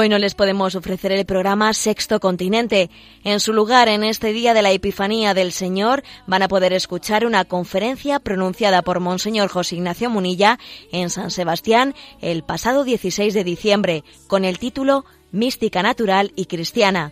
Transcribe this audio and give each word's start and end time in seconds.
Hoy 0.00 0.08
no 0.08 0.20
les 0.20 0.36
podemos 0.36 0.76
ofrecer 0.76 1.10
el 1.10 1.26
programa 1.26 1.74
Sexto 1.74 2.20
Continente. 2.20 2.88
En 3.24 3.40
su 3.40 3.52
lugar, 3.52 3.88
en 3.88 4.04
este 4.04 4.32
día 4.32 4.54
de 4.54 4.62
la 4.62 4.70
Epifanía 4.70 5.34
del 5.34 5.50
Señor, 5.50 6.04
van 6.28 6.42
a 6.42 6.46
poder 6.46 6.72
escuchar 6.72 7.26
una 7.26 7.44
conferencia 7.44 8.20
pronunciada 8.20 8.82
por 8.82 9.00
Monseñor 9.00 9.48
José 9.48 9.74
Ignacio 9.74 10.08
Munilla 10.08 10.60
en 10.92 11.10
San 11.10 11.32
Sebastián 11.32 11.96
el 12.20 12.44
pasado 12.44 12.84
16 12.84 13.34
de 13.34 13.42
diciembre, 13.42 14.04
con 14.28 14.44
el 14.44 14.60
título 14.60 15.04
Mística 15.32 15.82
Natural 15.82 16.30
y 16.36 16.44
Cristiana. 16.44 17.10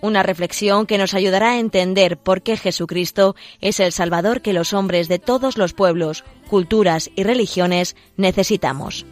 Una 0.00 0.24
reflexión 0.24 0.86
que 0.86 0.98
nos 0.98 1.14
ayudará 1.14 1.52
a 1.52 1.60
entender 1.60 2.16
por 2.16 2.42
qué 2.42 2.56
Jesucristo 2.56 3.36
es 3.60 3.78
el 3.78 3.92
Salvador 3.92 4.40
que 4.40 4.52
los 4.52 4.72
hombres 4.72 5.06
de 5.06 5.20
todos 5.20 5.56
los 5.56 5.72
pueblos, 5.72 6.24
culturas 6.50 7.12
y 7.14 7.22
religiones 7.22 7.94
necesitamos. 8.16 9.06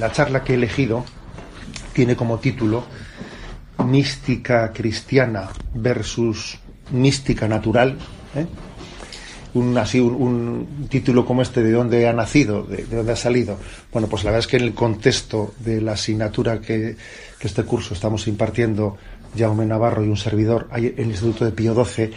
La 0.00 0.10
charla 0.10 0.42
que 0.42 0.54
he 0.54 0.56
elegido 0.56 1.04
tiene 1.92 2.16
como 2.16 2.38
título 2.38 2.84
Mística 3.84 4.72
cristiana 4.72 5.50
versus 5.74 6.58
mística 6.90 7.46
natural. 7.46 7.98
¿eh? 8.34 8.46
Un, 9.52 9.76
así, 9.76 10.00
un, 10.00 10.86
título 10.88 11.26
como 11.26 11.42
este, 11.42 11.62
¿de 11.62 11.72
dónde 11.72 12.08
ha 12.08 12.14
nacido? 12.14 12.62
¿De, 12.62 12.86
dónde 12.86 13.12
ha 13.12 13.16
salido? 13.16 13.58
Bueno, 13.92 14.08
pues 14.08 14.24
la 14.24 14.30
verdad 14.30 14.46
es 14.46 14.50
que 14.50 14.56
en 14.56 14.62
el 14.62 14.74
contexto 14.74 15.52
de 15.58 15.82
la 15.82 15.92
asignatura 15.92 16.62
que, 16.62 16.96
que 17.38 17.46
este 17.46 17.64
curso 17.64 17.92
estamos 17.92 18.26
impartiendo 18.26 18.96
Jaume 19.36 19.66
Navarro 19.66 20.04
y 20.04 20.08
un 20.08 20.16
servidor, 20.16 20.68
hay 20.70 20.86
en 20.86 20.98
el 20.98 21.10
Instituto 21.10 21.44
de 21.44 21.52
Pío 21.52 21.74
XII, 21.74 22.10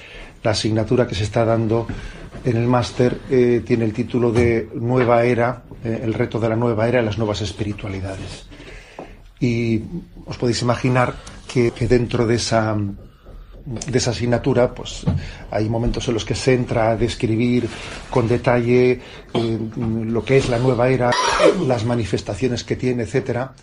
la 0.43 0.51
asignatura 0.51 1.07
que 1.07 1.15
se 1.15 1.23
está 1.23 1.45
dando 1.45 1.87
en 2.43 2.57
el 2.57 2.67
máster 2.67 3.19
eh, 3.29 3.61
tiene 3.65 3.85
el 3.85 3.93
título 3.93 4.31
de 4.31 4.69
Nueva 4.75 5.23
Era, 5.23 5.63
eh, 5.83 6.01
el 6.03 6.13
reto 6.13 6.39
de 6.39 6.49
la 6.49 6.55
nueva 6.55 6.87
era 6.87 7.01
y 7.01 7.05
las 7.05 7.17
nuevas 7.17 7.41
espiritualidades. 7.41 8.47
Y 9.39 9.81
os 10.25 10.37
podéis 10.37 10.61
imaginar 10.61 11.15
que, 11.47 11.71
dentro 11.87 12.25
de 12.25 12.35
esa, 12.35 12.75
de 12.75 13.97
esa 13.97 14.11
asignatura, 14.11 14.73
pues 14.73 15.05
hay 15.51 15.69
momentos 15.69 16.07
en 16.07 16.13
los 16.13 16.25
que 16.25 16.35
se 16.35 16.53
entra 16.53 16.91
a 16.91 16.97
describir 16.97 17.67
con 18.09 18.27
detalle 18.27 19.01
eh, 19.33 19.59
lo 19.75 20.23
que 20.23 20.37
es 20.37 20.49
la 20.49 20.59
nueva 20.59 20.89
era, 20.89 21.11
las 21.67 21.85
manifestaciones 21.85 22.63
que 22.63 22.75
tiene, 22.75 23.03
etcétera. 23.03 23.53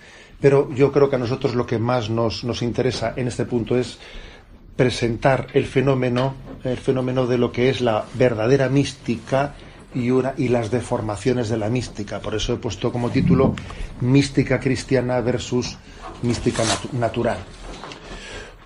Pero 0.41 0.73
yo 0.75 0.91
creo 0.91 1.11
que 1.11 1.17
a 1.17 1.19
nosotros 1.19 1.55
lo 1.55 1.67
que 1.67 1.79
más 1.79 2.11
nos, 2.11 2.45
nos 2.45 2.63
interesa 2.63 3.13
en 3.17 3.29
este 3.29 3.45
punto 3.45 3.77
es 3.77 3.99
presentar 4.77 5.49
el 5.53 5.67
fenómeno, 5.67 6.35
el 6.65 6.79
fenómeno 6.79 7.27
de 7.27 7.37
lo 7.37 7.53
que 7.53 7.69
es 7.69 7.81
la 7.83 8.07
verdadera 8.15 8.69
mística 8.69 9.55
y, 9.95 10.11
una, 10.11 10.35
y 10.37 10.49
las 10.49 10.71
deformaciones 10.71 11.49
de 11.49 11.59
la 11.59 11.69
mística. 11.69 12.21
Por 12.21 12.35
eso 12.35 12.55
he 12.55 12.57
puesto 12.57 12.91
como 12.91 13.11
título 13.11 13.55
Mística 14.01 14.59
cristiana 14.59 15.21
versus 15.21 15.77
mística 16.23 16.63
natural. 16.93 17.39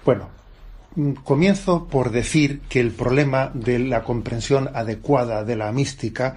Bueno, 0.04 0.28
comienzo 1.24 1.86
por 1.88 2.10
decir 2.10 2.60
que 2.68 2.80
el 2.80 2.92
problema 2.92 3.50
de 3.54 3.78
la 3.80 4.04
comprensión 4.04 4.70
adecuada 4.74 5.42
de 5.44 5.56
la 5.56 5.72
mística 5.72 6.36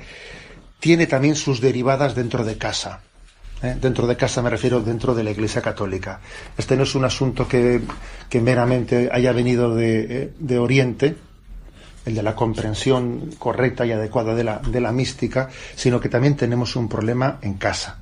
tiene 0.80 1.06
también 1.06 1.36
sus 1.36 1.62
derivadas 1.62 2.16
dentro 2.16 2.44
de 2.44 2.58
casa. 2.58 3.02
¿Eh? 3.64 3.78
Dentro 3.80 4.08
de 4.08 4.16
casa 4.16 4.42
me 4.42 4.50
refiero 4.50 4.82
dentro 4.82 5.14
de 5.16 5.24
la 5.24 5.32
Iglesia 5.32 5.62
Católica. 5.62 6.20
Este 6.58 6.76
no 6.76 6.84
es 6.84 6.96
un 6.96 7.06
asunto 7.06 7.48
que, 7.48 7.82
meramente 8.42 9.10
haya 9.12 9.32
venido 9.32 9.78
eh, 9.80 10.34
de, 10.38 10.60
Oriente, 10.60 11.16
el 12.06 12.16
de 12.16 12.24
la 12.24 12.36
comprensión 12.36 13.32
correcta 13.38 13.86
y 13.86 13.92
adecuada 13.92 14.36
de 14.36 14.44
la, 14.44 14.60
de 14.60 14.80
la 14.80 14.92
mística, 14.92 15.50
sino 15.76 16.00
que 16.00 16.10
también 16.10 16.36
tenemos 16.36 16.76
un 16.76 16.88
problema 16.88 17.40
en 17.42 17.56
casa, 17.56 18.00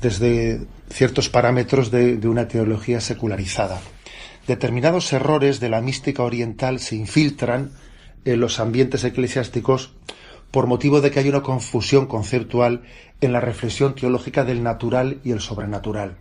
desde 0.00 0.60
ciertos 0.90 1.28
parámetros 1.28 1.90
de, 1.90 2.16
de 2.16 2.28
una 2.28 2.48
teología 2.48 3.00
secularizada. 3.00 3.80
Determinados 4.46 5.12
errores 5.12 5.60
de 5.60 5.68
la 5.68 5.80
mística 5.80 6.22
oriental 6.22 6.80
se 6.80 6.96
infiltran 6.96 7.70
en 8.24 8.40
los 8.40 8.60
ambientes 8.60 9.04
eclesiásticos 9.04 9.92
por 10.50 10.66
motivo 10.66 11.00
de 11.00 11.10
que 11.10 11.20
hay 11.20 11.28
una 11.28 11.42
confusión 11.42 12.06
conceptual 12.06 12.82
en 13.20 13.32
la 13.32 13.40
reflexión 13.40 13.94
teológica 13.94 14.44
del 14.44 14.62
natural 14.62 15.18
y 15.24 15.32
el 15.32 15.40
sobrenatural. 15.40 16.16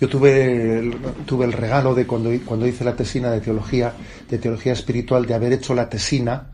Yo 0.00 0.08
tuve 0.08 0.78
el, 0.78 0.96
tuve 1.26 1.44
el 1.44 1.52
regalo 1.52 1.94
de 1.94 2.06
cuando, 2.06 2.30
cuando 2.44 2.66
hice 2.66 2.84
la 2.84 2.94
tesina 2.94 3.30
de 3.30 3.40
teología, 3.40 3.92
de 4.28 4.38
teología 4.38 4.72
espiritual, 4.72 5.26
de 5.26 5.34
haber 5.34 5.52
hecho 5.52 5.74
la 5.74 5.88
tesina 5.88 6.50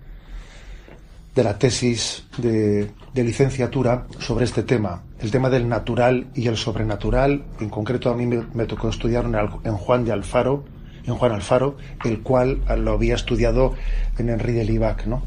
de 1.37 1.45
la 1.45 1.59
tesis 1.59 2.25
de, 2.39 2.91
licenciatura 3.15 4.06
sobre 4.19 4.47
este 4.47 4.62
tema, 4.62 5.03
el 5.21 5.31
tema 5.31 5.50
del 5.50 5.69
natural 5.69 6.28
y 6.34 6.49
el 6.49 6.56
sobrenatural. 6.56 7.45
En 7.61 7.69
concreto, 7.69 8.11
a 8.11 8.16
mí 8.16 8.27
me, 8.27 8.65
tocó 8.65 8.89
estudiar 8.89 9.27
en, 9.27 9.77
Juan 9.77 10.06
de 10.06 10.12
Alfaro, 10.12 10.65
en 11.05 11.15
Juan 11.15 11.33
Alfaro, 11.33 11.77
el 12.05 12.22
cual 12.22 12.62
lo 12.78 12.93
había 12.93 13.15
estudiado 13.15 13.75
en 14.16 14.31
Henri 14.31 14.55
de 14.55 14.65
Libac, 14.65 15.06
¿no? 15.06 15.22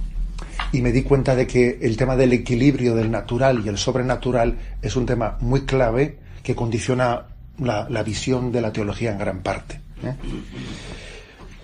Y 0.72 0.81
me 0.81 0.91
di 0.91 1.03
cuenta 1.03 1.35
de 1.35 1.47
que 1.47 1.80
el 1.81 1.97
tema 1.97 2.16
del 2.16 2.34
equilibrio 2.34 2.96
del 2.96 3.09
natural 3.09 3.62
y 3.66 3.69
el 3.69 3.78
sobrenatural 3.78 4.57
es 4.81 4.96
un 4.96 5.06
tema 5.06 5.38
muy 5.41 5.66
clave 5.66 6.19
que 6.44 6.56
condiciona 6.56 7.25
la, 7.59 8.03
visión 8.03 8.52
de 8.52 8.62
la 8.62 8.72
teología 8.72 9.12
en 9.12 9.18
gran 9.18 9.41
parte. 9.41 9.81
¿eh? 10.03 10.13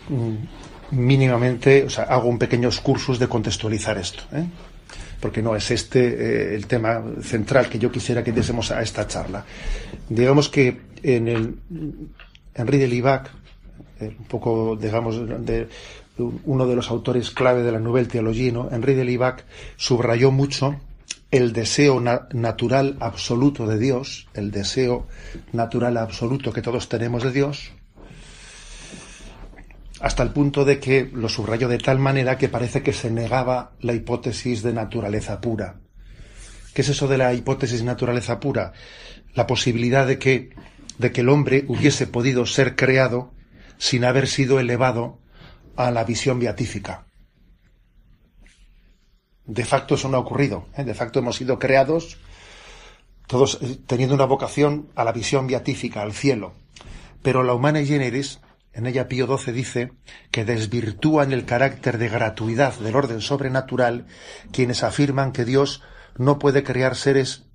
Mm, 0.10 0.98
mínimamente, 0.98 1.84
o 1.84 1.90
sea, 1.90 2.06
hago 2.06 2.28
un 2.28 2.38
pequeños 2.38 2.80
cursos 2.82 3.20
de 3.20 3.28
contextualizar 3.28 3.98
esto, 3.98 4.24
¿eh? 4.34 4.46
porque 5.20 5.42
no 5.42 5.56
es 5.56 5.72
este 5.72 6.00
eh, 6.00 6.56
el 6.56 6.68
tema 6.68 7.04
central 7.22 7.70
que 7.70 7.80
yo 7.80 7.92
quisiera 7.92 8.24
que 8.24 8.32
diésemos 8.32 8.72
a 8.72 8.82
esta 8.82 9.08
charla. 9.08 9.46
Digamos 10.10 10.50
que 10.50 10.82
en 11.02 11.28
el 11.28 11.56
Henri 12.54 12.78
de 12.78 12.88
Libac, 12.88 13.32
un 14.02 14.26
poco, 14.28 14.76
digamos, 14.76 15.46
de, 15.46 15.68
uno 16.18 16.68
de 16.68 16.76
los 16.76 16.90
autores 16.90 17.32
clave 17.32 17.64
de 17.64 17.72
la 17.72 17.80
Nouvelle 17.80 18.08
Théologie, 18.08 18.52
¿no? 18.52 18.70
Henri 18.72 18.94
de 18.94 19.06
Libac, 19.06 19.46
subrayó 19.76 20.32
mucho 20.32 20.76
el 21.32 21.52
deseo 21.52 22.00
natural 22.00 22.98
absoluto 23.00 23.68
de 23.68 23.78
Dios, 23.78 24.28
el 24.34 24.52
deseo 24.52 25.08
natural 25.52 25.98
absoluto 25.98 26.54
que 26.54 26.62
todos 26.62 26.88
tenemos 26.88 27.24
de 27.24 27.32
Dios, 27.32 27.72
hasta 30.00 30.24
el 30.24 30.32
punto 30.32 30.66
de 30.66 30.80
que 30.80 31.10
lo 31.14 31.30
subrayó 31.30 31.68
de 31.68 31.78
tal 31.78 32.00
manera 32.00 32.38
que 32.38 32.50
parece 32.50 32.84
que 32.84 32.94
se 32.94 33.10
negaba 33.10 33.72
la 33.82 33.94
hipótesis 33.94 34.62
de 34.62 34.74
naturaleza 34.74 35.42
pura. 35.42 35.76
¿Qué 36.74 36.82
es 36.82 36.90
eso 36.90 37.08
de 37.08 37.18
la 37.18 37.34
hipótesis 37.34 37.80
de 37.80 37.86
naturaleza 37.86 38.40
pura? 38.40 38.74
La 39.34 39.48
posibilidad 39.48 40.06
de 40.06 40.20
que, 40.20 40.52
de 40.98 41.12
que 41.12 41.22
el 41.22 41.30
hombre 41.30 41.66
hubiese 41.68 42.08
podido 42.08 42.46
ser 42.46 42.76
creado 42.76 43.34
sin 43.78 44.06
haber 44.06 44.28
sido 44.28 44.60
elevado 44.60 45.20
a 45.76 45.92
la 45.92 46.04
visión 46.04 46.40
beatífica. 46.40 47.06
De 49.46 49.66
facto 49.66 49.96
eso 49.96 50.10
no 50.10 50.18
ha 50.18 50.22
ocurrido. 50.22 50.68
¿eh? 50.76 50.84
De 50.84 50.94
facto 50.94 51.20
hemos 51.20 51.36
sido 51.36 51.60
creados 51.60 52.18
todos 53.28 53.60
eh, 53.62 53.78
teniendo 53.86 54.16
una 54.16 54.26
vocación 54.26 54.90
a 54.96 55.04
la 55.04 55.12
visión 55.12 55.48
beatífica, 55.48 56.02
al 56.02 56.14
cielo. 56.14 56.54
Pero 57.22 57.44
la 57.44 57.54
Humana 57.54 57.84
Generis, 57.84 58.40
en 58.74 58.86
ella 58.86 59.08
Pío 59.08 59.26
XII 59.26 59.54
dice 59.54 59.92
que 60.32 60.46
desvirtúan 60.46 61.32
el 61.32 61.46
carácter 61.46 61.98
de 61.98 62.10
gratuidad 62.10 62.78
del 62.80 62.96
orden 62.96 63.22
sobrenatural 63.22 64.06
quienes 64.52 64.84
afirman 64.84 65.32
que 65.32 65.46
Dios 65.46 65.82
no 66.18 66.40
puede 66.40 66.64
crear 66.64 66.96
seres 66.96 67.46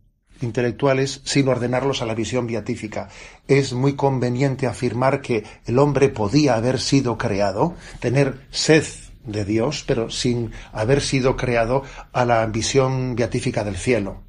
intelectuales 0.41 1.21
sin 1.25 1.49
ordenarlos 1.49 2.03
a 2.03 2.07
la 2.07 2.15
visión 2.15 2.47
beatífica. 2.47 3.09
Es 3.49 3.73
muy 3.73 3.95
conveniente 3.95 4.67
afirmar 4.67 5.21
que 5.21 5.45
el 5.67 5.79
hombre 5.79 6.09
podía 6.09 6.55
haber 6.55 6.81
sido 6.81 7.19
creado, 7.19 7.75
tener 8.01 8.47
sed 8.51 8.85
de 9.25 9.45
Dios, 9.45 9.85
pero 9.87 10.11
sin 10.11 10.53
haber 10.73 11.01
sido 11.01 11.37
creado 11.37 11.83
a 12.13 12.25
la 12.25 12.47
visión 12.47 13.15
beatífica 13.17 13.65
del 13.65 13.77
cielo. 13.77 14.23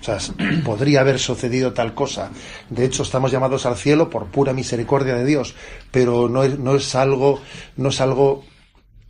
O 0.00 0.04
sea, 0.04 0.18
podría 0.64 1.00
haber 1.00 1.18
sucedido 1.18 1.72
tal 1.72 1.94
cosa. 1.94 2.30
De 2.68 2.84
hecho, 2.84 3.02
estamos 3.02 3.30
llamados 3.30 3.66
al 3.66 3.76
cielo 3.76 4.10
por 4.10 4.26
pura 4.26 4.52
misericordia 4.52 5.14
de 5.14 5.24
Dios, 5.24 5.54
pero 5.90 6.28
no 6.28 6.42
es, 6.42 6.58
no 6.58 6.74
es 6.74 6.94
algo, 6.94 7.40
no 7.76 7.90
es 7.90 8.00
algo 8.00 8.44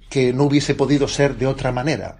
que 0.08 0.32
no 0.32 0.44
hubiese 0.44 0.74
podido 0.74 1.06
ser 1.08 1.36
de 1.36 1.46
otra 1.46 1.72
manera. 1.72 2.18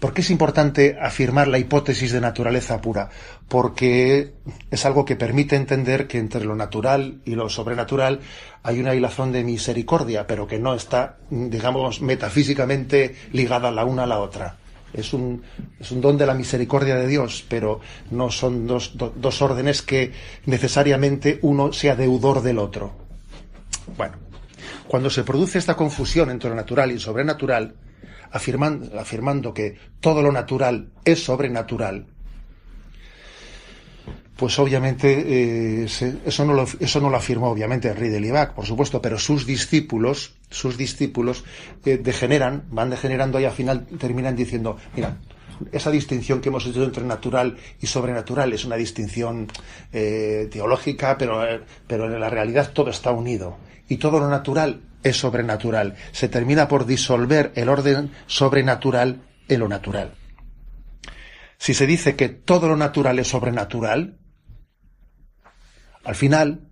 ¿Por 0.00 0.14
qué 0.14 0.22
es 0.22 0.30
importante 0.30 0.96
afirmar 0.98 1.46
la 1.46 1.58
hipótesis 1.58 2.10
de 2.10 2.22
naturaleza 2.22 2.80
pura? 2.80 3.10
Porque 3.48 4.32
es 4.70 4.86
algo 4.86 5.04
que 5.04 5.14
permite 5.14 5.56
entender 5.56 6.08
que 6.08 6.16
entre 6.16 6.46
lo 6.46 6.56
natural 6.56 7.20
y 7.26 7.34
lo 7.34 7.50
sobrenatural 7.50 8.20
hay 8.62 8.80
una 8.80 8.94
hilazón 8.94 9.30
de 9.30 9.44
misericordia, 9.44 10.26
pero 10.26 10.46
que 10.46 10.58
no 10.58 10.72
está, 10.72 11.18
digamos, 11.28 12.00
metafísicamente 12.00 13.14
ligada 13.32 13.70
la 13.70 13.84
una 13.84 14.04
a 14.04 14.06
la 14.06 14.20
otra. 14.20 14.56
Es 14.94 15.12
un, 15.12 15.42
don 15.90 16.16
de 16.16 16.26
la 16.26 16.34
misericordia 16.34 16.96
de 16.96 17.06
Dios, 17.06 17.44
pero 17.46 17.80
no 18.10 18.30
son 18.30 18.66
dos, 18.66 18.94
dos 18.96 19.42
órdenes 19.42 19.82
que 19.82 20.12
necesariamente 20.46 21.38
uno 21.42 21.74
sea 21.74 21.94
deudor 21.94 22.40
del 22.40 22.58
otro. 22.58 22.96
Bueno, 23.98 24.16
cuando 24.88 25.10
se 25.10 25.24
produce 25.24 25.58
esta 25.58 25.76
confusión 25.76 26.30
entre 26.30 26.48
lo 26.48 26.56
natural 26.56 26.90
y 26.90 26.98
sobrenatural, 26.98 27.74
afirmando, 28.32 28.98
afirmando 28.98 29.54
que 29.54 29.76
todo 30.00 30.22
lo 30.22 30.32
natural 30.32 30.90
es 31.04 31.24
sobrenatural, 31.24 32.06
pues 34.40 34.58
obviamente 34.58 35.82
eh, 35.82 35.84
eso, 35.84 36.46
no 36.46 36.54
lo, 36.54 36.66
eso 36.80 36.98
no 36.98 37.10
lo 37.10 37.16
afirmó 37.18 37.50
obviamente 37.50 37.90
Henri 37.90 38.18
Libac, 38.18 38.54
por 38.54 38.64
supuesto, 38.64 39.02
pero 39.02 39.18
sus 39.18 39.44
discípulos, 39.44 40.34
sus 40.48 40.78
discípulos 40.78 41.44
eh, 41.84 41.98
degeneran, 41.98 42.64
van 42.70 42.88
degenerando 42.88 43.38
y 43.38 43.44
al 43.44 43.52
final 43.52 43.86
terminan 43.98 44.34
diciendo, 44.34 44.78
mira, 44.96 45.18
esa 45.72 45.90
distinción 45.90 46.40
que 46.40 46.48
hemos 46.48 46.64
hecho 46.66 46.82
entre 46.82 47.04
natural 47.04 47.58
y 47.82 47.86
sobrenatural 47.86 48.50
es 48.54 48.64
una 48.64 48.76
distinción 48.76 49.46
eh, 49.92 50.48
teológica, 50.50 51.18
pero, 51.18 51.42
pero 51.86 52.06
en 52.06 52.18
la 52.18 52.30
realidad 52.30 52.72
todo 52.72 52.88
está 52.88 53.10
unido. 53.10 53.58
Y 53.90 53.98
todo 53.98 54.20
lo 54.20 54.30
natural 54.30 54.80
es 55.02 55.16
sobrenatural. 55.16 55.96
Se 56.12 56.28
termina 56.28 56.68
por 56.68 56.86
disolver 56.86 57.52
el 57.54 57.68
orden 57.68 58.12
sobrenatural 58.26 59.22
en 59.48 59.60
lo 59.60 59.68
natural. 59.68 60.14
Si 61.58 61.74
se 61.74 61.86
dice 61.86 62.16
que 62.16 62.28
todo 62.28 62.68
lo 62.68 62.76
natural 62.76 63.18
es 63.18 63.28
sobrenatural, 63.28 64.18
al 66.04 66.14
final 66.14 66.70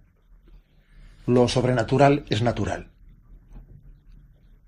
lo 1.26 1.46
sobrenatural 1.48 2.24
es 2.30 2.42
natural. 2.42 2.90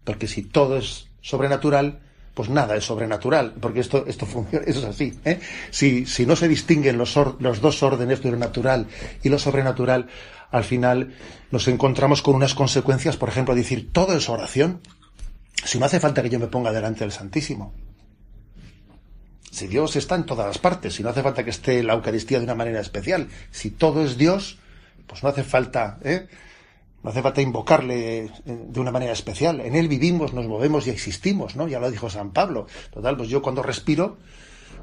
Porque 0.05 0.29
si 0.29 0.43
todo 0.43 0.77
es 0.77 1.09
sobrenatural, 1.23 2.01
pues 2.35 2.49
nada 2.49 2.77
es 2.77 2.85
sobrenatural, 2.85 3.55
porque 3.61 3.81
esto, 3.81 4.05
esto 4.07 4.27
funciona, 4.27 4.65
eso 4.67 4.81
es 4.81 4.85
así. 4.85 5.19
¿eh? 5.25 5.41
Si, 5.71 6.07
si 6.07 6.27
no 6.27 6.37
se 6.37 6.49
distinguen 6.49 6.99
los, 6.99 7.19
los 7.39 7.61
dos 7.61 7.83
órdenes 7.83 8.23
de 8.23 8.31
lo 8.31 8.37
natural 8.37 8.87
y 9.23 9.29
lo 9.29 9.39
sobrenatural, 9.39 10.07
al 10.50 10.64
final 10.64 11.14
nos 11.50 11.69
encontramos 11.69 12.23
con 12.23 12.35
unas 12.35 12.55
consecuencias, 12.55 13.17
por 13.17 13.29
ejemplo, 13.29 13.55
decir, 13.55 13.93
todo 13.93 14.14
es 14.17 14.29
oración. 14.29 14.81
Si 15.64 15.79
no 15.79 15.87
hace 15.87 16.00
falta 16.00 16.23
que 16.23 16.31
yo 16.31 16.38
me 16.38 16.47
ponga 16.47 16.73
delante 16.73 17.00
del 17.00 17.12
Santísimo. 17.12 17.75
Si 19.50 19.67
Dios 19.67 19.97
está 19.97 20.14
en 20.14 20.26
todas 20.26 20.47
las 20.47 20.58
partes, 20.58 20.94
si 20.94 21.02
no 21.02 21.08
hace 21.08 21.23
falta 21.23 21.44
que 21.44 21.50
esté 21.50 21.82
la 21.82 21.94
Eucaristía 21.94 22.38
de 22.38 22.44
una 22.44 22.55
manera 22.55 22.81
especial, 22.81 23.29
si 23.50 23.70
todo 23.70 24.05
es 24.05 24.17
Dios, 24.17 24.58
pues 25.06 25.23
no 25.23 25.29
hace 25.29 25.43
falta, 25.43 25.99
¿eh? 26.05 26.29
No 27.02 27.11
hace 27.11 27.23
falta 27.23 27.41
invocarle 27.41 28.25
eh, 28.25 28.31
de 28.44 28.81
una 28.81 28.93
manera 28.93 29.12
especial. 29.12 29.61
En 29.61 29.75
Él 29.75 29.88
vivimos, 29.88 30.35
nos 30.35 30.47
movemos 30.47 30.87
y 30.87 30.91
existimos, 30.91 31.56
¿no? 31.56 31.67
Ya 31.67 31.81
lo 31.81 31.91
dijo 31.91 32.11
San 32.11 32.32
Pablo. 32.32 32.67
Total, 32.93 33.17
pues 33.17 33.29
yo 33.29 33.43
cuando 33.43 33.62
respiro, 33.62 34.19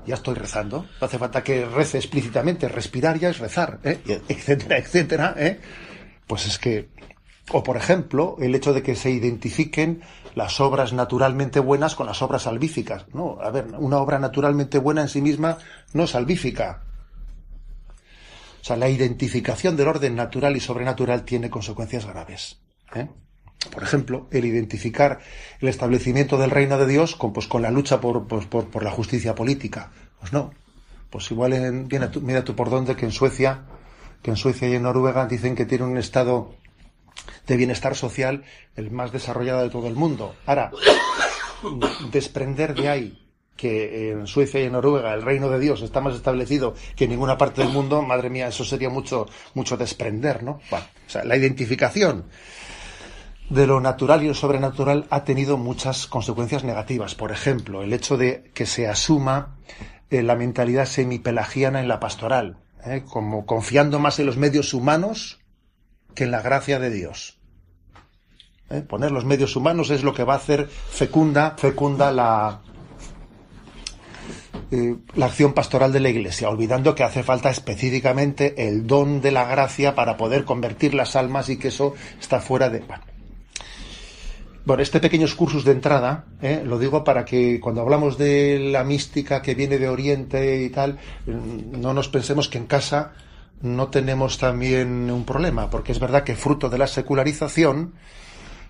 ya 0.07 0.15
estoy 0.15 0.36
rezando. 0.36 0.86
No 1.00 1.06
hace 1.06 1.19
falta 1.19 1.44
que 1.44 1.65
rece 1.65 1.98
explícitamente. 1.98 2.68
Respirar 2.68 3.19
ya 3.19 3.30
es 3.30 3.39
rezar, 3.39 3.80
¿eh? 3.83 4.00
etcétera, 4.27 4.77
etcétera, 4.80 5.36
¿eh? 5.38 5.59
Pues 6.25 6.48
es 6.48 6.57
que, 6.57 6.89
o 7.51 7.62
por 7.62 7.77
ejemplo, 7.77 8.38
el 8.39 8.56
hecho 8.56 8.74
de 8.74 8.81
que 8.81 8.95
se 8.95 9.12
identifiquen 9.12 10.01
las 10.33 10.59
obras 10.59 10.94
naturalmente 10.94 11.59
buenas 11.59 11.95
con 11.95 12.07
las 12.07 12.21
obras 12.21 12.44
salvíficas. 12.44 13.06
No, 13.13 13.38
a 13.42 13.51
ver, 13.51 13.68
una 13.77 13.98
obra 13.98 14.18
naturalmente 14.18 14.80
buena 14.80 15.01
en 15.01 15.09
sí 15.09 15.21
misma 15.21 15.57
no 15.94 16.04
es 16.04 16.12
salvífica. 16.12 16.83
O 18.62 18.63
sea, 18.63 18.75
la 18.75 18.89
identificación 18.89 19.77
del 19.77 19.88
orden 19.88 20.15
natural 20.15 20.56
y 20.56 20.59
sobrenatural 20.59 21.24
tiene 21.24 21.50
consecuencias 21.50 22.06
graves. 22.06 22.59
¿eh? 22.95 23.07
Por 23.71 23.83
ejemplo, 23.83 24.27
el 24.31 24.45
identificar 24.45 25.19
el 25.59 25.68
establecimiento 25.68 26.38
del 26.38 26.51
reino 26.51 26.77
de 26.77 26.88
Dios 26.88 27.15
con, 27.15 27.33
pues, 27.33 27.48
con 27.48 27.62
la 27.62 27.71
lucha 27.71 28.00
por, 28.00 28.27
pues, 28.27 28.45
por, 28.45 28.69
por, 28.69 28.83
la 28.83 28.92
justicia 28.92 29.36
política. 29.36 29.92
Pues 30.19 30.31
no. 30.31 30.51
Pues 31.09 31.31
igual, 31.31 31.54
en, 31.54 31.88
mira 32.21 32.44
tú 32.44 32.56
por 32.56 32.69
dónde 32.69 32.95
que 32.95 33.06
en 33.06 33.12
Suecia, 33.12 33.63
que 34.21 34.31
en 34.31 34.38
Suecia 34.38 34.68
y 34.68 34.75
en 34.75 34.83
Noruega 34.83 35.25
dicen 35.25 35.56
que 35.56 35.65
tiene 35.65 35.86
un 35.86 35.98
estado 35.98 36.56
de 37.48 37.57
bienestar 37.57 37.95
social 37.95 38.44
el 38.75 38.92
más 38.92 39.12
desarrollado 39.12 39.63
de 39.63 39.69
todo 39.69 39.88
el 39.88 39.95
mundo. 39.95 40.36
Ahora, 40.45 40.71
desprender 42.12 42.75
de 42.75 42.89
ahí 42.89 43.27
que 43.56 44.12
en 44.12 44.27
Suecia 44.27 44.62
y 44.62 44.65
en 44.65 44.74
Noruega 44.74 45.13
el 45.13 45.24
reino 45.24 45.50
de 45.50 45.59
Dios 45.59 45.81
está 45.81 46.00
más 46.00 46.15
establecido 46.15 46.75
que 46.95 47.06
en 47.06 47.09
ninguna 47.09 47.38
parte 47.38 47.62
del 47.63 47.71
mundo, 47.71 48.04
madre 48.04 48.30
mía, 48.30 48.48
eso 48.48 48.63
sería 48.63 48.89
mucho, 48.89 49.25
mucho 49.56 49.75
desprender, 49.77 50.44
¿no? 50.44 50.59
O 50.71 51.09
sea, 51.09 51.24
la 51.24 51.36
identificación 51.36 52.25
de 53.50 53.66
lo 53.66 53.80
natural 53.80 54.24
y 54.24 54.28
lo 54.28 54.34
sobrenatural 54.34 55.06
ha 55.10 55.24
tenido 55.24 55.58
muchas 55.58 56.08
consecuencias 56.08 56.64
negativas. 56.64 57.16
Por 57.16 57.32
ejemplo, 57.32 57.82
el 57.82 57.94
hecho 57.94 58.18
de 58.18 58.52
que 58.54 58.66
se 58.66 58.88
asuma 58.88 59.58
eh, 60.10 60.22
la 60.22 60.36
mentalidad 60.36 60.86
semipelagiana 60.86 61.80
en 61.80 61.88
la 61.88 62.00
pastoral, 62.00 62.58
¿eh? 62.86 63.04
como 63.10 63.46
confiando 63.46 64.00
más 64.00 64.20
en 64.20 64.26
los 64.26 64.38
medios 64.38 64.74
humanos 64.74 65.40
que 66.14 66.26
en 66.26 66.32
la 66.32 66.42
gracia 66.42 66.80
de 66.80 66.90
Dios. 66.90 67.40
¿Eh? 68.70 68.82
Poner 68.82 69.12
los 69.12 69.24
medios 69.24 69.56
humanos 69.56 69.92
es 69.92 70.04
lo 70.04 70.14
que 70.14 70.26
va 70.26 70.34
a 70.34 70.38
hacer 70.38 70.68
fecunda, 70.68 71.56
fecunda 71.58 72.12
la, 72.12 72.62
la 75.16 75.26
acción 75.26 75.54
pastoral 75.54 75.94
de 75.94 76.02
la 76.02 76.10
Iglesia, 76.10 76.50
olvidando 76.50 76.96
que 76.96 77.04
hace 77.04 77.24
falta 77.24 77.50
específicamente 77.50 78.68
el 78.68 78.86
don 78.86 79.22
de 79.22 79.32
la 79.32 79.46
gracia 79.46 79.96
para 79.96 80.18
poder 80.18 80.44
convertir 80.44 80.94
las 80.94 81.16
almas 81.16 81.48
y 81.48 81.58
que 81.58 81.70
eso 81.70 81.94
está 82.20 82.42
fuera 82.42 82.70
de... 82.70 82.84
este 84.75 85.00
pequeño 85.00 85.25
excursus 85.25 85.64
de 85.64 85.72
entrada, 85.72 86.25
eh, 86.42 86.62
lo 86.66 86.78
digo 86.78 87.04
para 87.04 87.24
que 87.24 87.60
cuando 87.60 87.81
hablamos 87.81 88.18
de 88.18 88.60
la 88.60 88.84
mística 88.84 89.42
que 89.42 89.56
viene 89.56 89.78
de 89.78 89.88
Oriente 89.88 90.62
y 90.62 90.69
tal, 90.69 91.00
mm, 91.25 91.80
no 91.80 91.94
nos 91.94 92.10
pensemos 92.10 92.50
que 92.50 92.58
en 92.58 92.66
casa 92.66 93.14
no 93.62 93.88
tenemos 93.88 94.38
también 94.38 95.10
un 95.10 95.25
problema, 95.25 95.69
porque 95.69 95.92
es 95.92 96.00
verdad 96.00 96.24
que 96.24 96.36
fruto 96.36 96.69
de 96.69 96.78
la 96.78 96.88
secularización, 96.88 97.94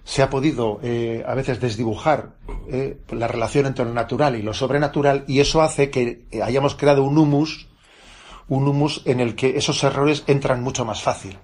se 0.08 0.24
ha 0.24 0.30
podido 0.30 0.80
eh, 0.84 1.22
a 1.28 1.36
veces 1.36 1.60
desdibujar 1.60 2.30
eh, 2.70 3.02
la 3.10 3.28
relación 3.28 3.66
entre 3.66 3.84
lo 3.84 3.94
natural 3.94 4.38
y 4.38 4.42
lo 4.42 4.54
sobrenatural 4.54 5.26
y 5.28 5.42
eso 5.42 5.62
hace 5.62 5.90
que 5.90 6.24
hayamos 6.42 6.76
creado 6.76 7.04
un 7.04 7.18
humus, 7.18 7.68
un 8.48 8.66
humus 8.70 9.02
en 9.04 9.20
el 9.20 9.36
que 9.36 9.58
esos 9.58 9.84
errores 9.84 10.24
entran 10.28 10.64
mucho 10.64 10.86
más 10.86 11.04
fácil. 11.04 11.38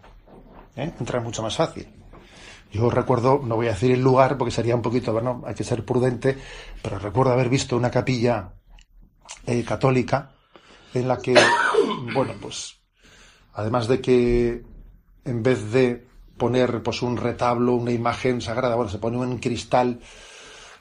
Entran 0.77 1.23
mucho 1.23 1.44
más 1.44 1.57
fácil. 1.57 2.02
Yo 2.74 2.89
recuerdo, 2.89 3.39
no 3.46 3.56
voy 3.56 3.68
a 3.68 3.74
decir 3.74 3.92
el 3.92 4.01
lugar 4.01 4.36
porque 4.36 4.51
sería 4.51 4.75
un 4.75 4.82
poquito, 4.82 5.13
bueno, 5.13 5.44
hay 5.46 5.53
que 5.53 5.63
ser 5.63 5.86
prudente, 5.86 6.36
pero 6.82 6.98
recuerdo 6.98 7.32
haber 7.32 7.48
visto 7.48 7.77
una 7.77 7.92
capilla 7.92 8.53
católica 9.68 10.32
en 10.96 11.08
la 11.08 11.20
que, 11.20 11.36
bueno, 12.15 12.34
pues, 12.42 12.80
además 13.53 13.88
de 13.88 14.01
que 14.01 14.63
en 15.24 15.44
vez 15.44 15.72
de 15.72 16.08
poner 16.36 16.82
pues 16.82 17.03
un 17.03 17.15
retablo, 17.15 17.75
una 17.75 17.92
imagen 17.92 18.42
sagrada, 18.42 18.75
bueno, 18.75 18.89
se 18.89 18.98
pone 18.98 19.18
un 19.18 19.38
cristal, 19.38 20.00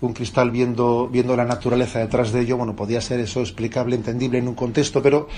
un 0.02 0.12
cristal 0.12 0.50
viendo, 0.50 1.08
viendo 1.08 1.36
la 1.36 1.44
naturaleza 1.44 2.00
detrás 2.00 2.32
de 2.32 2.40
ello, 2.40 2.56
bueno, 2.56 2.76
podía 2.76 3.00
ser 3.00 3.20
eso 3.20 3.40
explicable, 3.40 3.96
entendible 3.96 4.38
en 4.38 4.48
un 4.48 4.54
contexto, 4.54 5.00
pero, 5.00 5.28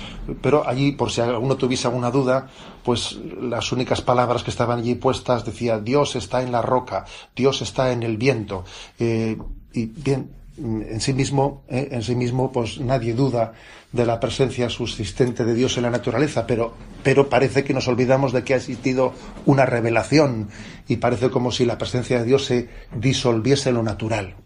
pero 0.41 0.67
allí, 0.67 0.93
por 0.93 1.11
si 1.11 1.21
alguno 1.21 1.57
tuviese 1.57 1.87
alguna 1.87 2.11
duda, 2.11 2.49
pues 2.83 3.19
las 3.41 3.71
únicas 3.73 4.01
palabras 4.01 4.43
que 4.43 4.51
estaban 4.51 4.81
allí 4.81 4.95
puestas 4.95 5.45
decía 5.45 5.79
Dios 5.79 6.17
está 6.17 6.43
en 6.43 6.51
la 6.51 6.63
roca, 6.63 7.05
Dios 7.37 7.63
está 7.63 7.93
en 7.93 8.03
el 8.03 8.17
viento, 8.17 8.65
eh, 8.99 9.37
y 9.73 9.87
bien, 9.87 10.31
en 10.57 11.01
sí 11.01 11.13
mismo, 11.13 11.65
eh, 11.69 11.89
en 11.91 12.03
sí 12.03 12.15
mismo, 12.15 12.53
pues 12.53 12.81
nadie 12.81 13.13
duda 13.13 13.53
de 13.93 14.07
la 14.07 14.19
presencia 14.19 14.71
subsistente 14.71 15.45
de 15.45 15.55
Dios 15.55 15.77
en 15.77 15.83
la 15.83 15.91
naturaleza, 15.91 16.47
pero, 16.47 16.75
pero 17.03 17.29
parece 17.29 17.65
que 17.65 17.75
nos 17.75 17.89
olvidamos 17.89 18.33
de 18.33 18.45
que 18.45 18.55
ha 18.55 18.59
existido 18.59 19.13
una 19.47 19.67
revelación 19.67 20.49
y 20.89 20.97
parece 20.97 21.31
como 21.31 21.53
si 21.53 21.65
la 21.65 21.79
presencia 21.79 22.19
de 22.21 22.25
Dios 22.25 22.45
se 22.47 22.69
disolviese 22.95 23.69
en 23.69 23.77
lo 23.77 23.83
natural. 23.83 24.44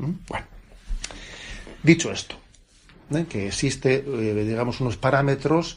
¿Mm? 0.00 0.12
Bueno, 0.28 0.46
dicho 1.82 2.10
esto, 2.10 2.36
¿eh? 3.14 3.26
que 3.28 3.48
existe, 3.48 4.04
eh, 4.06 4.44
digamos, 4.44 4.80
unos 4.80 4.96
parámetros 4.96 5.76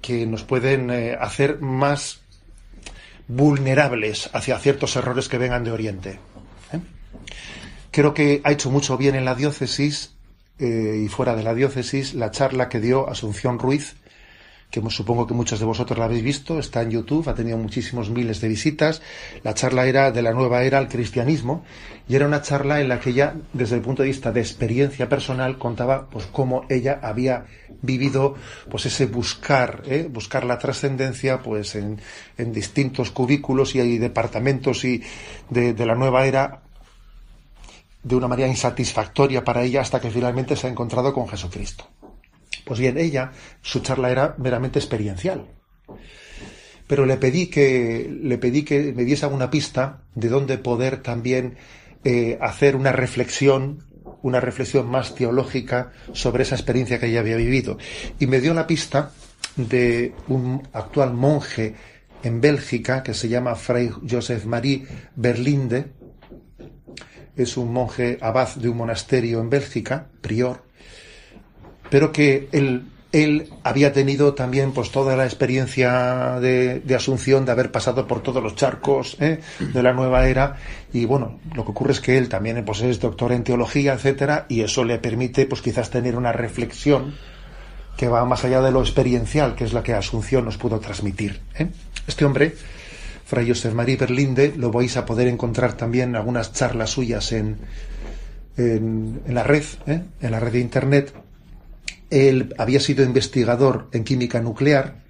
que 0.00 0.26
nos 0.26 0.42
pueden 0.42 0.90
eh, 0.90 1.16
hacer 1.20 1.60
más 1.60 2.20
vulnerables 3.28 4.30
hacia 4.32 4.58
ciertos 4.58 4.96
errores 4.96 5.28
que 5.28 5.38
vengan 5.38 5.64
de 5.64 5.72
Oriente. 5.72 6.18
Creo 7.90 8.12
que 8.12 8.42
ha 8.44 8.52
hecho 8.52 8.70
mucho 8.70 8.98
bien 8.98 9.14
en 9.14 9.24
la 9.24 9.34
diócesis 9.34 10.12
y 10.58 11.08
fuera 11.08 11.34
de 11.34 11.42
la 11.42 11.54
diócesis 11.54 12.12
la 12.12 12.30
charla 12.30 12.68
que 12.68 12.78
dio 12.78 13.08
Asunción 13.08 13.58
Ruiz, 13.58 13.96
que 14.70 14.82
supongo 14.90 15.26
que 15.26 15.34
muchos 15.34 15.58
de 15.58 15.64
vosotros 15.64 15.98
la 15.98 16.06
habéis 16.06 16.22
visto, 16.22 16.58
está 16.58 16.82
en 16.82 16.90
YouTube, 16.90 17.28
ha 17.28 17.34
tenido 17.34 17.56
muchísimos 17.56 18.10
miles 18.10 18.40
de 18.40 18.48
visitas. 18.48 19.00
La 19.42 19.54
charla 19.54 19.86
era 19.86 20.10
de 20.10 20.22
la 20.22 20.32
nueva 20.32 20.64
era 20.64 20.78
al 20.78 20.88
cristianismo 20.88 21.64
y 22.08 22.14
era 22.14 22.26
una 22.26 22.42
charla 22.42 22.80
en 22.80 22.88
la 22.88 23.00
que 23.00 23.10
ella, 23.10 23.34
desde 23.52 23.76
el 23.76 23.82
punto 23.82 24.02
de 24.02 24.08
vista 24.08 24.32
de 24.32 24.40
experiencia 24.40 25.08
personal, 25.08 25.58
contaba 25.58 26.08
pues 26.10 26.26
cómo 26.26 26.66
ella 26.68 27.00
había 27.02 27.46
vivido 27.82 28.34
pues 28.70 28.86
ese 28.86 29.06
buscar, 29.06 29.82
¿eh? 29.86 30.08
buscar 30.10 30.44
la 30.44 30.58
trascendencia 30.58 31.42
pues 31.42 31.74
en, 31.74 32.00
distintos 32.36 33.10
cubículos 33.10 33.74
y 33.74 33.80
hay 33.80 33.98
departamentos 33.98 34.84
y 34.84 35.02
de, 35.50 35.72
de 35.72 35.86
la 35.86 35.94
nueva 35.94 36.26
era 36.26 36.62
de 38.02 38.14
una 38.14 38.28
manera 38.28 38.48
insatisfactoria 38.48 39.42
para 39.42 39.62
ella 39.62 39.80
hasta 39.80 40.00
que 40.00 40.10
finalmente 40.10 40.54
se 40.54 40.66
ha 40.66 40.70
encontrado 40.70 41.12
con 41.12 41.26
Jesucristo. 41.28 41.88
Pues 42.66 42.80
bien, 42.80 42.98
ella, 42.98 43.30
su 43.62 43.78
charla 43.78 44.10
era 44.10 44.34
meramente 44.38 44.80
experiencial. 44.80 45.46
pero 46.88 47.06
le 47.06 47.16
pedí 47.16 47.46
que, 47.46 48.10
le 48.22 48.38
pedí 48.38 48.64
que 48.64 48.92
me 48.92 49.04
diese 49.04 49.24
alguna 49.24 49.50
pista 49.50 50.02
de 50.16 50.28
dónde 50.28 50.58
poder 50.58 51.00
también 51.00 51.56
eh, 52.02 52.36
hacer 52.40 52.74
una 52.74 52.90
reflexión, 52.90 53.84
una 54.22 54.40
reflexión 54.40 54.88
más 54.88 55.14
teológica 55.14 55.92
sobre 56.12 56.42
esa 56.42 56.56
experiencia 56.56 56.98
que 56.98 57.06
ella 57.06 57.20
había 57.20 57.36
vivido. 57.36 57.78
Y 58.18 58.26
me 58.26 58.40
dio 58.40 58.52
la 58.52 58.66
pista 58.66 59.12
de 59.54 60.12
un 60.26 60.66
actual 60.72 61.14
monje 61.14 61.76
en 62.24 62.40
Bélgica 62.40 63.04
que 63.04 63.14
se 63.14 63.28
llama 63.28 63.54
Fray 63.54 63.90
Joseph 64.10 64.44
Marie 64.44 64.86
Berlinde. 65.14 65.92
Es 67.36 67.56
un 67.56 67.72
monje 67.72 68.18
abad 68.20 68.56
de 68.56 68.68
un 68.68 68.76
monasterio 68.76 69.40
en 69.40 69.50
Bélgica, 69.50 70.08
prior, 70.20 70.65
pero 71.90 72.12
que 72.12 72.48
él, 72.52 72.84
él 73.12 73.48
había 73.62 73.92
tenido 73.92 74.34
también 74.34 74.72
pues 74.72 74.90
toda 74.90 75.16
la 75.16 75.24
experiencia 75.24 76.38
de, 76.40 76.82
Asunción, 76.94 77.44
de 77.44 77.52
haber 77.52 77.70
pasado 77.70 78.06
por 78.06 78.22
todos 78.22 78.42
los 78.42 78.54
charcos 78.54 79.16
¿eh? 79.20 79.40
de 79.58 79.82
la 79.82 79.92
nueva 79.92 80.28
era, 80.28 80.56
y 80.92 81.04
bueno, 81.04 81.38
lo 81.54 81.64
que 81.64 81.70
ocurre 81.70 81.92
es 81.92 82.00
que 82.00 82.18
él 82.18 82.28
también 82.28 82.64
pues, 82.64 82.82
es 82.82 83.00
doctor 83.00 83.32
en 83.32 83.44
teología, 83.44 83.94
etcétera, 83.94 84.46
y 84.48 84.62
eso 84.62 84.84
le 84.84 84.98
permite 84.98 85.46
pues 85.46 85.62
quizás 85.62 85.90
tener 85.90 86.16
una 86.16 86.32
reflexión 86.32 87.14
que 87.96 88.08
va 88.08 88.24
más 88.24 88.44
allá 88.44 88.60
de 88.60 88.70
lo 88.70 88.80
experiencial, 88.80 89.54
que 89.54 89.64
es 89.64 89.72
la 89.72 89.82
que 89.82 89.94
Asunción 89.94 90.44
nos 90.44 90.58
pudo 90.58 90.78
transmitir. 90.80 91.40
¿eh? 91.58 91.68
Este 92.06 92.24
hombre, 92.24 92.54
Fray 93.24 93.48
Josef 93.48 93.72
Marie 93.72 93.96
Berlinde, 93.96 94.54
lo 94.56 94.70
vais 94.70 94.96
a 94.96 95.06
poder 95.06 95.28
encontrar 95.28 95.72
también 95.74 96.10
en 96.10 96.16
algunas 96.16 96.52
charlas 96.52 96.90
suyas 96.90 97.32
en, 97.32 97.56
en, 98.56 99.22
la 99.28 99.42
red, 99.42 99.64
¿eh? 99.86 100.02
en 100.20 100.30
la 100.30 100.40
red 100.40 100.52
de 100.52 100.60
Internet. 100.60 101.14
Él 102.10 102.54
había 102.58 102.80
sido 102.80 103.04
investigador 103.04 103.88
en 103.92 104.04
química 104.04 104.40
nuclear 104.40 105.06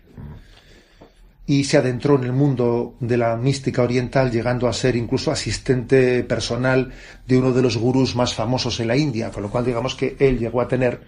y 1.46 1.64
se 1.64 1.76
adentró 1.76 2.16
en 2.16 2.24
el 2.24 2.32
mundo 2.32 2.96
de 2.98 3.16
la 3.16 3.36
mística 3.36 3.82
oriental, 3.82 4.32
llegando 4.32 4.66
a 4.66 4.72
ser 4.72 4.96
incluso 4.96 5.30
asistente 5.30 6.24
personal 6.24 6.92
de 7.26 7.38
uno 7.38 7.52
de 7.52 7.62
los 7.62 7.76
gurús 7.76 8.16
más 8.16 8.34
famosos 8.34 8.80
en 8.80 8.88
la 8.88 8.96
India, 8.96 9.30
con 9.30 9.44
lo 9.44 9.50
cual 9.50 9.64
digamos 9.64 9.94
que 9.94 10.16
él 10.18 10.38
llegó 10.38 10.60
a 10.60 10.68
tener 10.68 11.00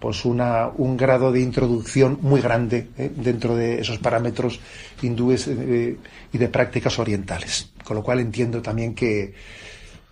pues 0.00 0.24
una, 0.24 0.68
un 0.68 0.96
grado 0.96 1.30
de 1.30 1.40
introducción 1.40 2.18
muy 2.22 2.40
grande 2.40 2.88
¿eh? 2.98 3.10
dentro 3.14 3.54
de 3.54 3.80
esos 3.80 3.98
parámetros 3.98 4.58
hindúes 5.00 5.46
eh, 5.46 5.96
y 6.32 6.38
de 6.38 6.48
prácticas 6.48 6.98
orientales. 6.98 7.70
Con 7.84 7.98
lo 7.98 8.02
cual 8.02 8.18
entiendo 8.18 8.60
también 8.60 8.94
que, 8.94 9.34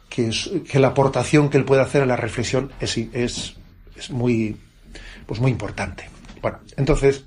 que, 0.08 0.78
la 0.78 0.88
aportación 0.88 1.48
que 1.48 1.58
él 1.58 1.64
puede 1.64 1.82
hacer 1.82 2.02
a 2.02 2.06
la 2.06 2.16
reflexión 2.16 2.70
es, 2.80 2.98
es, 2.98 3.56
es 3.96 4.10
muy, 4.10 4.56
pues 5.30 5.38
muy 5.38 5.52
importante. 5.52 6.10
Bueno, 6.42 6.58
entonces, 6.76 7.24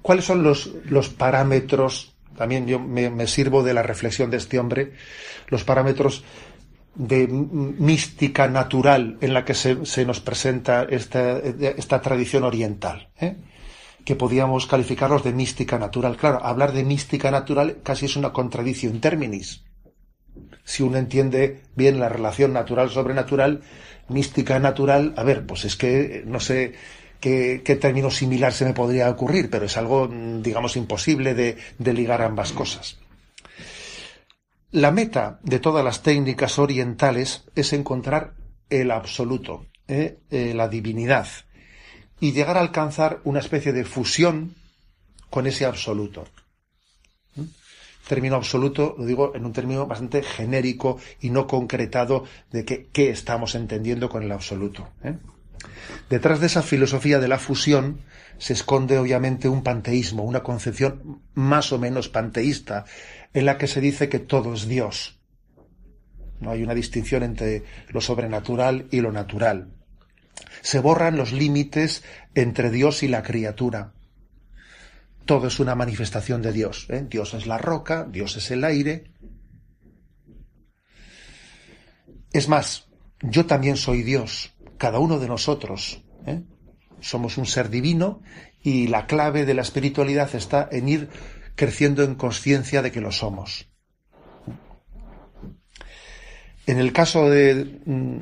¿cuáles 0.00 0.24
son 0.24 0.42
los, 0.42 0.70
los 0.86 1.10
parámetros? 1.10 2.14
También 2.34 2.66
yo 2.66 2.78
me, 2.78 3.26
sirvo 3.26 3.62
de 3.62 3.74
la 3.74 3.82
reflexión 3.82 4.30
de 4.30 4.38
este 4.38 4.58
hombre, 4.58 4.94
los 5.48 5.62
parámetros 5.62 6.24
de 6.94 7.28
mística 7.28 8.48
natural 8.48 9.18
en 9.20 9.34
la 9.34 9.44
que 9.44 9.52
se, 9.52 9.84
se 9.84 10.06
nos 10.06 10.20
presenta 10.20 10.84
esta, 10.84 11.40
esta 11.40 12.00
tradición 12.00 12.44
oriental, 12.44 13.10
¿eh? 13.20 13.36
que 14.02 14.16
podíamos 14.16 14.66
calificarlos 14.66 15.22
de 15.22 15.34
mística 15.34 15.78
natural. 15.78 16.16
Claro, 16.16 16.42
hablar 16.42 16.72
de 16.72 16.84
mística 16.84 17.30
natural 17.30 17.80
casi 17.82 18.06
es 18.06 18.16
una 18.16 18.32
contradicción 18.32 18.98
terminis. 18.98 19.62
Si 20.64 20.82
uno 20.82 20.96
entiende 20.96 21.64
bien 21.76 22.00
la 22.00 22.08
relación 22.08 22.54
natural-sobrenatural, 22.54 23.60
mística 24.08 24.58
natural, 24.58 25.12
a 25.18 25.22
ver, 25.22 25.44
pues 25.44 25.66
es 25.66 25.76
que 25.76 26.22
no 26.24 26.40
sé 26.40 26.72
qué, 27.22 27.78
término 27.80 28.10
similar 28.10 28.52
se 28.52 28.64
me 28.64 28.74
podría 28.74 29.08
ocurrir, 29.08 29.48
pero 29.48 29.66
es 29.66 29.76
algo, 29.76 30.08
digamos, 30.08 30.76
imposible 30.76 31.34
de, 31.34 31.56
de 31.78 31.92
ligar 31.94 32.20
ambas 32.20 32.52
cosas. 32.52 32.98
La 34.72 34.90
meta 34.90 35.38
de 35.42 35.60
todas 35.60 35.84
las 35.84 36.02
técnicas 36.02 36.58
orientales 36.58 37.44
es 37.54 37.72
encontrar 37.72 38.34
el 38.68 38.90
absoluto, 38.90 39.66
¿eh? 39.86 40.18
Eh, 40.30 40.52
la 40.54 40.68
divinidad, 40.68 41.28
y 42.18 42.32
llegar 42.32 42.56
a 42.56 42.60
alcanzar 42.60 43.20
una 43.24 43.40
especie 43.40 43.72
de 43.72 43.84
fusión 43.84 44.54
con 45.30 45.46
ese 45.46 45.64
absoluto. 45.64 46.24
¿Mm? 47.36 47.42
Término 48.08 48.36
absoluto, 48.36 48.96
lo 48.98 49.04
digo 49.04 49.32
en 49.34 49.44
un 49.44 49.52
término 49.52 49.86
bastante 49.86 50.22
genérico 50.22 50.98
y 51.20 51.30
no 51.30 51.46
concretado 51.46 52.24
de 52.50 52.64
qué 52.64 53.10
estamos 53.10 53.54
entendiendo 53.54 54.08
con 54.08 54.22
el 54.22 54.32
absoluto. 54.32 54.88
¿eh? 55.04 55.16
Detrás 56.08 56.40
de 56.40 56.46
esa 56.46 56.62
filosofía 56.62 57.18
de 57.18 57.28
la 57.28 57.38
fusión 57.38 58.02
se 58.38 58.52
esconde 58.52 58.98
obviamente 58.98 59.48
un 59.48 59.62
panteísmo, 59.62 60.24
una 60.24 60.42
concepción 60.42 61.22
más 61.34 61.72
o 61.72 61.78
menos 61.78 62.08
panteísta, 62.08 62.84
en 63.32 63.46
la 63.46 63.56
que 63.58 63.66
se 63.66 63.80
dice 63.80 64.08
que 64.08 64.18
todo 64.18 64.54
es 64.54 64.66
Dios. 64.66 65.20
No 66.40 66.50
hay 66.50 66.62
una 66.62 66.74
distinción 66.74 67.22
entre 67.22 67.62
lo 67.88 68.00
sobrenatural 68.00 68.88
y 68.90 69.00
lo 69.00 69.12
natural. 69.12 69.72
Se 70.60 70.80
borran 70.80 71.16
los 71.16 71.32
límites 71.32 72.02
entre 72.34 72.70
Dios 72.70 73.02
y 73.02 73.08
la 73.08 73.22
criatura. 73.22 73.92
Todo 75.24 75.46
es 75.46 75.60
una 75.60 75.74
manifestación 75.74 76.42
de 76.42 76.52
Dios. 76.52 76.86
¿eh? 76.90 77.06
Dios 77.08 77.34
es 77.34 77.46
la 77.46 77.58
roca, 77.58 78.06
Dios 78.10 78.36
es 78.36 78.50
el 78.50 78.64
aire. 78.64 79.12
Es 82.32 82.48
más, 82.48 82.88
yo 83.20 83.46
también 83.46 83.76
soy 83.76 84.02
Dios, 84.02 84.52
cada 84.82 84.98
uno 84.98 85.20
de 85.20 85.28
nosotros. 85.28 86.02
¿eh? 86.26 86.42
Somos 86.98 87.38
un 87.38 87.46
ser 87.46 87.70
divino 87.70 88.20
y 88.64 88.88
la 88.88 89.06
clave 89.06 89.44
de 89.44 89.54
la 89.54 89.62
espiritualidad 89.62 90.34
está 90.34 90.68
en 90.72 90.88
ir 90.88 91.08
creciendo 91.54 92.02
en 92.02 92.16
conciencia 92.16 92.82
de 92.82 92.90
que 92.90 93.00
lo 93.00 93.12
somos. 93.12 93.68
En 96.66 96.80
el 96.80 96.92
caso 96.92 97.26
mm, 97.26 98.16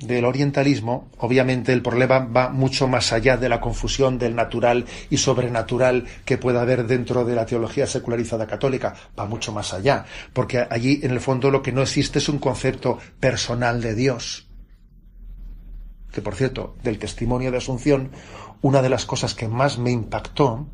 del 0.00 0.24
orientalismo, 0.26 1.10
obviamente 1.16 1.72
el 1.72 1.80
problema 1.80 2.18
va 2.18 2.50
mucho 2.50 2.86
más 2.86 3.14
allá 3.14 3.38
de 3.38 3.48
la 3.48 3.58
confusión 3.58 4.18
del 4.18 4.36
natural 4.36 4.84
y 5.08 5.16
sobrenatural 5.16 6.04
que 6.26 6.36
pueda 6.36 6.60
haber 6.60 6.86
dentro 6.86 7.24
de 7.24 7.34
la 7.34 7.46
teología 7.46 7.86
secularizada 7.86 8.46
católica, 8.46 8.94
va 9.18 9.24
mucho 9.24 9.50
más 9.52 9.72
allá, 9.72 10.04
porque 10.34 10.66
allí 10.68 11.00
en 11.02 11.12
el 11.12 11.20
fondo 11.20 11.50
lo 11.50 11.62
que 11.62 11.72
no 11.72 11.80
existe 11.80 12.18
es 12.18 12.28
un 12.28 12.38
concepto 12.38 12.98
personal 13.18 13.80
de 13.80 13.94
Dios. 13.94 14.47
Por 16.22 16.34
cierto, 16.34 16.76
del 16.82 16.98
testimonio 16.98 17.50
de 17.50 17.58
Asunción, 17.58 18.10
una 18.62 18.82
de 18.82 18.88
las 18.88 19.06
cosas 19.06 19.34
que 19.34 19.48
más 19.48 19.78
me 19.78 19.90
impactó 19.90 20.66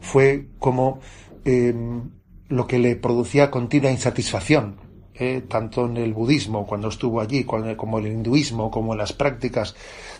fue 0.00 0.48
como 0.58 1.00
em, 1.44 2.10
lo 2.48 2.66
que 2.66 2.78
le 2.78 2.96
producía 2.96 3.50
continua 3.50 3.90
insatisfacción, 3.90 4.76
eh, 5.14 5.42
tanto 5.48 5.86
en 5.86 5.96
el 5.96 6.14
budismo, 6.14 6.66
cuando 6.66 6.88
estuvo 6.88 7.20
allí, 7.20 7.44
como 7.44 7.98
en 7.98 8.06
el 8.06 8.12
hinduismo, 8.12 8.70
como 8.70 8.92
en 8.92 8.98
las 8.98 9.12
prácticas 9.12 9.74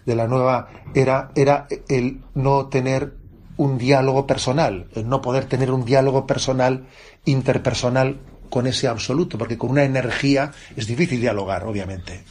de 0.05 0.17
la 0.17 0.26
nueva 0.26 0.69
era, 0.95 1.31
era 1.37 1.69
el 1.88 2.23
no 2.35 2.67
tener 2.67 3.14
un 3.57 3.78
diálogo 3.78 4.26
personal, 4.26 4.88
el 4.95 5.09
no 5.09 5.21
poder 5.21 5.45
tener 5.45 5.71
un 5.71 5.85
diálogo 5.85 6.26
personal, 6.26 6.87
interpersonal 7.25 8.21
con 8.50 8.67
ese 8.67 8.88
absoluto, 8.88 9.37
porque 9.38 9.59
con 9.59 9.71
una 9.71 9.85
energía 9.85 10.52
es 10.76 10.87
difícil 10.87 11.21
dialogar, 11.21 11.64
obviamente. 11.64 12.25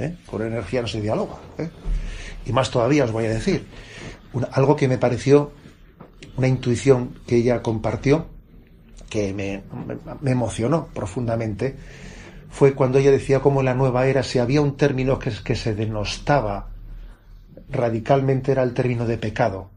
¿Eh? 0.00 0.16
Con 0.26 0.42
energía 0.42 0.82
no 0.82 0.88
se 0.88 1.00
dialoga. 1.00 1.36
¿eh? 1.58 1.68
Y 2.46 2.52
más 2.52 2.70
todavía 2.70 3.04
os 3.04 3.12
voy 3.12 3.26
a 3.26 3.30
decir, 3.30 3.66
algo 4.52 4.76
que 4.76 4.88
me 4.88 4.98
pareció 4.98 5.52
una 6.36 6.48
intuición 6.48 7.18
que 7.26 7.36
ella 7.36 7.62
compartió 7.62 8.26
que 9.08 9.34
me, 9.34 9.62
emocionó 10.30 10.86
profundamente 10.94 11.76
fue 12.48 12.74
cuando 12.74 12.98
ella 12.98 13.10
decía 13.10 13.40
cómo 13.40 13.60
en 13.60 13.66
la 13.66 13.74
nueva 13.74 14.06
era 14.06 14.22
si 14.22 14.38
había 14.38 14.60
un 14.60 14.76
término 14.76 15.18
que, 15.18 15.32
que 15.44 15.56
se 15.56 15.74
denostaba 15.74 16.70
radicalmente 17.68 18.52
era 18.52 18.62
el 18.62 18.74
término 18.74 19.06
de 19.06 19.18
pecado. 19.18 19.70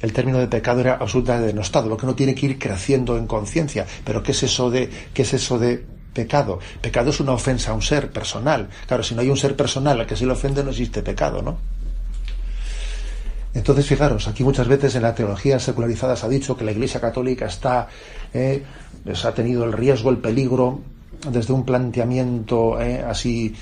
El 0.00 0.12
término 0.12 0.38
de 0.38 0.46
pecado 0.46 0.80
era 0.80 0.94
absolutamente 0.94 1.46
denostado, 1.46 1.88
lo 1.88 1.96
que 1.96 2.06
uno 2.06 2.14
tiene 2.14 2.34
que 2.34 2.46
ir 2.46 2.58
creciendo 2.58 3.16
en 3.16 3.26
conciencia. 3.26 3.86
Pero 4.04 4.22
¿qué 4.22 4.32
es 4.32 4.42
eso 4.42 4.70
de, 4.70 4.90
qué 5.12 5.22
es 5.22 5.34
eso 5.34 5.58
de 5.58 5.84
pecado? 6.16 6.58
Pecado 6.80 7.10
es 7.10 7.20
una 7.20 7.32
ofensa 7.32 7.72
a 7.72 7.74
un 7.74 7.82
ser 7.82 8.10
personal. 8.10 8.68
Claro, 8.86 9.02
si 9.02 9.14
no 9.14 9.20
hay 9.20 9.28
un 9.28 9.36
ser 9.36 9.54
personal 9.54 10.00
al 10.00 10.06
que 10.06 10.16
se 10.16 10.24
le 10.24 10.32
ofende 10.32 10.64
no 10.64 10.70
existe 10.70 11.02
pecado, 11.02 11.42
¿no? 11.42 11.58
Entonces, 13.52 13.86
fijaros, 13.86 14.28
aquí 14.28 14.44
muchas 14.44 14.68
veces 14.68 14.94
en 14.96 15.02
la 15.02 15.14
teología 15.14 15.58
secularizada 15.58 16.16
se 16.16 16.26
ha 16.26 16.28
dicho 16.28 16.56
que 16.56 16.64
la 16.64 16.72
Iglesia 16.72 17.00
Católica 17.00 17.46
está, 17.46 17.88
eh, 18.34 18.62
ha 19.24 19.32
tenido 19.32 19.64
el 19.64 19.72
riesgo, 19.72 20.10
el 20.10 20.18
peligro, 20.18 20.80
desde 21.30 21.54
un 21.54 21.64
planteamiento 21.64 22.80
eh, 22.80 23.02
así, 23.02 23.54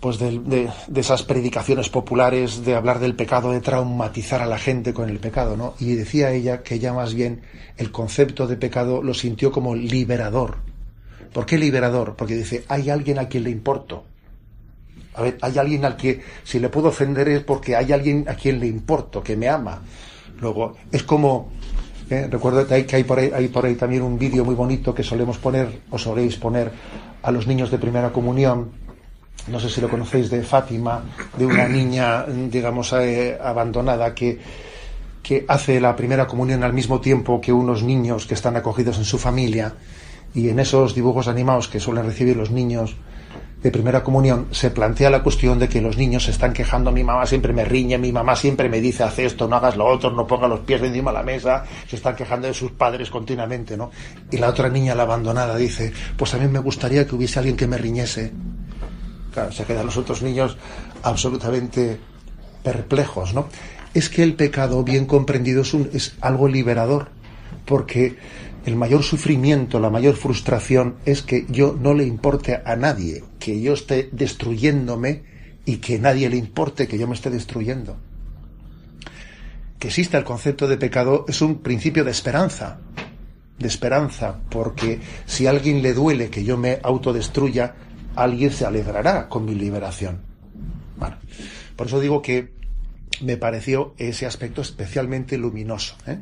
pues 0.00 0.18
de, 0.18 0.70
esas 0.94 1.22
predicaciones 1.22 1.90
populares 1.90 2.64
de 2.64 2.74
hablar 2.74 3.00
del 3.00 3.14
pecado, 3.14 3.52
de 3.52 3.60
traumatizar 3.60 4.40
a 4.40 4.46
la 4.46 4.58
gente 4.58 4.94
con 4.94 5.10
el 5.10 5.18
pecado, 5.18 5.58
¿no? 5.58 5.74
Y 5.78 5.94
decía 5.94 6.32
ella 6.32 6.62
que 6.62 6.76
ella 6.76 6.94
más 6.94 7.12
bien 7.12 7.42
el 7.76 7.90
concepto 7.90 8.46
de 8.46 8.56
pecado 8.56 9.02
lo 9.02 9.12
sintió 9.12 9.52
como 9.52 9.74
liberador. 9.74 10.69
¿Por 11.32 11.46
qué 11.46 11.58
liberador? 11.58 12.16
Porque 12.16 12.34
dice, 12.34 12.64
hay 12.68 12.90
alguien 12.90 13.18
a 13.18 13.28
quien 13.28 13.44
le 13.44 13.50
importo 13.50 14.04
a 15.14 15.22
ver, 15.22 15.38
hay 15.40 15.58
alguien 15.58 15.84
al 15.84 15.96
que 15.96 16.20
si 16.44 16.60
le 16.60 16.68
puedo 16.68 16.88
ofender 16.88 17.28
es 17.28 17.42
porque 17.42 17.74
hay 17.74 17.92
alguien 17.92 18.26
a 18.28 18.34
quien 18.34 18.60
le 18.60 18.66
importo, 18.66 19.22
que 19.22 19.36
me 19.36 19.48
ama. 19.48 19.82
Luego, 20.40 20.76
es 20.92 21.02
como 21.02 21.50
¿eh? 22.10 22.28
Recuerdo 22.30 22.66
que 22.66 22.96
hay 22.96 23.04
por, 23.04 23.18
ahí, 23.18 23.30
hay 23.34 23.48
por 23.48 23.64
ahí 23.64 23.74
también 23.74 24.02
un 24.02 24.18
vídeo 24.18 24.44
muy 24.44 24.54
bonito 24.54 24.94
que 24.94 25.02
solemos 25.02 25.38
poner, 25.38 25.82
o 25.90 25.98
soléis 25.98 26.36
poner 26.36 26.70
a 27.22 27.30
los 27.30 27.46
niños 27.46 27.70
de 27.70 27.78
primera 27.78 28.10
comunión, 28.10 28.70
no 29.48 29.60
sé 29.60 29.68
si 29.68 29.80
lo 29.80 29.88
conocéis, 29.88 30.30
de 30.30 30.42
Fátima, 30.42 31.02
de 31.36 31.46
una 31.46 31.68
niña, 31.68 32.24
digamos, 32.26 32.92
eh, 32.94 33.38
abandonada 33.42 34.14
que, 34.14 34.38
que 35.22 35.44
hace 35.48 35.80
la 35.80 35.94
primera 35.94 36.26
comunión 36.26 36.64
al 36.64 36.72
mismo 36.72 37.00
tiempo 37.00 37.40
que 37.40 37.52
unos 37.52 37.82
niños 37.82 38.26
que 38.26 38.34
están 38.34 38.56
acogidos 38.56 38.98
en 38.98 39.04
su 39.04 39.18
familia. 39.18 39.74
Y 40.34 40.48
en 40.48 40.60
esos 40.60 40.94
dibujos 40.94 41.28
animados 41.28 41.68
que 41.68 41.80
suelen 41.80 42.06
recibir 42.06 42.36
los 42.36 42.50
niños 42.50 42.96
de 43.62 43.70
primera 43.70 44.02
comunión 44.02 44.46
se 44.52 44.70
plantea 44.70 45.10
la 45.10 45.22
cuestión 45.22 45.58
de 45.58 45.68
que 45.68 45.82
los 45.82 45.96
niños 45.96 46.24
se 46.24 46.30
están 46.30 46.52
quejando, 46.52 46.92
mi 46.92 47.04
mamá 47.04 47.26
siempre 47.26 47.52
me 47.52 47.64
riñe, 47.64 47.98
mi 47.98 48.10
mamá 48.10 48.34
siempre 48.34 48.68
me 48.68 48.80
dice 48.80 49.02
haz 49.02 49.18
esto, 49.18 49.48
no 49.48 49.56
hagas 49.56 49.76
lo 49.76 49.86
otro, 49.86 50.10
no 50.10 50.26
ponga 50.26 50.48
los 50.48 50.60
pies 50.60 50.82
encima 50.82 51.10
de 51.10 51.18
la 51.18 51.22
mesa, 51.22 51.64
se 51.86 51.96
están 51.96 52.16
quejando 52.16 52.46
de 52.46 52.54
sus 52.54 52.72
padres 52.72 53.10
continuamente, 53.10 53.76
¿no? 53.76 53.90
Y 54.30 54.38
la 54.38 54.48
otra 54.48 54.70
niña, 54.70 54.94
la 54.94 55.02
abandonada, 55.02 55.56
dice, 55.56 55.92
pues 56.16 56.32
a 56.34 56.38
mí 56.38 56.48
me 56.48 56.58
gustaría 56.58 57.06
que 57.06 57.14
hubiese 57.14 57.38
alguien 57.38 57.56
que 57.56 57.66
me 57.66 57.76
riñese. 57.76 58.32
Claro, 59.32 59.52
se 59.52 59.64
quedan 59.64 59.86
los 59.86 59.96
otros 59.96 60.22
niños 60.22 60.56
absolutamente 61.02 62.00
perplejos, 62.62 63.34
¿no? 63.34 63.48
Es 63.92 64.08
que 64.08 64.22
el 64.22 64.34
pecado, 64.34 64.82
bien 64.84 65.04
comprendido, 65.04 65.62
es, 65.92 66.14
algo 66.20 66.48
liberador, 66.48 67.08
porque 67.66 68.16
el 68.66 68.76
mayor 68.76 69.02
sufrimiento, 69.02 69.80
la 69.80 69.90
mayor 69.90 70.16
frustración 70.16 70.96
es 71.04 71.22
que 71.22 71.46
yo 71.48 71.76
no 71.80 71.94
le 71.94 72.04
importe 72.04 72.60
a 72.64 72.76
nadie, 72.76 73.24
que 73.38 73.60
yo 73.60 73.72
esté 73.72 74.08
destruyéndome 74.12 75.22
y 75.64 75.76
que 75.78 75.98
nadie 75.98 76.28
le 76.28 76.36
importe 76.36 76.86
que 76.86 76.98
yo 76.98 77.06
me 77.08 77.14
esté 77.14 77.30
destruyendo. 77.30 77.96
Que 79.78 79.88
exista 79.88 80.18
el 80.18 80.24
concepto 80.24 80.68
de 80.68 80.76
pecado 80.76 81.24
es 81.26 81.40
un 81.40 81.60
principio 81.60 82.04
de 82.04 82.10
esperanza, 82.10 82.80
de 83.58 83.68
esperanza, 83.68 84.40
porque 84.50 85.00
si 85.26 85.46
a 85.46 85.50
alguien 85.50 85.82
le 85.82 85.94
duele 85.94 86.28
que 86.28 86.44
yo 86.44 86.58
me 86.58 86.80
autodestruya, 86.82 87.74
alguien 88.14 88.50
se 88.50 88.66
alegrará 88.66 89.28
con 89.28 89.46
mi 89.46 89.54
liberación. 89.54 90.20
Bueno, 90.98 91.16
por 91.76 91.86
eso 91.86 91.98
digo 91.98 92.20
que 92.20 92.52
me 93.22 93.36
pareció 93.36 93.94
ese 93.96 94.26
aspecto 94.26 94.60
especialmente 94.60 95.38
luminoso. 95.38 95.96
¿eh? 96.06 96.18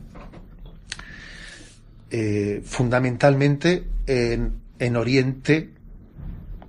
Eh, 2.10 2.62
fundamentalmente 2.64 3.86
en, 4.06 4.54
en, 4.78 4.96
Oriente, 4.96 5.70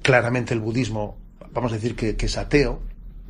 claramente 0.02 0.54
el 0.54 0.60
budismo, 0.60 1.18
vamos 1.54 1.72
a 1.72 1.76
decir 1.76 1.96
que, 1.96 2.18
que, 2.18 2.26
es 2.26 2.38
ateo, 2.38 2.82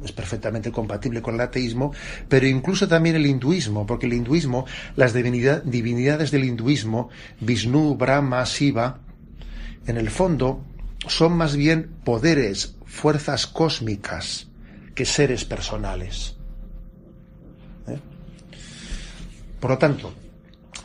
es 0.03 0.11
perfectamente 0.11 0.71
compatible 0.71 1.21
con 1.21 1.35
el 1.35 1.41
ateísmo, 1.41 1.93
pero 2.27 2.47
incluso 2.47 2.87
también 2.87 3.15
el 3.15 3.25
hinduismo, 3.25 3.85
porque 3.85 4.07
el 4.07 4.13
hinduismo, 4.13 4.65
las 4.95 5.13
divinidad, 5.13 5.63
divinidades 5.63 6.31
del 6.31 6.45
hinduismo, 6.45 7.09
Vishnu, 7.41 7.95
Brahma, 7.95 8.43
Shiva, 8.43 9.01
en 9.85 9.97
el 9.97 10.09
fondo 10.09 10.63
son 11.07 11.33
más 11.33 11.55
bien 11.55 11.89
poderes, 12.03 12.75
fuerzas 12.85 13.47
cósmicas, 13.47 14.47
que 14.95 15.05
seres 15.05 15.45
personales. 15.45 16.35
¿Eh? 17.87 17.99
Por 19.59 19.71
lo 19.71 19.77
tanto, 19.77 20.13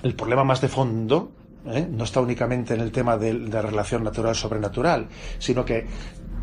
el 0.05 0.15
problema 0.15 0.45
más 0.45 0.61
de 0.61 0.69
fondo 0.69 1.33
¿eh? 1.67 1.89
no 1.91 2.05
está 2.05 2.21
únicamente 2.21 2.75
en 2.75 2.81
el 2.81 2.93
tema 2.93 3.17
de, 3.17 3.33
la 3.33 3.63
relación 3.63 4.05
natural-sobrenatural, 4.05 5.09
sino 5.39 5.65
que 5.65 5.87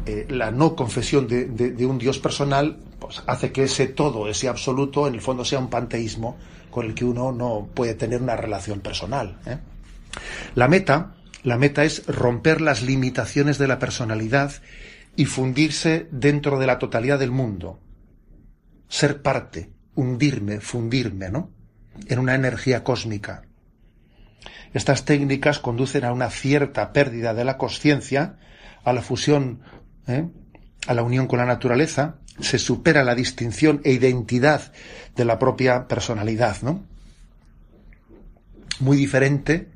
eh, 0.06 0.26
la 0.30 0.52
no 0.52 0.76
confesión 0.76 1.28
de, 1.28 1.86
un 1.86 1.98
Dios 1.98 2.20
personal 2.20 2.80
pues, 3.00 3.24
hace 3.28 3.52
que 3.52 3.64
ese 3.64 3.88
todo, 3.88 4.28
ese 4.28 4.48
absoluto, 4.48 5.08
en 5.08 5.14
el 5.14 5.22
fondo 5.22 5.46
sea 5.46 5.60
un 5.60 5.70
panteísmo 5.70 6.38
con 6.72 6.86
el 6.86 6.96
que 6.96 7.06
uno 7.06 7.32
no 7.32 7.70
puede 7.74 7.94
tener 7.94 8.22
una 8.22 8.36
relación 8.36 8.80
personal. 8.80 9.40
¿eh? 9.46 9.60
La 10.56 10.68
meta, 10.68 11.16
la 11.44 11.58
meta 11.58 11.84
es 11.84 12.06
romper 12.08 12.62
las 12.62 12.82
limitaciones 12.82 13.58
de 13.58 13.68
la 13.68 13.78
personalidad 13.78 14.54
y 15.16 15.26
fundirse 15.26 16.08
dentro 16.12 16.58
de 16.58 16.66
la 16.66 16.80
totalidad 16.80 17.20
del 17.20 17.32
mundo. 17.32 17.80
Ser 18.88 19.22
parte, 19.22 19.72
hundirme, 19.96 20.62
fundirme, 20.62 21.30
¿no? 21.30 21.52
En 22.08 22.20
una 22.20 22.36
energía 22.36 22.84
cósmica. 22.84 23.44
Estas 24.74 25.06
técnicas 25.06 25.60
conducen 25.60 26.06
a 26.06 26.14
una 26.14 26.30
cierta 26.30 26.94
pérdida 26.94 27.34
de 27.34 27.44
la 27.44 27.58
conciencia, 27.58 28.38
a 28.84 28.94
la 28.94 29.02
fusión, 29.02 29.62
¿eh? 30.08 30.28
a 30.88 30.94
la 30.94 31.04
unión 31.04 31.28
con 31.28 31.40
la 31.40 31.46
naturaleza, 31.46 32.16
se 32.40 32.58
supera 32.58 33.04
la 33.04 33.16
distinción 33.16 33.82
e 33.84 33.92
identidad 33.92 34.72
de 35.16 35.26
la 35.26 35.38
propia 35.38 35.88
personalidad, 35.88 36.62
¿no? 36.62 36.86
Muy 38.80 38.98
diferente 38.98 39.68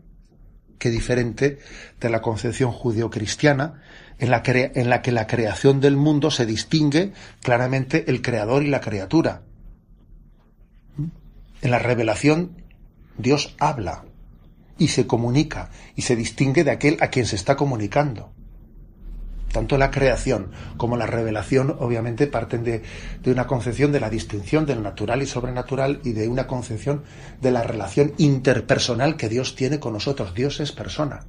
que 0.80 0.90
diferente 0.90 1.60
de 2.00 2.10
la 2.10 2.22
concepción 2.22 2.72
judeocristiana, 2.72 3.82
en 4.18 4.32
la, 4.32 4.42
en 4.46 4.90
la 4.90 5.02
que 5.02 5.12
la 5.12 5.28
creación 5.28 5.82
del 5.82 5.98
mundo 5.98 6.32
se 6.32 6.46
distingue 6.46 7.12
claramente 7.42 8.06
el 8.08 8.22
creador 8.22 8.64
y 8.64 8.68
la 8.68 8.82
criatura. 8.82 9.42
¿Mm? 10.98 11.08
En 11.62 11.72
la 11.72 11.80
revelación 11.80 12.64
Dios 13.18 13.56
habla, 13.60 14.06
y 14.78 14.90
se 14.90 15.08
comunica 15.08 15.70
y 15.96 16.02
se 16.02 16.16
distingue 16.16 16.64
de 16.64 16.72
aquel 16.72 16.98
a 17.02 17.08
quien 17.08 17.26
se 17.26 17.36
está 17.36 17.56
comunicando. 17.56 18.32
Tanto 19.52 19.78
la 19.78 19.90
creación 19.90 20.52
como 20.76 20.98
la 20.98 21.06
revelación 21.06 21.78
obviamente 21.80 22.28
parten 22.28 22.66
de, 22.66 22.84
de, 23.24 23.32
una 23.32 23.48
concepción 23.48 23.94
de 23.94 24.02
la 24.02 24.10
distinción 24.10 24.66
del 24.66 24.84
natural 24.84 25.22
y 25.22 25.26
sobrenatural 25.26 26.02
y 26.04 26.12
de 26.12 26.28
una 26.28 26.46
concepción 26.46 27.04
de 27.42 27.52
la 27.52 27.64
relación 27.64 28.14
interpersonal 28.18 29.16
que 29.16 29.30
Dios 29.30 29.56
tiene 29.56 29.80
con 29.80 29.94
nosotros. 29.94 30.34
Dios 30.34 30.60
es 30.60 30.74
persona. 30.74 31.26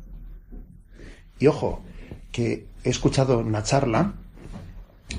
Y 1.39 1.47
ojo, 1.47 1.85
que 2.33 2.67
he 2.83 2.91
escuchado 2.91 3.39
una 3.39 3.63
charla, 3.63 4.15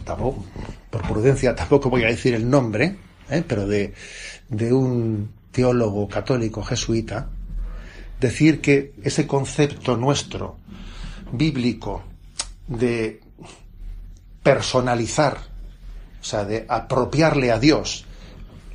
tampoco, 0.04 0.44
por 0.90 1.02
prudencia 1.04 1.56
tampoco 1.56 1.90
voy 1.90 2.04
a 2.04 2.08
decir 2.08 2.34
el 2.34 2.50
nombre, 2.50 2.98
¿eh? 3.30 3.44
pero 3.48 3.68
de, 3.68 3.94
de 4.50 4.74
un 4.74 5.32
teólogo 5.52 6.08
católico 6.08 6.62
jesuita, 6.62 7.30
decir 8.20 8.62
que 8.62 8.94
ese 9.04 9.28
concepto 9.28 9.96
nuestro, 9.96 10.58
bíblico, 11.32 12.04
de 12.68 13.22
personalizar, 14.44 15.38
o 16.20 16.24
sea, 16.24 16.46
de 16.46 16.66
apropiarle 16.68 17.52
a 17.52 17.60
Dios 17.60 18.06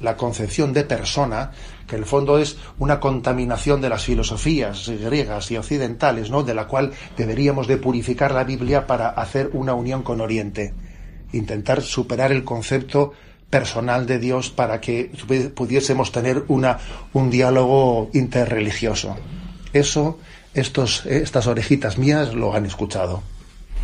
la 0.00 0.16
concepción 0.16 0.72
de 0.72 0.84
persona, 0.84 1.52
que 1.86 1.96
en 1.96 2.02
el 2.02 2.08
fondo 2.08 2.38
es 2.38 2.56
una 2.78 2.98
contaminación 2.98 3.80
de 3.80 3.88
las 3.88 4.04
filosofías 4.04 4.88
griegas 4.88 5.50
y 5.50 5.56
occidentales, 5.56 6.30
¿no? 6.30 6.42
de 6.42 6.54
la 6.54 6.66
cual 6.66 6.92
deberíamos 7.16 7.66
de 7.68 7.76
purificar 7.76 8.32
la 8.32 8.44
Biblia 8.44 8.86
para 8.86 9.10
hacer 9.10 9.50
una 9.52 9.74
unión 9.74 10.02
con 10.02 10.20
Oriente, 10.20 10.74
intentar 11.32 11.82
superar 11.82 12.32
el 12.32 12.44
concepto 12.44 13.12
personal 13.52 14.06
de 14.06 14.18
Dios 14.18 14.48
para 14.48 14.80
que 14.80 15.12
pudiésemos 15.54 16.10
tener 16.10 16.42
una, 16.48 16.78
un 17.12 17.28
diálogo 17.28 18.08
interreligioso. 18.14 19.14
Eso, 19.74 20.18
estos, 20.54 21.04
estas 21.04 21.46
orejitas 21.46 21.98
mías 21.98 22.32
lo 22.32 22.54
han 22.54 22.64
escuchado. 22.64 23.22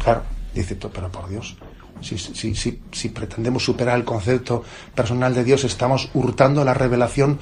Claro, 0.03 0.23
dice, 0.55 0.75
pero 0.75 1.13
por 1.13 1.29
Dios, 1.29 1.59
si, 2.01 2.17
si, 2.17 2.55
si, 2.55 2.81
si, 2.91 3.09
pretendemos 3.11 3.63
superar 3.63 3.99
el 3.99 4.07
concepto 4.07 4.65
personal 4.95 5.35
de 5.35 5.45
Dios, 5.45 5.65
estamos 5.65 6.09
hurtando 6.15 6.65
la 6.65 6.73
revelación 6.73 7.39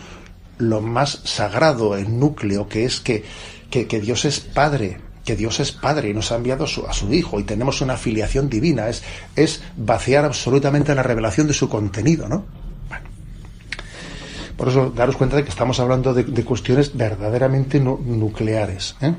lo 0.59 0.81
más 0.81 1.21
sagrado, 1.23 1.97
el 1.97 2.19
núcleo, 2.19 2.69
que 2.69 2.87
es 2.87 2.99
que, 2.99 3.25
que, 3.71 3.87
que 3.87 4.01
Dios 4.01 4.25
es 4.25 4.41
Padre, 4.41 4.99
que 5.27 5.37
Dios 5.37 5.61
es 5.61 5.73
Padre 5.73 6.09
y 6.09 6.15
nos 6.15 6.33
ha 6.33 6.37
enviado 6.37 6.65
a 6.65 6.93
su, 6.93 7.13
Hijo 7.13 7.39
y 7.41 7.45
tenemos 7.45 7.81
una 7.83 7.97
filiación 7.97 8.49
divina, 8.49 8.89
es, 8.89 9.03
es 9.35 9.61
vaciar 9.77 10.25
absolutamente 10.25 10.95
la 10.95 11.03
revelación 11.03 11.47
de 11.49 11.53
su 11.53 11.69
contenido, 11.69 12.29
¿no? 12.29 12.45
Por 14.57 14.69
eso, 14.69 14.89
daros 14.89 15.17
cuenta 15.17 15.37
de 15.37 15.45
que 15.45 15.51
estamos 15.51 15.79
hablando 15.81 16.15
de, 16.15 16.45
cuestiones 16.45 16.97
verdaderamente 16.97 17.79
nucleares. 17.79 18.97
¿eh? 19.03 19.15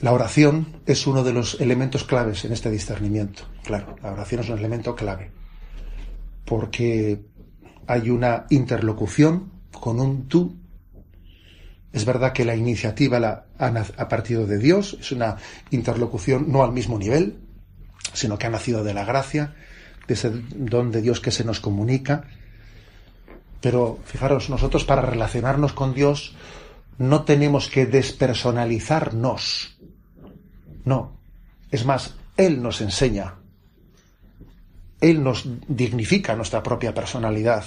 La 0.00 0.12
oración 0.12 0.80
es 0.84 1.06
uno 1.06 1.24
de 1.24 1.32
los 1.32 1.58
elementos 1.58 2.04
claves 2.04 2.44
en 2.44 2.52
este 2.52 2.70
discernimiento. 2.70 3.44
Claro, 3.64 3.96
la 4.02 4.12
oración 4.12 4.42
es 4.42 4.50
un 4.50 4.58
elemento 4.58 4.94
clave. 4.94 5.30
Porque 6.44 7.22
hay 7.86 8.10
una 8.10 8.44
interlocución 8.50 9.50
con 9.72 10.00
un 10.00 10.28
tú 10.28 10.57
es 11.92 12.04
verdad 12.04 12.32
que 12.32 12.44
la 12.44 12.54
iniciativa 12.54 13.18
la, 13.18 13.44
ha, 13.58 14.08
partido 14.08 14.46
de 14.46 14.58
Dios, 14.58 14.96
es 15.00 15.12
una 15.12 15.36
interlocución 15.70 16.50
no 16.52 16.62
al 16.62 16.72
mismo 16.72 16.98
nivel, 16.98 17.38
sino 18.12 18.38
que 18.38 18.46
ha 18.46 18.50
nacido 18.50 18.84
de 18.84 18.94
la 18.94 19.04
gracia, 19.04 19.54
de 20.06 20.14
ese 20.14 20.30
don 20.30 20.90
de 20.90 21.00
Dios 21.00 21.20
que 21.20 21.30
se 21.30 21.44
nos 21.44 21.60
comunica. 21.60 22.24
Pero 23.60 23.98
fijaros, 24.04 24.50
nosotros 24.50 24.84
para 24.84 25.02
relacionarnos 25.02 25.72
con 25.72 25.94
Dios 25.94 26.34
no 26.98 27.24
tenemos 27.24 27.68
que 27.68 27.86
despersonalizarnos. 27.86 29.78
No. 30.84 31.16
Es 31.70 31.84
más, 31.84 32.16
Él 32.36 32.62
nos 32.62 32.80
enseña. 32.80 33.34
Él 35.00 35.22
nos 35.22 35.48
dignifica 35.68 36.34
nuestra 36.34 36.62
propia 36.62 36.92
personalidad 36.92 37.64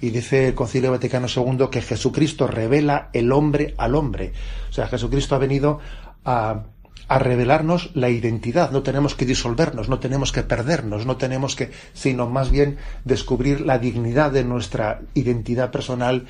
Y 0.00 0.10
dice 0.10 0.48
el 0.48 0.54
Concilio 0.54 0.90
Vaticano 0.90 1.26
II 1.34 1.66
que 1.70 1.82
Jesucristo 1.82 2.46
revela 2.46 3.10
el 3.12 3.32
hombre 3.32 3.74
al 3.78 3.94
hombre. 3.94 4.32
O 4.70 4.72
sea, 4.72 4.86
Jesucristo 4.86 5.34
ha 5.34 5.38
venido 5.38 5.80
a, 6.24 6.62
a 7.08 7.18
revelarnos 7.18 7.90
la 7.94 8.10
identidad. 8.10 8.70
No 8.70 8.82
tenemos 8.82 9.14
que 9.14 9.26
disolvernos, 9.26 9.88
no 9.88 9.98
tenemos 9.98 10.30
que 10.30 10.42
perdernos, 10.42 11.06
no 11.06 11.16
tenemos 11.16 11.56
que, 11.56 11.70
sino 11.94 12.28
más 12.28 12.50
bien 12.50 12.76
descubrir 13.04 13.62
la 13.62 13.78
dignidad 13.78 14.30
de 14.30 14.44
nuestra 14.44 15.00
identidad 15.14 15.70
personal 15.70 16.26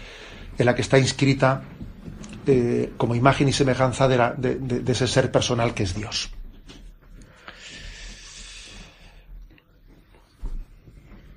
en 0.57 0.67
la 0.67 0.75
que 0.75 0.83
está 0.83 0.99
inscrita 0.99 1.63
eh, 2.47 2.93
como 2.97 3.15
imagen 3.15 3.49
y 3.49 3.53
semejanza 3.53 4.09
de, 4.09 4.57
de 4.57 4.93
ese 4.93 5.07
ser 5.07 5.31
personal 5.31 5.75
que 5.75 5.83
es 5.83 5.95
Dios. 5.95 6.31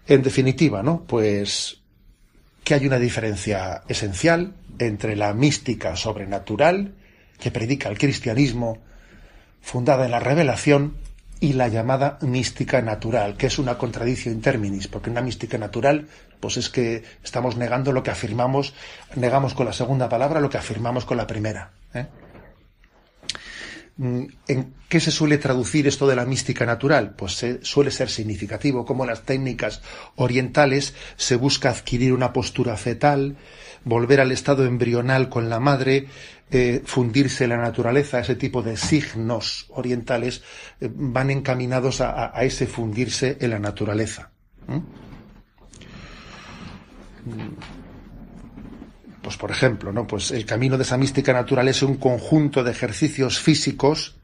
En 0.07 0.21
definitiva, 0.21 0.83
¿no? 0.83 1.03
Pues 1.07 1.80
que 2.63 2.73
hay 2.73 2.85
una 2.85 2.99
diferencia 2.99 3.83
esencial 3.87 4.53
entre 4.79 5.15
la 5.15 5.33
mística 5.33 5.95
sobrenatural 5.95 6.93
que 7.39 7.51
predica 7.51 7.89
el 7.89 7.97
cristianismo 7.97 8.77
fundada 9.61 10.05
en 10.05 10.11
la 10.11 10.19
revelación 10.19 10.97
y 11.39 11.53
la 11.53 11.67
llamada 11.67 12.19
mística 12.21 12.81
natural, 12.83 13.35
que 13.35 13.47
es 13.47 13.57
una 13.57 13.77
contradicción 13.77 14.35
in 14.35 14.41
terminis, 14.41 14.87
porque 14.87 15.09
una 15.09 15.21
mística 15.21 15.57
natural, 15.57 16.07
pues 16.39 16.57
es 16.57 16.69
que 16.69 17.03
estamos 17.23 17.57
negando 17.57 17.91
lo 17.91 18.03
que 18.03 18.11
afirmamos, 18.11 18.75
negamos 19.15 19.55
con 19.55 19.65
la 19.65 19.73
segunda 19.73 20.07
palabra 20.07 20.39
lo 20.39 20.51
que 20.51 20.59
afirmamos 20.59 21.03
con 21.03 21.17
la 21.17 21.25
primera. 21.25 21.71
¿eh? 21.95 22.05
Mm, 23.97 24.25
¿En 24.47 24.73
qué 24.87 24.99
se 24.99 25.11
suele 25.11 25.37
traducir 25.37 25.87
esto 25.87 26.07
de 26.07 26.15
la 26.15 26.25
mística 26.25 26.65
natural? 26.65 27.13
Pues 27.15 27.45
suele 27.61 27.91
ser 27.91 28.09
significativo, 28.09 28.85
como 28.85 29.05
las 29.05 29.23
técnicas 29.23 29.81
orientales 30.15 30.93
se 31.17 31.35
busca 31.35 31.69
adquirir 31.69 32.13
una 32.13 32.33
postura 32.33 32.77
fetal, 32.77 33.37
volver 33.83 34.21
al 34.21 34.31
estado 34.31 34.65
embrional 34.65 35.29
con 35.29 35.49
la 35.49 35.59
madre, 35.59 36.07
eh, 36.51 36.81
fundirse 36.85 37.47
la 37.47 37.57
naturaleza, 37.57 38.19
ese 38.19 38.35
tipo 38.35 38.61
de 38.61 38.77
signos 38.77 39.67
orientales 39.69 40.41
eh, 40.79 40.89
van 40.93 41.29
encaminados 41.29 42.01
a, 42.01 42.31
ese 42.43 42.67
fundirse 42.67 43.37
en 43.39 43.51
la 43.51 43.59
naturaleza. 43.59 44.31
Pues 49.21 49.37
por 49.37 49.51
ejemplo, 49.51 49.91
¿no? 49.91 50.07
Pues 50.07 50.31
el 50.31 50.45
camino 50.45 50.77
de 50.77 50.83
esa 50.83 50.97
mística 50.97 51.33
natural 51.33 51.67
es 51.67 51.83
un 51.83 51.97
conjunto 51.97 52.63
de 52.63 52.71
ejercicios 52.71 53.39
físicos 53.39 54.17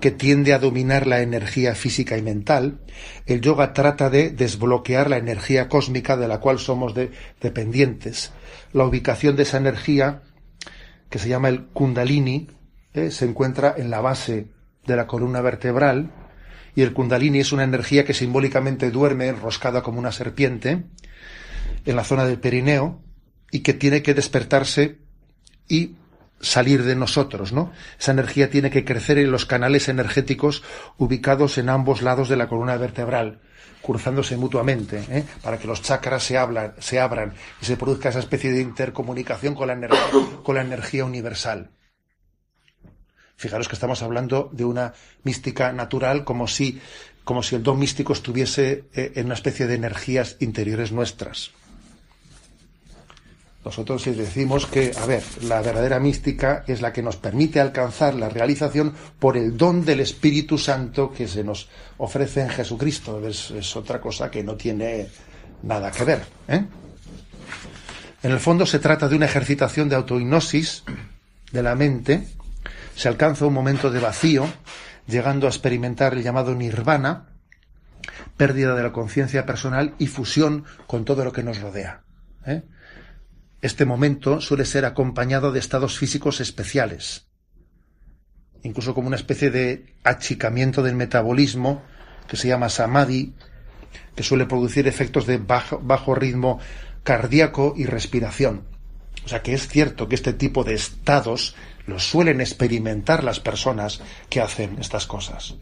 que 0.00 0.10
tiende 0.10 0.52
a 0.52 0.58
dominar 0.58 1.06
la 1.06 1.22
energía 1.22 1.74
física 1.74 2.18
y 2.18 2.22
mental. 2.22 2.80
El 3.26 3.40
yoga 3.40 3.72
trata 3.72 4.10
de 4.10 4.30
desbloquear 4.30 5.08
la 5.08 5.16
energía 5.16 5.68
cósmica 5.68 6.16
de 6.16 6.28
la 6.28 6.38
cual 6.38 6.58
somos 6.58 6.94
dependientes. 7.40 8.32
La 8.72 8.84
ubicación 8.84 9.36
de 9.36 9.44
esa 9.44 9.56
energía 9.56 10.22
que 11.08 11.18
se 11.18 11.28
llama 11.28 11.48
el 11.48 11.66
Kundalini, 11.66 12.48
¿eh? 12.94 13.10
se 13.10 13.26
encuentra 13.26 13.74
en 13.76 13.90
la 13.90 14.00
base 14.00 14.48
de 14.86 14.96
la 14.96 15.06
columna 15.06 15.40
vertebral, 15.40 16.10
y 16.74 16.82
el 16.82 16.94
Kundalini 16.94 17.40
es 17.40 17.52
una 17.52 17.64
energía 17.64 18.04
que 18.04 18.14
simbólicamente 18.14 18.90
duerme 18.90 19.28
enroscada 19.28 19.82
como 19.82 19.98
una 19.98 20.10
serpiente 20.10 20.84
en 21.84 21.96
la 21.96 22.04
zona 22.04 22.24
del 22.24 22.38
perineo 22.40 23.02
y 23.52 23.60
que 23.60 23.74
tiene 23.74 24.02
que 24.02 24.14
despertarse 24.14 24.98
y 25.68 25.94
salir 26.40 26.82
de 26.82 26.96
nosotros, 26.96 27.52
¿no? 27.52 27.70
Esa 28.00 28.10
energía 28.10 28.50
tiene 28.50 28.70
que 28.70 28.84
crecer 28.84 29.18
en 29.18 29.30
los 29.30 29.46
canales 29.46 29.88
energéticos 29.88 30.64
ubicados 30.98 31.56
en 31.58 31.68
ambos 31.68 32.02
lados 32.02 32.28
de 32.28 32.36
la 32.36 32.48
columna 32.48 32.76
vertebral 32.76 33.40
cruzándose 33.82 34.36
mutuamente, 34.36 35.04
¿eh? 35.10 35.24
para 35.42 35.58
que 35.58 35.66
los 35.66 35.82
chakras 35.82 36.22
se, 36.22 36.38
hablan, 36.38 36.74
se 36.78 37.00
abran 37.00 37.34
y 37.60 37.64
se 37.64 37.76
produzca 37.76 38.08
esa 38.08 38.20
especie 38.20 38.52
de 38.52 38.62
intercomunicación 38.62 39.54
con 39.54 39.66
la, 39.66 39.72
energía, 39.72 40.00
con 40.42 40.54
la 40.54 40.62
energía 40.62 41.04
universal. 41.04 41.70
Fijaros 43.34 43.66
que 43.66 43.74
estamos 43.74 44.02
hablando 44.02 44.50
de 44.52 44.64
una 44.64 44.94
mística 45.24 45.72
natural 45.72 46.24
como 46.24 46.46
si, 46.46 46.80
como 47.24 47.42
si 47.42 47.56
el 47.56 47.64
don 47.64 47.78
místico 47.78 48.12
estuviese 48.12 48.84
eh, 48.94 49.12
en 49.16 49.26
una 49.26 49.34
especie 49.34 49.66
de 49.66 49.74
energías 49.74 50.36
interiores 50.38 50.92
nuestras. 50.92 51.50
Nosotros 53.64 54.04
decimos 54.04 54.66
que, 54.66 54.92
a 55.00 55.06
ver, 55.06 55.22
la 55.42 55.62
verdadera 55.62 56.00
mística 56.00 56.64
es 56.66 56.82
la 56.82 56.92
que 56.92 57.02
nos 57.02 57.16
permite 57.16 57.60
alcanzar 57.60 58.14
la 58.14 58.28
realización 58.28 58.92
por 59.20 59.36
el 59.36 59.56
don 59.56 59.84
del 59.84 60.00
Espíritu 60.00 60.58
Santo 60.58 61.12
que 61.12 61.28
se 61.28 61.44
nos 61.44 61.68
ofrece 61.98 62.40
en 62.40 62.48
Jesucristo. 62.48 63.24
Es, 63.26 63.76
otra 63.76 64.00
cosa 64.00 64.30
que 64.30 64.42
no 64.42 64.56
tiene 64.56 65.06
nada 65.62 65.92
que 65.92 66.04
ver. 66.04 66.22
¿eh? 66.48 66.64
En 68.24 68.30
el 68.32 68.40
fondo 68.40 68.66
se 68.66 68.80
trata 68.80 69.08
de 69.08 69.14
una 69.14 69.26
ejercitación 69.26 69.88
de 69.88 69.94
autohipnosis 69.94 70.82
de 71.52 71.62
la 71.62 71.76
mente. 71.76 72.26
Se 72.96 73.06
alcanza 73.06 73.46
un 73.46 73.54
momento 73.54 73.92
de 73.92 74.00
vacío, 74.00 74.44
llegando 75.06 75.46
a 75.46 75.50
experimentar 75.50 76.14
el 76.14 76.24
llamado 76.24 76.52
nirvana, 76.56 77.28
pérdida 78.36 78.74
de 78.74 78.82
la 78.82 78.92
conciencia 78.92 79.46
personal 79.46 79.94
y 79.98 80.08
fusión 80.08 80.64
con 80.88 81.04
todo 81.04 81.24
lo 81.24 81.32
que 81.32 81.44
nos 81.44 81.60
rodea. 81.60 82.02
¿eh? 82.44 82.62
Este 83.62 83.84
momento 83.84 84.40
suele 84.40 84.64
ser 84.64 84.84
acompañado 84.84 85.52
de 85.52 85.60
estados 85.60 85.96
físicos 85.96 86.40
especiales, 86.40 87.28
incluso 88.64 88.92
como 88.92 89.06
una 89.06 89.14
especie 89.14 89.52
de 89.52 89.94
achicamiento 90.02 90.82
del 90.82 90.96
metabolismo 90.96 91.80
que 92.26 92.36
se 92.36 92.48
llama 92.48 92.68
samadhi, 92.68 93.34
que 94.16 94.24
suele 94.24 94.46
producir 94.46 94.88
efectos 94.88 95.28
de 95.28 95.38
bajo, 95.38 95.78
bajo 95.78 96.16
ritmo 96.16 96.58
cardíaco 97.04 97.74
y 97.76 97.86
respiración. 97.86 98.64
O 99.24 99.28
sea 99.28 99.42
que 99.42 99.54
es 99.54 99.68
cierto 99.68 100.08
que 100.08 100.16
este 100.16 100.32
tipo 100.32 100.64
de 100.64 100.74
estados 100.74 101.54
los 101.86 102.04
suelen 102.04 102.40
experimentar 102.40 103.22
las 103.22 103.38
personas 103.38 104.00
que 104.28 104.40
hacen 104.40 104.78
estas 104.80 105.06
cosas. 105.06 105.54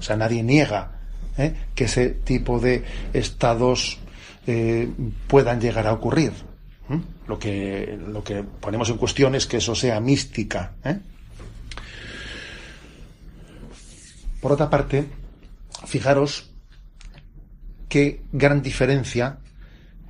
O 0.00 0.02
sea, 0.02 0.16
nadie 0.16 0.42
niega 0.42 0.98
¿eh? 1.38 1.54
que 1.76 1.84
ese 1.84 2.08
tipo 2.08 2.58
de 2.58 2.82
estados 3.12 4.00
eh, 4.48 4.90
puedan 5.28 5.60
llegar 5.60 5.86
a 5.86 5.92
ocurrir. 5.92 6.32
¿Mm? 6.88 6.98
Lo, 7.28 7.38
que, 7.38 7.98
lo 8.06 8.22
que 8.22 8.42
ponemos 8.42 8.90
en 8.90 8.98
cuestión 8.98 9.34
es 9.34 9.46
que 9.46 9.58
eso 9.58 9.74
sea 9.74 10.00
mística. 10.00 10.72
¿eh? 10.84 10.98
Por 14.40 14.52
otra 14.52 14.68
parte, 14.68 15.06
fijaros 15.86 16.50
qué 17.88 18.22
gran 18.32 18.62
diferencia 18.62 19.38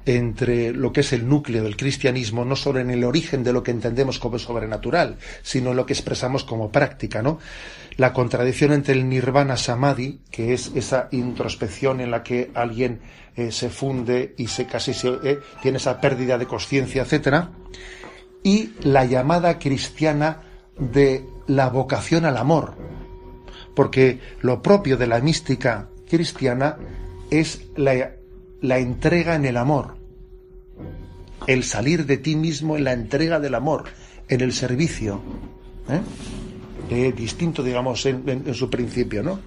entre 0.06 0.72
lo 0.72 0.92
que 0.92 1.00
es 1.00 1.12
el 1.12 1.28
núcleo 1.28 1.64
del 1.64 1.76
cristianismo, 1.76 2.44
no 2.44 2.56
solo 2.56 2.80
en 2.80 2.90
el 2.90 3.04
origen 3.04 3.42
de 3.42 3.52
lo 3.52 3.62
que 3.62 3.70
entendemos 3.70 4.18
como 4.18 4.38
sobrenatural, 4.38 5.16
sino 5.42 5.70
en 5.70 5.76
lo 5.76 5.86
que 5.86 5.94
expresamos 5.94 6.44
como 6.44 6.70
práctica, 6.70 7.22
¿no? 7.22 7.38
La 7.96 8.12
contradicción 8.12 8.72
entre 8.72 8.94
el 8.94 9.08
nirvana 9.08 9.56
samadhi, 9.56 10.20
que 10.30 10.52
es 10.52 10.72
esa 10.74 11.08
introspección 11.12 12.00
en 12.00 12.10
la 12.10 12.22
que 12.22 12.50
alguien 12.54 13.00
eh, 13.36 13.50
se 13.52 13.70
funde 13.70 14.34
y 14.36 14.48
se 14.48 14.66
casi 14.66 14.92
se, 14.94 15.08
eh, 15.22 15.38
tiene 15.62 15.78
esa 15.78 16.00
pérdida 16.00 16.36
de 16.36 16.46
conciencia, 16.46 17.02
etcétera, 17.02 17.50
y 18.42 18.72
la 18.82 19.04
llamada 19.04 19.58
cristiana 19.58 20.42
de 20.78 21.24
la 21.46 21.68
vocación 21.68 22.24
al 22.26 22.36
amor, 22.36 22.74
porque 23.74 24.20
lo 24.40 24.60
propio 24.60 24.96
de 24.96 25.06
la 25.06 25.20
mística 25.20 25.88
cristiana 26.08 26.76
es 27.30 27.62
la 27.76 28.10
la 28.64 28.78
entrega 28.78 29.34
en 29.34 29.44
el 29.44 29.58
amor, 29.58 29.94
el 31.46 31.64
salir 31.64 32.06
de 32.06 32.16
ti 32.16 32.34
mismo 32.34 32.78
en 32.78 32.84
la 32.84 32.94
entrega 32.94 33.38
del 33.38 33.54
amor, 33.54 33.84
en 34.26 34.40
el 34.40 34.54
servicio, 34.54 35.20
¿eh? 35.90 37.12
Distinto, 37.12 37.62
digamos, 37.62 38.06
en, 38.06 38.54
su 38.54 38.70
principio, 38.70 39.22
¿no? 39.22 39.38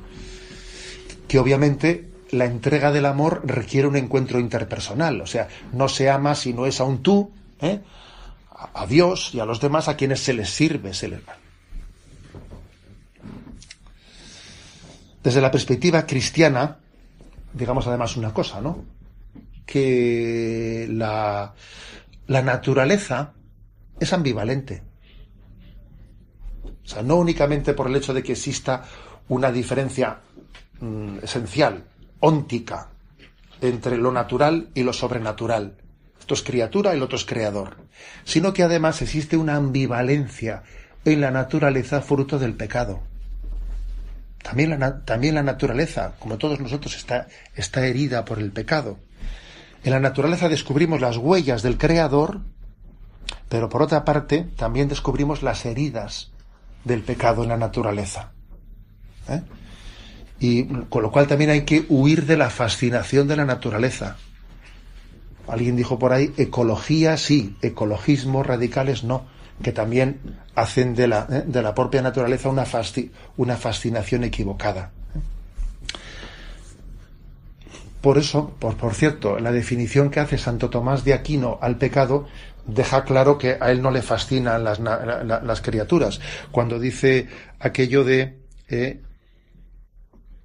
Que 1.28 1.40
obviamente 1.40 2.12
la 2.30 2.46
entrega 2.46 2.92
del 2.92 3.08
amor 3.08 3.42
requiere 3.44 3.88
un 3.88 3.96
encuentro 3.96 4.40
interpersonal, 4.40 5.20
o 5.22 5.26
sea, 5.26 5.48
no 5.74 5.90
se 5.90 6.12
ama 6.12 6.36
si 6.36 6.54
no 6.54 6.68
es 6.68 6.80
a 6.80 6.84
un 6.84 7.02
tú, 7.02 7.32
¿eh? 7.60 7.82
a, 8.52 8.86
Dios 8.86 9.32
y 9.34 9.40
a 9.40 9.46
los 9.46 9.60
demás 9.60 9.88
a 9.88 9.98
quienes 9.98 10.20
se 10.20 10.34
les 10.34 10.52
sirve, 10.52 10.94
se 10.94 11.08
les 11.08 11.22
Desde 15.24 15.42
la 15.42 15.50
perspectiva 15.50 16.06
cristiana, 16.06 16.78
digamos 17.54 17.88
además 17.88 18.16
una 18.16 18.32
cosa, 18.32 18.62
¿no? 18.62 18.97
Que 19.68 20.88
la, 20.90 21.54
la 22.26 22.42
naturaleza 22.42 23.34
es 24.00 24.14
ambivalente. 24.14 24.82
O 26.84 26.88
sea, 26.88 27.04
no 27.04 27.18
únicamente 27.18 27.74
por 27.74 27.88
el 27.88 27.98
hecho 27.98 28.14
de 28.14 28.24
que 28.24 28.32
exista 28.32 28.84
una 29.28 29.52
diferencia 29.52 30.20
mm, 30.80 31.18
esencial, 31.22 31.84
óntica, 32.22 32.90
entre 33.60 33.98
lo 33.98 34.12
natural 34.12 34.70
y 34.74 34.84
lo 34.84 34.94
sobrenatural. 34.94 35.76
Esto 36.18 36.34
es 36.34 36.44
criatura 36.44 36.96
y 36.96 37.00
lo 37.00 37.06
otro 37.06 37.18
es 37.18 37.26
creador. 37.26 37.76
Sino 38.24 38.54
que 38.54 38.64
además 38.64 39.02
existe 39.02 39.36
una 39.36 39.56
ambivalencia 39.56 40.64
en 41.04 41.20
la 41.20 41.32
naturaleza 41.32 42.02
fruto 42.02 42.40
del 42.40 42.54
pecado. 42.54 43.02
También 44.42 44.80
la, 44.80 45.04
también 45.04 45.36
la 45.36 45.44
naturaleza, 45.44 46.14
como 46.20 46.38
todos 46.38 46.62
nosotros, 46.62 46.96
está, 46.96 47.28
está 47.54 47.86
herida 47.86 48.24
por 48.24 48.40
el 48.40 48.54
pecado 48.54 48.98
En 49.88 49.94
la 49.94 50.02
naturaleza 50.02 50.50
descubrimos 50.50 51.00
las 51.00 51.16
huellas 51.16 51.64
del 51.64 51.78
Creador, 51.78 52.42
pero 53.48 53.70
por 53.70 53.82
otra 53.82 54.04
parte 54.04 54.46
también 54.58 54.90
descubrimos 54.90 55.44
las 55.44 55.66
heridas 55.66 56.34
del 56.84 57.04
pecado 57.04 57.44
en 57.44 57.48
la 57.48 57.56
naturaleza. 57.56 58.34
¿eh? 59.30 59.44
Y 60.42 60.66
con 60.90 61.04
lo 61.04 61.10
cual 61.10 61.28
también 61.28 61.52
hay 61.52 61.62
que 61.62 61.86
huir 61.88 62.26
de 62.26 62.36
la 62.36 62.50
fascinación 62.50 63.30
de 63.30 63.38
la 63.38 63.46
naturaleza. 63.46 64.18
Alguien 65.48 65.78
dijo 65.78 65.98
por 65.98 66.12
ahí, 66.12 66.34
ecología 66.36 67.16
sí, 67.16 67.56
ecologismos 67.62 68.46
radicales 68.46 69.06
no, 69.06 69.24
que 69.64 69.72
también 69.72 70.20
hacen 70.54 70.96
de 70.96 71.08
la, 71.08 71.28
¿eh? 71.32 71.44
de 71.48 71.62
la 71.62 71.74
propia 71.74 72.02
naturaleza 72.02 72.50
una, 72.50 72.66
una 73.38 73.56
fascinación 73.56 74.26
equivocada. 74.26 74.92
Por 78.02 78.18
eso, 78.18 78.54
por, 78.60 78.78
por 78.78 78.94
cierto, 78.94 79.40
la 79.40 79.52
definición 79.52 80.10
que 80.10 80.20
hace 80.20 80.38
Santo 80.38 80.70
Tomás 80.70 81.04
de 81.04 81.14
Aquino 81.14 81.58
al 81.62 81.78
pecado 81.78 82.28
deja 82.68 83.04
claro 83.06 83.38
que 83.38 83.58
a 83.60 83.72
él 83.72 83.82
no 83.82 83.92
le 83.92 84.02
fascinan 84.02 84.64
las, 84.64 84.80
las 84.80 85.62
criaturas. 85.62 86.20
Cuando 86.52 86.80
dice 86.80 87.28
aquello 87.60 88.04
de 88.04 88.40
eh, 88.68 89.02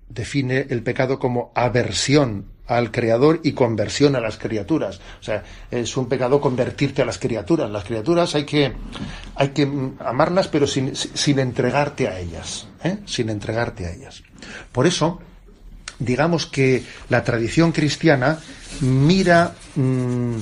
define 0.08 0.66
el 0.70 0.82
pecado 0.82 1.18
como 1.18 1.52
aversión 1.54 2.52
al 2.66 2.90
creador 2.90 3.40
y 3.42 3.52
conversión 3.52 4.14
a 4.14 4.20
las 4.20 4.38
criaturas. 4.38 5.00
O 5.20 5.22
sea, 5.22 5.42
es 5.70 5.96
un 5.96 6.08
pecado 6.08 6.40
convertirte 6.40 7.02
a 7.02 7.04
las 7.04 7.18
criaturas. 7.18 7.70
Las 7.70 7.84
criaturas 7.84 8.34
hay 8.34 8.44
que, 8.44 8.72
hay 9.34 9.48
que 9.48 9.68
amarlas, 9.98 10.48
pero 10.48 10.66
sin, 10.66 10.94
sin 10.94 11.38
entregarte 11.38 12.08
a 12.08 12.18
ellas. 12.18 12.68
¿eh? 12.84 12.98
Sin 13.04 13.30
entregarte 13.30 13.86
a 13.86 13.92
ellas. 13.92 14.22
Por 14.70 14.86
eso, 14.86 15.20
digamos 16.04 16.46
que 16.46 16.84
la 17.08 17.24
tradición 17.24 17.72
cristiana 17.72 18.38
mira, 18.80 19.54
mm, 19.76 20.36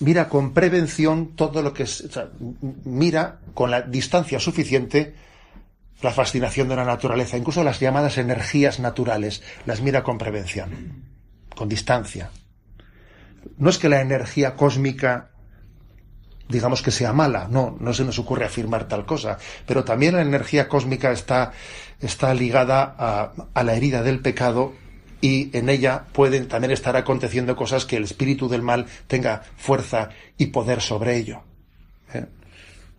mira 0.00 0.28
con 0.28 0.52
prevención 0.52 1.36
todo 1.36 1.62
lo 1.62 1.72
que 1.72 1.84
es, 1.84 2.04
mira 2.84 3.38
con 3.54 3.70
la 3.70 3.82
distancia 3.82 4.38
suficiente 4.38 5.14
la 6.02 6.12
fascinación 6.12 6.68
de 6.68 6.76
la 6.76 6.84
naturaleza, 6.84 7.36
incluso 7.36 7.64
las 7.64 7.80
llamadas 7.80 8.18
energías 8.18 8.80
naturales, 8.80 9.42
las 9.64 9.80
mira 9.80 10.02
con 10.02 10.18
prevención, 10.18 11.04
con 11.54 11.68
distancia. 11.68 12.30
No 13.56 13.70
es 13.70 13.78
que 13.78 13.88
la 13.88 14.02
energía 14.02 14.56
cósmica 14.56 15.30
digamos 16.48 16.82
que 16.82 16.90
sea 16.90 17.12
mala, 17.12 17.48
no, 17.50 17.76
no 17.80 17.92
se 17.92 18.04
nos 18.04 18.18
ocurre 18.18 18.44
afirmar 18.44 18.88
tal 18.88 19.04
cosa, 19.04 19.38
pero 19.66 19.84
también 19.84 20.14
la 20.14 20.22
energía 20.22 20.68
cósmica 20.68 21.12
está, 21.12 21.52
está 22.00 22.32
ligada 22.34 22.94
a, 23.54 23.62
la 23.62 23.74
herida 23.74 24.02
del 24.02 24.20
pecado 24.20 24.74
y 25.20 25.56
en 25.56 25.68
ella 25.68 26.04
pueden 26.12 26.46
también 26.46 26.70
estar 26.70 26.96
aconteciendo 26.96 27.56
cosas 27.56 27.84
que 27.84 27.96
el 27.96 28.04
espíritu 28.04 28.48
del 28.48 28.62
mal 28.62 28.86
tenga 29.06 29.42
fuerza 29.56 30.10
y 30.38 30.46
poder 30.46 30.80
sobre 30.80 31.16
ello. 31.16 31.42
¿eh? 32.12 32.26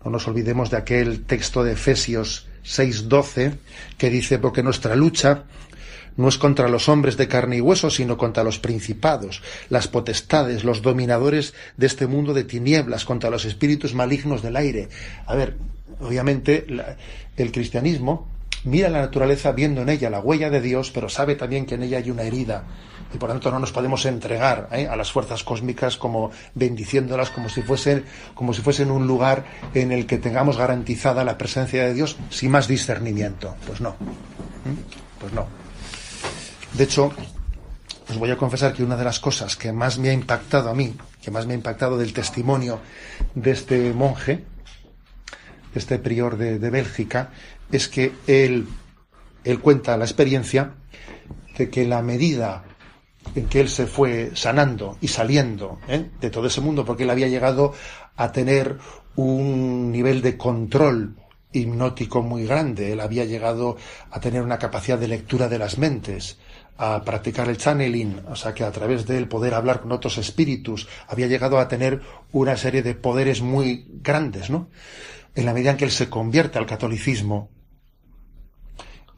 No 0.04 0.12
nos 0.12 0.28
olvidemos 0.28 0.70
de 0.70 0.78
aquel 0.78 1.26
texto 1.26 1.64
de 1.64 1.74
Efesios 1.74 2.48
6:12 2.66 3.58
que 3.98 4.10
dice, 4.10 4.40
porque 4.40 4.64
nuestra 4.64 4.96
lucha 4.96 5.44
no 6.18 6.28
es 6.28 6.38
contra 6.38 6.68
los 6.68 6.90
hombres 6.90 7.16
de 7.16 7.28
carne 7.28 7.58
y 7.58 7.62
hueso, 7.62 7.90
sino 7.90 8.18
contra 8.18 8.44
los 8.44 8.60
principados, 8.60 9.42
las 9.70 9.88
potestades, 9.88 10.64
los 10.64 10.82
dominadores 10.82 11.54
de 11.78 11.88
este 11.88 12.08
mundo 12.08 12.34
de 12.34 12.44
tinieblas, 12.44 13.06
contra 13.06 13.30
los 13.30 13.46
espíritus 13.46 13.94
malignos 13.94 14.42
del 14.42 14.58
aire. 14.58 14.90
A 15.26 15.36
ver, 15.36 15.56
obviamente 16.02 16.66
el 17.38 17.52
cristianismo 17.52 18.28
mira 18.64 18.90
la 18.90 19.02
naturaleza 19.02 19.52
viendo 19.52 19.82
en 19.82 19.90
ella 19.90 20.10
la 20.10 20.20
huella 20.20 20.50
de 20.50 20.62
Dios, 20.62 20.92
pero 20.92 21.10
sabe 21.10 21.36
también 21.36 21.66
que 21.66 21.76
en 21.76 21.84
ella 21.84 22.00
hay 22.00 22.10
una 22.10 22.24
herida. 22.24 22.64
Y 23.14 23.18
por 23.18 23.30
lo 23.30 23.36
tanto 23.36 23.52
no 23.52 23.60
nos 23.60 23.72
podemos 23.72 24.06
entregar 24.06 24.68
¿eh? 24.74 24.88
a 24.88 24.96
las 24.98 25.12
fuerzas 25.12 25.44
cósmicas 25.44 25.96
como 25.96 26.32
bendiciéndolas 26.56 27.30
como 27.30 27.48
si 27.48 27.62
fuesen 27.62 28.04
como 28.34 28.54
si 28.54 28.62
fuesen 28.62 28.92
un 28.92 29.08
lugar 29.08 29.46
en 29.74 29.94
el 29.94 30.06
que 30.06 30.18
tengamos 30.18 30.58
garantizada 30.58 31.24
la 31.24 31.38
presencia 31.38 31.86
de 31.86 31.94
Dios 31.94 32.18
sin 32.30 32.52
más 32.52 32.68
discernimiento. 32.68 33.56
Pues 33.66 33.80
no. 33.80 33.92
¿Mm? 33.92 35.22
Pues 35.22 35.32
no. 35.32 35.67
De 36.74 36.84
hecho, 36.84 37.12
os 38.10 38.18
voy 38.18 38.32
a 38.32 38.38
confesar 38.38 38.74
que 38.74 38.84
una 38.84 38.96
de 38.96 39.04
las 39.04 39.20
cosas 39.20 39.56
que 39.56 39.72
más 39.72 39.98
me 39.98 40.10
ha 40.10 40.14
impactado 40.14 40.70
a 40.70 40.74
mí, 40.76 40.96
que 41.22 41.32
más 41.32 41.46
me 41.46 41.54
ha 41.54 41.58
impactado 41.58 41.98
del 41.98 42.14
testimonio 42.14 42.80
de 43.36 43.52
este 43.52 43.94
monje, 43.94 44.44
este 45.76 46.00
prior 46.00 46.38
de, 46.38 46.58
Bélgica, 46.70 47.32
es 47.72 47.88
que 47.88 48.14
él, 48.28 48.68
él 49.44 49.60
cuenta 49.60 49.98
la 49.98 50.06
experiencia 50.06 50.74
de 51.58 51.70
que 51.70 51.86
la 51.86 52.02
medida 52.02 52.64
en 53.36 53.48
que 53.48 53.60
él 53.60 53.70
se 53.70 53.88
fue 53.88 54.32
sanando 54.36 54.98
y 55.02 55.10
saliendo 55.10 55.80
¿eh? 55.88 56.10
de 56.20 56.30
todo 56.30 56.48
ese 56.48 56.62
mundo, 56.62 56.86
porque 56.86 57.04
él 57.04 57.10
había 57.10 57.28
llegado 57.28 57.74
a 58.16 58.32
tener 58.32 58.78
un 59.16 59.92
nivel 59.92 60.22
de 60.22 60.38
control 60.38 61.16
hipnótico 61.52 62.22
muy 62.22 62.46
grande, 62.46 62.94
él 62.94 63.00
había 63.00 63.26
llegado 63.26 63.78
a 64.12 64.20
tener 64.20 64.42
una 64.42 64.60
capacidad 64.60 64.98
de 64.98 65.08
lectura 65.08 65.48
de 65.48 65.60
las 65.60 65.78
mentes, 65.78 66.38
a 66.78 67.04
practicar 67.04 67.50
el 67.50 67.58
channeling, 67.58 68.22
o 68.30 68.36
sea 68.36 68.54
que 68.54 68.64
a 68.64 68.72
través 68.72 69.06
de 69.06 69.18
él 69.18 69.28
poder 69.28 69.54
hablar 69.54 69.82
con 69.82 69.92
otros 69.92 70.18
espíritus, 70.18 70.88
había 71.08 71.28
llegado 71.28 71.60
a 71.60 71.68
tener 71.68 72.02
una 72.32 72.56
serie 72.56 72.84
de 72.84 72.96
poderes 72.96 73.42
muy 73.42 73.86
grandes, 74.02 74.50
¿no? 74.50 74.70
En 75.36 75.46
la 75.46 75.54
medida 75.54 75.72
en 75.72 75.78
que 75.78 75.86
él 75.86 75.92
se 75.92 76.10
convierte 76.10 76.58
al 76.58 76.66
catolicismo, 76.66 77.50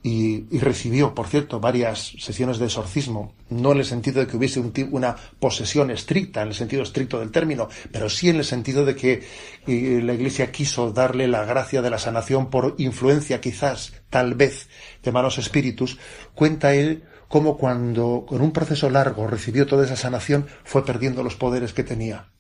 y, 0.02 0.60
recibió, 0.60 1.14
por 1.14 1.28
cierto, 1.28 1.60
varias 1.60 2.14
sesiones 2.20 2.58
de 2.58 2.66
exorcismo, 2.66 3.34
no 3.50 3.74
en 3.74 3.80
el 3.80 3.86
sentido 3.86 4.22
de 4.22 4.28
que 4.28 4.38
hubiese 4.38 4.62
una 4.92 5.16
posesión 5.40 5.92
estricta, 5.92 6.42
en 6.42 6.50
el 6.50 6.54
sentido 6.54 6.84
estricto 6.84 7.20
del 7.20 7.32
término, 7.32 7.68
pero 7.92 8.10
sí 8.10 8.30
en 8.30 8.38
el 8.38 8.46
sentido 8.46 8.86
de 8.86 8.96
que 8.96 9.24
eh, 9.68 10.00
la 10.02 10.14
Iglesia 10.14 10.52
quiso 10.52 10.92
darle 10.92 11.28
la 11.28 11.44
gracia 11.44 11.82
de 11.82 11.90
la 11.90 12.00
sanación 12.00 12.50
por 12.50 12.76
influencia, 12.78 13.42
quizás, 13.42 13.94
tal 14.10 14.36
vez, 14.36 14.70
de 15.04 15.12
malos 15.12 15.38
espíritus, 15.38 15.98
cuenta 16.34 16.74
él 16.74 17.04
cómo 17.30 17.58
cuando, 17.58 18.26
con 18.28 18.42
un 18.42 18.52
proceso 18.52 18.90
largo, 18.90 19.28
recibió 19.28 19.66
toda 19.66 19.86
esa 19.86 19.96
sanación, 19.96 20.48
fue 20.66 20.84
perdiendo 20.84 21.24
los 21.24 21.36
poderes 21.36 21.72
que 21.72 21.84
tenía. 21.84 22.32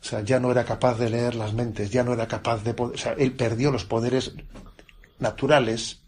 O 0.00 0.04
sea, 0.06 0.20
ya 0.20 0.38
no 0.38 0.52
era 0.52 0.64
capaz 0.64 0.98
de 0.98 1.08
leer 1.08 1.34
las 1.34 1.54
mentes, 1.54 1.90
ya 1.90 2.04
no 2.04 2.12
era 2.12 2.28
capaz 2.28 2.62
de 2.62 2.74
poder, 2.74 2.94
o 2.94 2.98
sea, 2.98 3.14
él 3.14 3.32
perdió 3.32 3.72
los 3.72 3.86
poderes 3.86 4.32
naturales 5.18 6.02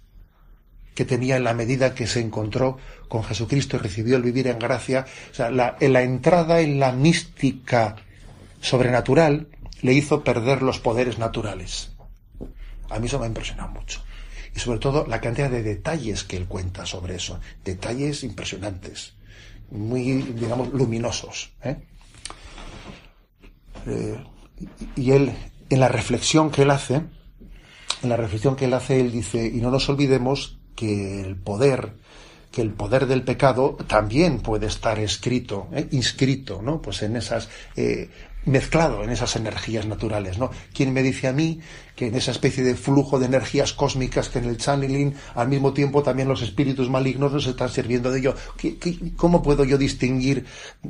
que 0.94 1.06
tenía 1.06 1.36
en 1.36 1.44
la 1.44 1.54
medida 1.54 1.94
que 1.94 2.06
se 2.06 2.20
encontró 2.20 2.78
con 3.08 3.24
Jesucristo 3.24 3.76
y 3.76 3.80
recibió 3.80 4.16
el 4.16 4.22
vivir 4.22 4.48
en 4.48 4.58
gracia. 4.58 5.06
O 5.30 5.34
sea, 5.34 5.50
la, 5.50 5.76
en 5.80 5.94
la 5.94 6.02
entrada 6.02 6.60
en 6.60 6.78
la 6.78 6.92
mística 6.92 7.96
sobrenatural 8.60 9.48
le 9.80 9.92
hizo 9.94 10.22
perder 10.24 10.62
los 10.62 10.78
poderes 10.78 11.18
naturales. 11.18 11.90
A 12.90 12.98
mí 12.98 13.06
eso 13.06 13.18
me 13.18 13.24
ha 13.24 13.28
impresionado 13.28 13.70
mucho. 13.70 14.02
Y 14.56 14.58
sobre 14.58 14.78
todo 14.78 15.06
la 15.06 15.20
cantidad 15.20 15.50
de 15.50 15.62
detalles 15.62 16.24
que 16.24 16.38
él 16.38 16.46
cuenta 16.46 16.86
sobre 16.86 17.16
eso. 17.16 17.38
Detalles 17.62 18.24
impresionantes. 18.24 19.12
Muy, 19.70 20.22
digamos, 20.22 20.72
luminosos. 20.72 21.52
¿eh? 21.62 21.76
Eh, 23.86 24.18
y 24.96 25.10
él, 25.10 25.32
en 25.68 25.80
la 25.80 25.88
reflexión 25.88 26.50
que 26.50 26.62
él 26.62 26.70
hace, 26.70 27.02
en 28.02 28.08
la 28.08 28.16
reflexión 28.16 28.56
que 28.56 28.64
él 28.64 28.72
hace, 28.72 28.98
él 28.98 29.12
dice, 29.12 29.46
y 29.46 29.60
no 29.60 29.70
nos 29.70 29.88
olvidemos 29.90 30.58
que 30.74 31.20
el 31.20 31.36
poder 31.36 31.94
que 32.50 32.62
el 32.62 32.72
poder 32.72 33.06
del 33.06 33.22
pecado 33.22 33.76
también 33.86 34.38
puede 34.38 34.66
estar 34.66 34.98
escrito, 34.98 35.68
¿eh? 35.72 35.88
inscrito, 35.90 36.62
¿no? 36.62 36.80
Pues 36.80 37.02
en 37.02 37.16
esas 37.16 37.50
eh, 37.76 38.08
mezclado 38.46 39.02
en 39.04 39.10
esas 39.10 39.36
energías 39.36 39.86
naturales, 39.86 40.38
¿no? 40.38 40.50
¿Quién 40.72 40.92
me 40.92 41.02
dice 41.02 41.28
a 41.28 41.32
mí 41.32 41.60
que 41.94 42.06
en 42.06 42.14
esa 42.14 42.30
especie 42.30 42.62
de 42.62 42.76
flujo 42.76 43.18
de 43.18 43.26
energías 43.26 43.72
cósmicas 43.72 44.28
que 44.28 44.38
en 44.38 44.46
el 44.46 44.56
channeling 44.56 45.14
al 45.34 45.48
mismo 45.48 45.72
tiempo 45.72 46.02
también 46.02 46.28
los 46.28 46.42
espíritus 46.42 46.88
malignos 46.88 47.32
nos 47.32 47.46
están 47.46 47.68
sirviendo 47.68 48.10
de 48.10 48.20
ello? 48.20 48.34
cómo 49.16 49.42
puedo 49.42 49.64
yo 49.64 49.76
distinguir 49.76 50.46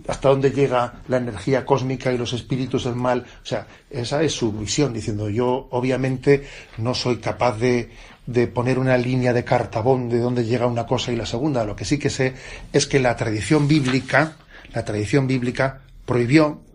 hasta 0.06 0.28
dónde 0.28 0.50
llega 0.50 1.00
la 1.08 1.16
energía 1.16 1.64
cósmica 1.64 2.12
y 2.12 2.18
los 2.18 2.34
espíritus 2.34 2.84
del 2.84 2.94
mal? 2.94 3.24
O 3.42 3.46
sea, 3.46 3.66
esa 3.90 4.22
es 4.22 4.32
su 4.32 4.52
misión, 4.52 4.92
diciendo 4.92 5.30
yo 5.30 5.68
obviamente 5.70 6.46
no 6.78 6.94
soy 6.94 7.16
capaz 7.16 7.58
de 7.58 7.90
de 8.26 8.48
poner 8.48 8.80
una 8.80 8.98
línea 8.98 9.32
de 9.32 9.44
cartabón 9.44 10.08
de 10.08 10.18
dónde 10.18 10.44
llega 10.44 10.66
una 10.66 10.84
cosa 10.84 11.12
y 11.12 11.16
la 11.16 11.26
segunda. 11.26 11.64
Lo 11.64 11.76
que 11.76 11.84
sí 11.84 11.96
que 11.96 12.10
sé 12.10 12.34
es 12.72 12.88
que 12.88 12.98
la 12.98 13.16
tradición 13.16 13.68
bíblica, 13.68 14.36
la 14.74 14.84
tradición 14.84 15.28
bíblica 15.28 15.82
prohibió 16.04 16.65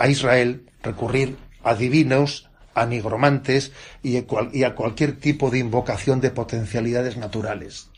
a 0.00 0.08
Israel 0.08 0.66
recurrir 0.82 1.36
a 1.62 1.74
divinos, 1.74 2.48
a 2.74 2.86
nigromantes 2.86 3.72
y 4.02 4.16
a 4.16 4.74
cualquier 4.74 5.20
tipo 5.20 5.50
de 5.50 5.58
invocación 5.58 6.20
de 6.20 6.30
potencialidades 6.30 7.18
naturales. 7.18 7.90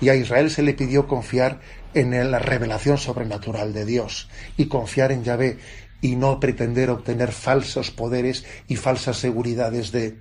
Y 0.00 0.08
a 0.08 0.14
Israel 0.14 0.50
se 0.50 0.62
le 0.62 0.72
pidió 0.72 1.06
confiar 1.06 1.60
en 1.92 2.30
la 2.30 2.38
revelación 2.38 2.96
sobrenatural 2.96 3.74
de 3.74 3.84
Dios 3.84 4.28
y 4.56 4.66
confiar 4.66 5.12
en 5.12 5.22
Yahvé 5.22 5.58
y 6.00 6.16
no 6.16 6.40
pretender 6.40 6.88
obtener 6.88 7.30
falsos 7.30 7.90
poderes 7.90 8.46
y 8.66 8.76
falsas 8.76 9.18
seguridades 9.18 9.92
de, 9.92 10.18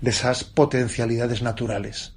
de 0.00 0.10
esas 0.10 0.44
potencialidades 0.44 1.42
naturales. 1.42 2.14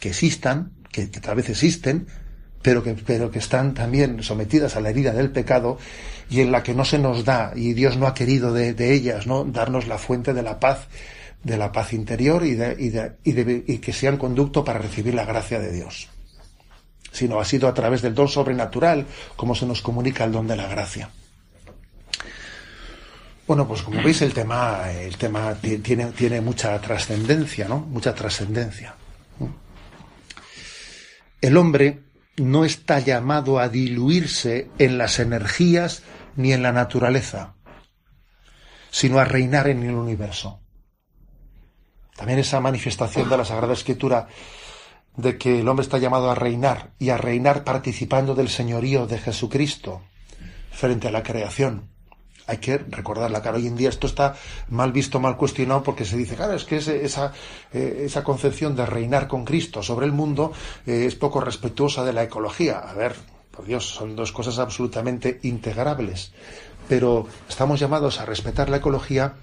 Que 0.00 0.08
existan, 0.08 0.72
que, 0.90 1.06
tal 1.06 1.36
vez 1.36 1.48
existen, 1.48 2.08
pero 2.64 2.82
que, 2.82 2.94
pero 2.94 3.30
que 3.30 3.40
están 3.40 3.74
también 3.74 4.22
sometidas 4.22 4.74
a 4.74 4.80
la 4.80 4.88
herida 4.88 5.12
del 5.12 5.30
pecado 5.30 5.76
y 6.30 6.40
en 6.40 6.50
la 6.50 6.62
que 6.62 6.72
no 6.72 6.86
se 6.86 6.98
nos 6.98 7.26
da, 7.26 7.52
y 7.54 7.74
Dios 7.74 7.98
no 7.98 8.06
ha 8.06 8.14
querido 8.14 8.54
de, 8.54 8.94
ellas, 8.94 9.26
¿no? 9.26 9.44
darnos 9.44 9.86
la 9.86 9.98
fuente 9.98 10.32
de 10.32 10.42
la 10.42 10.58
paz, 10.58 10.88
de 11.42 11.58
la 11.58 11.70
paz 11.70 11.92
interior 11.92 12.42
y, 12.42 12.54
de, 12.54 12.74
y, 12.78 13.32
de, 13.32 13.64
y, 13.66 13.78
que 13.78 13.92
sean 13.92 14.16
conducto 14.16 14.64
para 14.64 14.78
recibir 14.78 15.12
la 15.12 15.26
gracia 15.26 15.58
de 15.58 15.72
Dios. 15.72 16.08
Sino 17.12 17.38
ha 17.38 17.44
sido 17.44 17.68
a 17.68 17.74
través 17.74 18.00
del 18.00 18.14
don 18.14 18.28
sobrenatural 18.28 19.04
como 19.36 19.54
se 19.54 19.66
nos 19.66 19.82
comunica 19.82 20.24
el 20.24 20.32
don 20.32 20.46
de 20.46 20.56
la 20.56 20.66
gracia. 20.66 21.10
Bueno, 23.46 23.68
pues 23.68 23.82
como 23.82 24.02
veis 24.02 24.22
el 24.22 24.32
tema, 24.32 24.90
el 24.90 25.18
tema 25.18 25.54
tiene, 25.60 26.06
tiene 26.12 26.40
mucha 26.40 26.80
trascendencia, 26.80 27.68
¿no? 27.68 27.80
Mucha 27.80 28.14
trascendencia. 28.14 28.94
El 31.42 31.58
hombre 31.58 32.13
no 32.36 32.64
está 32.64 32.98
llamado 32.98 33.58
a 33.58 33.68
diluirse 33.68 34.70
en 34.78 34.98
las 34.98 35.18
energías 35.18 36.02
ni 36.36 36.52
en 36.52 36.62
la 36.62 36.72
naturaleza, 36.72 37.54
sino 38.90 39.18
a 39.18 39.24
reinar 39.24 39.68
en 39.68 39.82
el 39.82 39.94
universo. 39.94 40.60
También 42.16 42.38
esa 42.38 42.60
manifestación 42.60 43.28
de 43.28 43.36
la 43.36 43.44
Sagrada 43.44 43.72
Escritura 43.72 44.28
de 45.16 45.38
que 45.38 45.60
el 45.60 45.68
hombre 45.68 45.84
está 45.84 45.98
llamado 45.98 46.30
a 46.30 46.34
reinar 46.34 46.92
y 46.98 47.10
a 47.10 47.16
reinar 47.16 47.64
participando 47.64 48.34
del 48.34 48.48
señorío 48.48 49.06
de 49.06 49.18
Jesucristo 49.18 50.02
frente 50.72 51.08
a 51.08 51.12
la 51.12 51.22
creación 51.22 51.93
hay 52.46 52.58
que 52.58 52.78
recordarla. 52.78 53.42
Claro, 53.42 53.58
hoy 53.58 53.66
en 53.66 53.76
día 53.76 53.88
esto 53.88 54.06
está 54.06 54.34
mal 54.68 54.92
visto, 54.92 55.20
mal 55.20 55.36
cuestionado, 55.36 55.82
porque 55.82 56.04
se 56.04 56.16
dice, 56.16 56.36
claro, 56.36 56.54
es 56.54 56.64
que 56.64 56.76
esa, 56.76 57.32
eh, 57.72 58.02
esa 58.04 58.22
concepción 58.22 58.76
de 58.76 58.86
reinar 58.86 59.28
con 59.28 59.44
Cristo 59.44 59.82
sobre 59.82 60.06
el 60.06 60.12
mundo 60.12 60.52
eh, 60.86 61.04
es 61.06 61.14
poco 61.14 61.40
respetuosa 61.40 62.04
de 62.04 62.12
la 62.12 62.22
ecología. 62.22 62.78
A 62.78 62.94
ver, 62.94 63.14
por 63.50 63.64
Dios, 63.64 63.86
son 63.86 64.16
dos 64.16 64.32
cosas 64.32 64.58
absolutamente 64.58 65.40
integrables. 65.42 66.32
Pero 66.88 67.26
estamos 67.48 67.80
llamados 67.80 68.20
a 68.20 68.26
respetar 68.26 68.68
la 68.68 68.76
ecología 68.78 69.34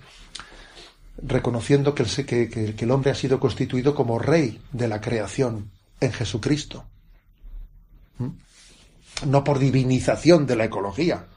reconociendo 1.23 1.93
que 1.93 2.03
el, 2.03 2.25
que, 2.25 2.75
el 2.77 2.91
hombre 2.91 3.11
ha 3.11 3.15
sido 3.15 3.39
constituido 3.39 3.95
como 3.95 4.19
rey 4.19 4.61
de 4.71 4.87
la 4.87 5.01
creación 5.01 5.71
en 5.99 6.11
Jesucristo. 6.11 6.85
¿Mm? 8.17 8.29
No 9.27 9.43
por 9.43 9.59
divinización 9.59 10.47
de 10.47 10.55
la 10.55 10.65
ecología, 10.65 11.27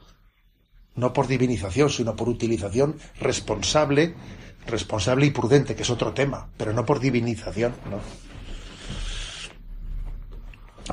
no 0.95 1.13
por 1.13 1.27
divinización, 1.27 1.89
sino 1.89 2.15
por 2.15 2.29
utilización 2.29 2.97
responsable, 3.19 4.15
responsable 4.67 5.25
y 5.25 5.31
prudente, 5.31 5.75
que 5.75 5.83
es 5.83 5.89
otro 5.89 6.13
tema, 6.13 6.47
pero 6.57 6.73
no 6.73 6.85
por 6.85 6.99
divinización, 6.99 7.73
¿no? 7.89 7.99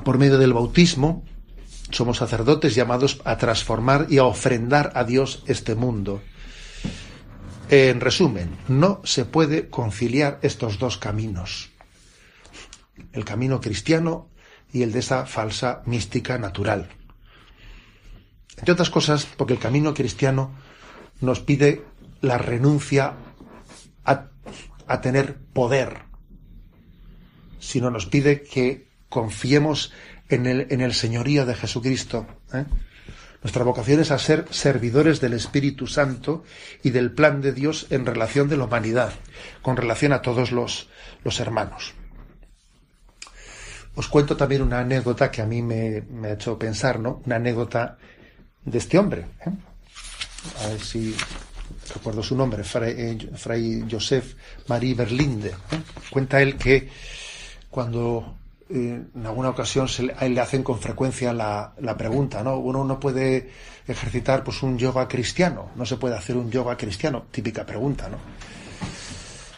Por 0.02 0.18
medio 0.18 0.38
del 0.38 0.52
bautismo, 0.52 1.22
somos 1.90 2.16
sacerdotes 2.18 2.74
llamados 2.74 3.20
a 3.24 3.36
transformar 3.36 4.06
y 4.08 4.18
a 4.18 4.24
ofrendar 4.24 4.92
a 4.94 5.04
Dios 5.04 5.44
este 5.46 5.74
mundo. 5.74 6.22
En 7.68 8.00
resumen, 8.00 8.56
no 8.68 9.00
se 9.04 9.24
puede 9.24 9.68
conciliar 9.68 10.38
estos 10.42 10.78
dos 10.78 10.98
caminos, 10.98 11.70
el 13.12 13.24
camino 13.24 13.60
cristiano 13.60 14.28
y 14.72 14.82
el 14.82 14.92
de 14.92 15.00
esa 15.00 15.26
falsa 15.26 15.82
mística 15.86 16.38
natural. 16.38 16.88
Entre 18.56 18.72
otras 18.72 18.90
cosas, 18.90 19.26
porque 19.36 19.54
el 19.54 19.58
camino 19.58 19.94
cristiano 19.94 20.52
nos 21.20 21.40
pide 21.40 21.84
la 22.20 22.38
renuncia 22.38 23.14
a, 24.04 24.28
tener 25.00 25.36
poder, 25.54 26.02
sino 27.58 27.90
nos 27.90 28.04
pide 28.04 28.42
que 28.42 28.88
confiemos 29.08 29.90
en 30.28 30.46
el, 30.46 30.66
en 30.70 30.82
el 30.82 30.92
señorío 30.92 31.46
de 31.46 31.54
Jesucristo. 31.54 32.26
¿eh? 32.52 32.66
Nuestra 33.42 33.64
vocación 33.64 34.00
es 34.00 34.10
a 34.10 34.18
ser 34.18 34.46
servidores 34.50 35.20
del 35.20 35.32
Espíritu 35.32 35.86
Santo 35.86 36.44
y 36.82 36.90
del 36.90 37.12
plan 37.12 37.40
de 37.40 37.52
Dios 37.52 37.86
en 37.90 38.04
relación 38.04 38.48
de 38.48 38.56
la 38.56 38.64
humanidad, 38.64 39.12
con 39.62 39.76
relación 39.76 40.12
a 40.12 40.22
todos 40.22 40.52
los, 40.52 40.88
los 41.24 41.40
hermanos. 41.40 41.94
Os 43.94 44.08
cuento 44.08 44.36
también 44.36 44.62
una 44.62 44.80
anécdota 44.80 45.30
que 45.30 45.42
a 45.42 45.46
mí 45.46 45.62
me, 45.62 46.02
me 46.02 46.28
ha 46.28 46.32
hecho 46.34 46.58
pensar, 46.58 47.00
¿no? 47.00 47.22
Una 47.26 47.36
anécdota 47.36 47.98
de 48.64 48.78
este 48.78 48.98
hombre. 48.98 49.26
¿eh? 49.44 49.50
A 50.64 50.68
ver 50.68 50.80
si 50.80 51.14
recuerdo 51.94 52.22
su 52.22 52.36
nombre, 52.36 52.64
Fray, 52.64 52.94
eh, 52.96 53.84
Joseph 53.90 54.34
Marie 54.68 54.94
Berlinde. 54.94 55.50
¿eh? 55.50 55.82
Cuenta 56.10 56.40
él 56.40 56.56
que 56.56 56.88
cuando 57.70 58.36
en 58.68 59.10
alguna 59.24 59.50
ocasión 59.50 59.88
se, 59.88 60.12
a 60.16 60.24
él 60.24 60.34
le 60.34 60.40
hacen 60.40 60.62
con 60.62 60.78
frecuencia 60.78 61.32
la, 61.32 61.74
la, 61.80 61.96
pregunta, 61.96 62.42
¿no? 62.42 62.56
Uno 62.56 62.84
no 62.84 62.98
puede 62.98 63.50
ejercitar 63.86 64.42
pues 64.42 64.62
un 64.62 64.78
yoga 64.78 65.06
cristiano, 65.08 65.70
no 65.76 65.84
se 65.84 65.96
puede 65.98 66.16
hacer 66.16 66.36
un 66.36 66.50
yoga 66.50 66.76
cristiano, 66.76 67.24
típica 67.30 67.66
pregunta, 67.66 68.08
¿no? 68.08 68.16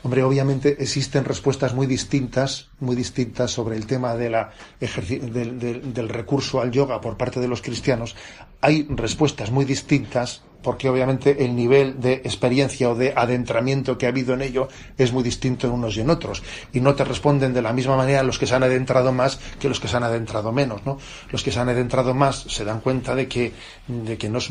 Hombre, 0.05 0.23
obviamente 0.23 0.77
existen 0.81 1.25
respuestas 1.25 1.73
muy 1.73 1.87
distintas, 1.87 2.69
muy 2.79 2.95
distintas 2.95 3.51
sobre 3.51 3.75
el 3.77 3.87
tema 3.87 4.15
de 4.15 4.29
la 4.29 4.51
del, 4.79 5.59
del, 5.95 6.09
recurso 6.11 6.61
al 6.61 6.71
yoga 6.71 7.01
por 7.01 7.17
parte 7.17 7.41
de 7.41 7.49
los 7.49 7.63
cristianos. 7.63 8.15
Hay 8.61 8.87
respuestas 8.91 9.51
muy 9.51 9.65
distintas 9.65 10.43
porque 10.63 10.91
obviamente 10.91 11.47
el 11.47 11.57
nivel 11.57 12.03
de 12.03 12.15
experiencia 12.15 12.91
o 12.91 12.95
de 12.95 13.15
adentramiento 13.17 13.97
que 13.97 14.05
ha 14.05 14.11
habido 14.11 14.35
en 14.35 14.43
ello 14.43 14.69
es 14.99 15.11
muy 15.11 15.23
distinto 15.23 15.69
en 15.69 15.73
unos 15.73 15.97
y 15.97 16.03
en 16.03 16.11
otros. 16.11 16.43
Y 16.75 16.81
no 16.81 16.95
te 16.95 17.05
responden 17.05 17.55
de 17.55 17.63
la 17.63 17.73
misma 17.73 17.97
manera 17.97 18.23
los 18.23 18.39
que 18.39 18.47
se 18.47 18.55
han 18.55 18.63
adentrado 18.63 19.11
más 19.11 19.41
que 19.59 19.71
los 19.71 19.81
que 19.81 19.89
se 19.89 19.97
han 19.97 20.05
adentrado 20.05 20.53
menos. 20.53 20.85
¿no? 20.85 20.99
Los 21.31 21.43
que 21.43 21.51
se 21.51 21.61
han 21.61 21.71
adentrado 21.71 22.13
más 22.13 22.45
se 22.49 22.67
dan 22.67 22.81
cuenta 22.81 23.15
de 23.15 23.27
que, 23.27 23.55
de 23.89 24.19
que 24.19 24.29
no 24.29 24.37
es 24.37 24.51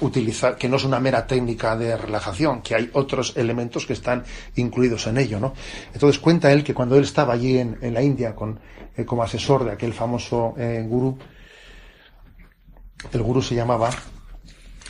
utilizar, 0.00 0.56
que 0.56 0.68
no 0.68 0.76
es 0.76 0.84
una 0.84 1.00
mera 1.00 1.26
técnica 1.26 1.76
de 1.76 1.96
relajación, 1.96 2.62
que 2.62 2.74
hay 2.74 2.90
otros 2.92 3.36
elementos 3.36 3.86
que 3.86 3.92
están 3.92 4.24
incluidos 4.56 5.06
en 5.06 5.18
ello, 5.18 5.40
¿no? 5.40 5.54
Entonces 5.92 6.20
cuenta 6.20 6.52
él 6.52 6.64
que 6.64 6.74
cuando 6.74 6.96
él 6.96 7.04
estaba 7.04 7.34
allí 7.34 7.58
en, 7.58 7.78
la 7.92 8.02
India 8.02 8.34
con, 8.34 8.58
eh, 8.96 9.04
como 9.04 9.22
asesor 9.22 9.64
de 9.64 9.72
aquel 9.72 9.92
famoso 9.92 10.54
eh, 10.56 10.84
gurú, 10.86 11.18
el 13.12 13.22
gurú 13.22 13.42
se 13.42 13.54
llamaba, 13.54 13.90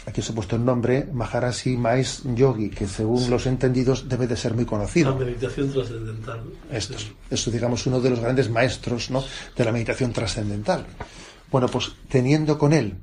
aquí 0.06 0.22
se 0.22 0.32
ha 0.32 0.34
puesto 0.34 0.56
el 0.56 0.64
nombre, 0.64 1.06
Maharashi 1.12 1.76
Mais 1.76 2.22
Yogi, 2.24 2.70
que 2.70 2.86
según 2.86 3.28
los 3.28 3.46
entendidos 3.46 4.08
debe 4.08 4.26
de 4.26 4.36
ser 4.36 4.54
muy 4.54 4.64
conocido. 4.64 5.10
La 5.10 5.24
meditación 5.26 5.70
trascendental. 5.72 6.42
Esto, 6.70 6.94
es, 7.30 7.52
digamos, 7.52 7.86
uno 7.86 8.00
de 8.00 8.10
los 8.10 8.20
grandes 8.20 8.48
maestros 8.50 9.10
¿no? 9.10 9.22
de 9.56 9.64
la 9.64 9.72
meditación 9.72 10.12
trascendental. 10.12 10.86
Bueno, 11.50 11.68
pues 11.68 11.92
teniendo 12.08 12.58
con 12.58 12.72
él 12.72 12.96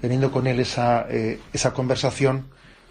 teniendo 0.00 0.30
con 0.30 0.46
él 0.46 0.60
esa, 0.60 1.06
eh, 1.08 1.40
esa 1.52 1.72
conversación, 1.72 2.48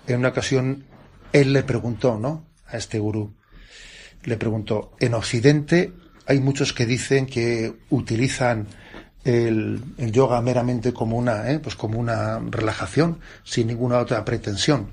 en 0.07 0.19
una 0.19 0.29
ocasión 0.29 0.85
él 1.33 1.53
le 1.53 1.63
preguntó, 1.63 2.17
¿no? 2.17 2.45
A 2.67 2.77
este 2.77 2.99
gurú. 2.99 3.33
Le 4.23 4.37
preguntó, 4.37 4.91
en 4.99 5.13
Occidente 5.13 5.93
hay 6.25 6.39
muchos 6.39 6.73
que 6.73 6.85
dicen 6.85 7.25
que 7.25 7.73
utilizan 7.89 8.67
el, 9.23 9.81
yoga 9.97 10.41
meramente 10.41 10.93
como 10.93 11.17
una, 11.17 11.51
¿eh? 11.51 11.59
pues 11.59 11.75
como 11.75 11.99
una 11.99 12.39
relajación, 12.39 13.19
sin 13.43 13.67
ninguna 13.67 13.99
otra 13.99 14.23
pretensión. 14.25 14.91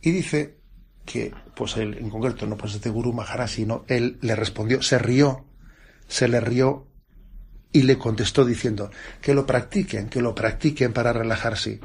Y 0.00 0.10
dice 0.10 0.56
que, 1.04 1.32
pues 1.54 1.76
él 1.76 1.96
en 1.98 2.10
concreto, 2.10 2.46
no 2.46 2.56
pues 2.56 2.74
este 2.74 2.90
gurú 2.90 3.12
Maharashi, 3.12 3.64
¿no? 3.64 3.84
Él 3.88 4.18
le 4.20 4.36
respondió, 4.36 4.82
se 4.82 4.98
rió, 4.98 5.44
se 6.08 6.28
le 6.28 6.40
rió 6.40 6.86
y 7.72 7.82
le 7.82 7.98
contestó 7.98 8.44
diciendo 8.44 8.90
que 9.20 9.34
lo 9.34 9.46
practiquen, 9.46 10.08
que 10.08 10.22
lo 10.22 10.34
practiquen 10.34 10.92
para 10.92 11.12
relajarse. 11.12 11.80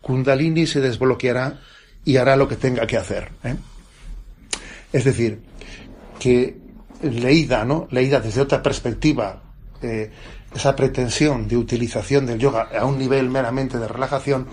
Kundalini 0.00 0.66
se 0.66 0.80
desbloqueará 0.80 1.60
y 2.04 2.16
hará 2.16 2.36
lo 2.36 2.48
que 2.48 2.56
tenga 2.56 2.86
que 2.86 2.96
hacer. 2.96 3.30
¿eh? 3.44 3.56
Es 4.92 5.04
decir, 5.04 5.40
que 6.18 6.58
leída, 7.02 7.64
¿no? 7.64 7.88
Leída 7.90 8.20
desde 8.20 8.40
otra 8.40 8.62
perspectiva, 8.62 9.42
eh, 9.80 10.10
esa 10.54 10.76
pretensión 10.76 11.48
de 11.48 11.56
utilización 11.56 12.26
del 12.26 12.38
yoga 12.38 12.68
a 12.78 12.84
un 12.84 12.98
nivel 12.98 13.30
meramente 13.30 13.78
de 13.78 13.88
relajación, 13.88 14.46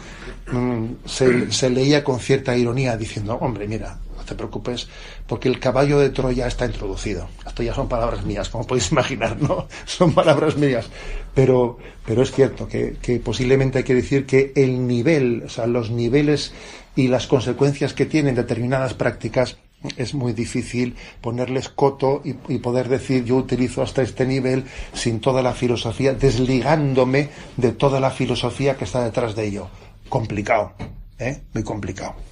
mm, 0.51 0.85
se, 1.05 1.51
se 1.51 1.69
leía 1.69 2.03
con 2.03 2.19
cierta 2.19 2.55
ironía 2.55 2.95
diciendo, 2.95 3.37
hombre, 3.41 3.67
mira, 3.67 3.99
te 4.29 4.35
preocupes, 4.35 4.87
porque 5.27 5.49
el 5.49 5.59
caballo 5.59 5.99
de 5.99 6.09
Troya 6.11 6.47
está 6.47 6.65
introducido. 6.65 7.27
Esto 7.45 7.63
ya 7.63 7.73
son 7.73 7.89
palabras 7.89 8.23
mías, 8.25 8.49
como 8.49 8.65
podéis 8.65 8.91
imaginar, 8.91 9.41
¿no? 9.41 9.67
Son 9.85 10.13
palabras 10.13 10.55
mías. 10.55 10.87
Pero, 11.33 11.77
pero 12.05 12.21
es 12.21 12.31
cierto 12.31 12.67
que, 12.67 13.21
posiblemente 13.23 13.79
hay 13.79 13.83
que 13.83 13.95
decir 13.95 14.25
que 14.25 14.53
el 14.55 14.87
nivel, 14.87 15.43
o 15.45 15.49
sea, 15.49 15.67
los 15.67 15.89
niveles 15.89 16.53
y 16.95 17.07
las 17.07 17.27
consecuencias 17.27 17.93
que 17.93 18.05
tienen 18.05 18.35
determinadas 18.35 18.93
prácticas 18.93 19.57
es 19.95 20.13
muy 20.13 20.33
difícil 20.33 20.95
ponerles 21.21 21.69
coto 21.69 22.21
y, 22.25 22.57
poder 22.57 22.89
decir 22.89 23.23
yo 23.23 23.37
utilizo 23.37 23.81
hasta 23.81 24.01
este 24.01 24.25
nivel 24.25 24.65
sin 24.93 25.21
toda 25.21 25.41
la 25.41 25.53
filosofía, 25.53 26.13
desligándome 26.13 27.29
de 27.55 27.71
toda 27.71 27.99
la 27.99 28.11
filosofía 28.11 28.75
que 28.75 28.83
está 28.83 29.03
detrás 29.03 29.35
de 29.35 29.47
ello. 29.47 29.69
Complicado, 30.09 30.73
¿eh? 31.17 31.41
Muy 31.53 31.63
complicado. 31.63 32.28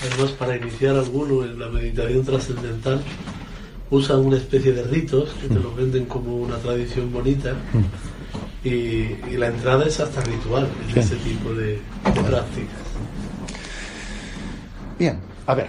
Además, 0.00 0.30
para 0.32 0.56
iniciar 0.56 0.96
alguno 0.96 1.44
en 1.44 1.58
la 1.58 1.68
meditación 1.68 2.24
trascendental, 2.24 3.02
usan 3.90 4.20
una 4.20 4.36
especie 4.36 4.72
de 4.72 4.84
ritos 4.84 5.30
que 5.40 5.48
te 5.48 5.54
lo 5.54 5.74
venden 5.74 6.04
como 6.04 6.36
una 6.36 6.56
tradición 6.58 7.12
bonita 7.12 7.54
y, 8.64 9.36
la 9.36 9.48
entrada 9.48 9.86
es 9.86 10.00
hasta 10.00 10.20
ritual 10.22 10.68
en 10.88 10.98
ese 10.98 11.16
tipo 11.16 11.52
de, 11.54 11.80
prácticas. 12.02 12.76
Bien, 14.98 15.20
a 15.46 15.54
ver, 15.54 15.68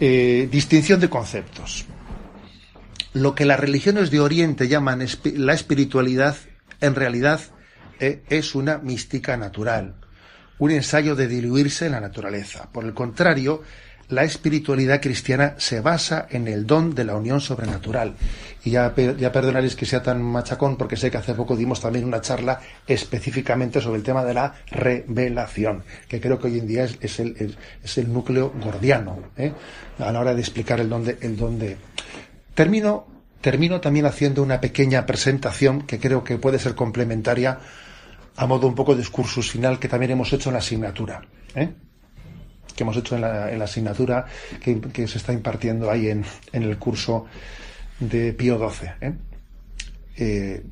eh, 0.00 0.48
distinción 0.50 1.00
de 1.00 1.08
conceptos. 1.08 1.86
Lo 3.14 3.34
que 3.34 3.44
las 3.44 3.58
religiones 3.58 4.10
de 4.10 4.20
Oriente 4.20 4.68
llaman 4.68 5.06
la 5.36 5.54
espiritualidad, 5.54 6.36
en 6.80 6.94
realidad 6.94 7.40
eh, 8.00 8.22
es 8.28 8.54
una 8.54 8.78
mística 8.78 9.36
natural, 9.36 9.94
un 10.58 10.70
ensayo 10.70 11.14
de 11.14 11.28
diluirse 11.28 11.86
en 11.86 11.92
la 11.92 12.00
naturaleza. 12.00 12.68
Por 12.72 12.84
el 12.84 12.94
contrario, 12.94 13.62
la 14.08 14.24
espiritualidad 14.24 15.02
cristiana 15.02 15.54
se 15.58 15.80
basa 15.80 16.26
en 16.30 16.48
el 16.48 16.66
don 16.66 16.94
de 16.94 17.04
la 17.04 17.14
unión 17.14 17.40
sobrenatural. 17.40 18.14
Y 18.64 18.70
ya, 18.70 18.94
ya 18.96 19.30
perdonaréis 19.30 19.76
que 19.76 19.86
sea 19.86 20.02
tan 20.02 20.22
machacón, 20.22 20.76
porque 20.76 20.96
sé 20.96 21.10
que 21.10 21.18
hace 21.18 21.34
poco 21.34 21.56
dimos 21.56 21.80
también 21.80 22.06
una 22.06 22.20
charla 22.20 22.60
específicamente 22.86 23.80
sobre 23.80 23.98
el 23.98 24.02
tema 24.02 24.24
de 24.24 24.34
la 24.34 24.54
revelación, 24.70 25.84
que 26.08 26.20
creo 26.20 26.38
que 26.38 26.48
hoy 26.48 26.58
en 26.58 26.66
día 26.66 26.84
es, 26.84 27.20
el, 27.20 28.12
núcleo 28.12 28.52
gordiano, 28.62 29.18
¿eh? 29.36 29.52
a 29.98 30.10
la 30.10 30.20
hora 30.20 30.34
de 30.34 30.40
explicar 30.40 30.80
el 30.80 30.88
don 30.88 31.04
de. 31.04 31.18
El 31.20 31.36
don 31.36 31.58
Termino, 32.54 33.06
termino 33.40 33.80
también 33.80 34.06
haciendo 34.06 34.42
una 34.42 34.60
pequeña 34.60 35.06
presentación 35.06 35.82
que 35.82 36.00
creo 36.00 36.24
que 36.24 36.38
puede 36.38 36.58
ser 36.58 36.74
complementaria 36.74 37.60
a 38.38 38.46
modo 38.46 38.66
un 38.68 38.74
poco 38.74 38.94
de 38.94 39.00
discursus 39.00 39.50
final 39.50 39.78
que 39.78 39.88
también 39.88 40.12
hemos 40.12 40.32
hecho 40.32 40.48
en 40.48 40.54
la 40.54 40.60
asignatura. 40.60 41.22
¿eh? 41.54 41.68
que 42.78 42.84
hemos 42.84 42.96
hecho 42.96 43.16
en 43.16 43.22
la, 43.22 43.64
asignatura 43.64 44.24
que, 44.62 45.08
se 45.08 45.18
está 45.18 45.32
impartiendo 45.32 45.90
ahí 45.90 46.10
en, 46.10 46.24
el 46.52 46.78
curso 46.78 47.26
de 47.98 48.32
Pío 48.32 48.56
XII. 48.56 48.88
¿eh? 49.00 49.14
Eh, 50.16 50.62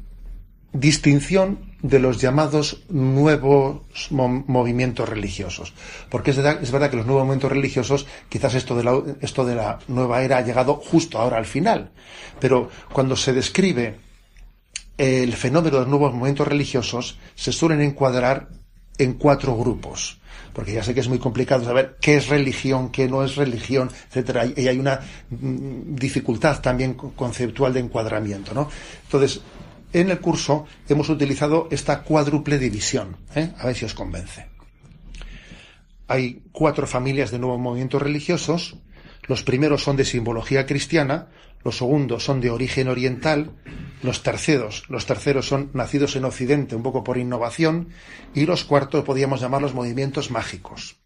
distinción 0.72 1.74
de 1.82 1.98
los 1.98 2.20
llamados 2.20 2.84
nuevos 2.88 3.80
movimientos 4.10 5.08
religiosos. 5.08 5.74
Porque 6.08 6.30
es 6.30 6.36
verdad, 6.36 6.62
es 6.62 6.70
verdad, 6.70 6.90
que 6.90 6.96
los 6.96 7.06
nuevos 7.06 7.24
movimientos 7.24 7.50
religiosos, 7.50 8.06
quizás 8.28 8.54
esto 8.54 8.76
de, 8.76 8.84
la, 8.84 9.02
esto 9.20 9.44
de 9.44 9.56
la 9.56 9.80
nueva 9.88 10.22
era 10.22 10.36
ha 10.36 10.42
llegado 10.42 10.74
justo 10.74 11.18
ahora 11.18 11.38
al 11.38 11.46
final. 11.46 11.90
Pero 12.38 12.70
cuando 12.92 13.16
se 13.16 13.32
describe 13.32 14.05
el 14.98 15.32
fenómeno 15.34 15.76
de 15.76 15.80
los 15.82 15.88
nuevos 15.88 16.12
movimientos 16.12 16.48
religiosos, 16.48 17.18
se 17.34 17.52
suelen 17.52 17.80
encuadrar 17.80 18.48
en 18.98 19.14
cuatro 19.14 19.56
grupos 19.56 20.18
porque 20.56 20.72
ya 20.72 20.82
sé 20.82 20.94
que 20.94 21.00
es 21.00 21.08
muy 21.08 21.18
complicado 21.18 21.62
saber 21.66 21.98
qué 22.00 22.16
es 22.16 22.28
religión, 22.28 22.88
qué 22.88 23.06
no 23.08 23.22
es 23.22 23.36
religión, 23.36 23.90
etcétera, 24.08 24.46
y 24.56 24.66
hay 24.66 24.78
una 24.78 25.00
mm, 25.28 25.94
dificultad 25.94 26.62
también 26.62 26.94
conceptual 26.94 27.74
de 27.74 27.80
encuadramiento, 27.80 28.54
¿no? 28.54 28.66
Entonces, 29.02 29.42
en 29.92 30.08
el 30.08 30.18
curso 30.18 30.66
hemos 30.88 31.10
utilizado 31.10 31.68
esta 31.70 32.02
cuádruple 32.02 32.58
división, 32.58 33.18
¿eh? 33.34 33.52
a 33.58 33.66
ver 33.66 33.76
si 33.76 33.84
os 33.84 33.92
convence. 33.92 34.46
Hay 36.08 36.42
cuatro 36.52 36.86
familias 36.86 37.30
de 37.30 37.38
nuevos 37.38 37.60
movimientos 37.60 38.00
religiosos. 38.00 38.76
Los 39.28 39.42
primeros 39.42 39.82
son 39.82 39.96
de 39.96 40.04
simbología 40.04 40.66
cristiana, 40.66 41.28
los 41.64 41.78
segundos 41.78 42.24
son 42.24 42.40
de 42.40 42.50
origen 42.50 42.88
oriental, 42.88 43.50
los 44.02 44.22
terceros, 44.22 44.84
los 44.88 45.06
terceros 45.06 45.48
son 45.48 45.70
nacidos 45.72 46.14
en 46.14 46.24
Occidente 46.24 46.76
un 46.76 46.82
poco 46.82 47.02
por 47.02 47.18
innovación 47.18 47.88
y 48.34 48.46
los 48.46 48.64
cuartos 48.64 49.04
podríamos 49.04 49.40
llamarlos 49.40 49.74
movimientos 49.74 50.30
mágicos. 50.30 50.96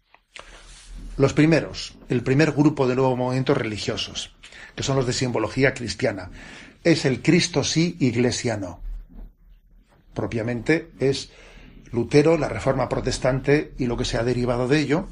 Los 1.17 1.33
primeros, 1.33 1.95
el 2.09 2.23
primer 2.23 2.51
grupo 2.51 2.87
de 2.87 2.95
nuevos 2.95 3.17
movimientos 3.17 3.57
religiosos, 3.57 4.35
que 4.75 4.83
son 4.83 4.95
los 4.95 5.07
de 5.07 5.13
simbología 5.13 5.73
cristiana, 5.73 6.29
es 6.83 7.05
el 7.05 7.21
Cristo 7.21 7.63
sí, 7.63 7.97
Iglesia 7.99 8.57
no. 8.57 8.81
Propiamente 10.13 10.91
es 10.99 11.31
Lutero, 11.91 12.37
la 12.37 12.49
Reforma 12.49 12.87
Protestante 12.87 13.73
y 13.77 13.87
lo 13.87 13.97
que 13.97 14.05
se 14.05 14.17
ha 14.17 14.23
derivado 14.23 14.67
de 14.67 14.79
ello, 14.79 15.07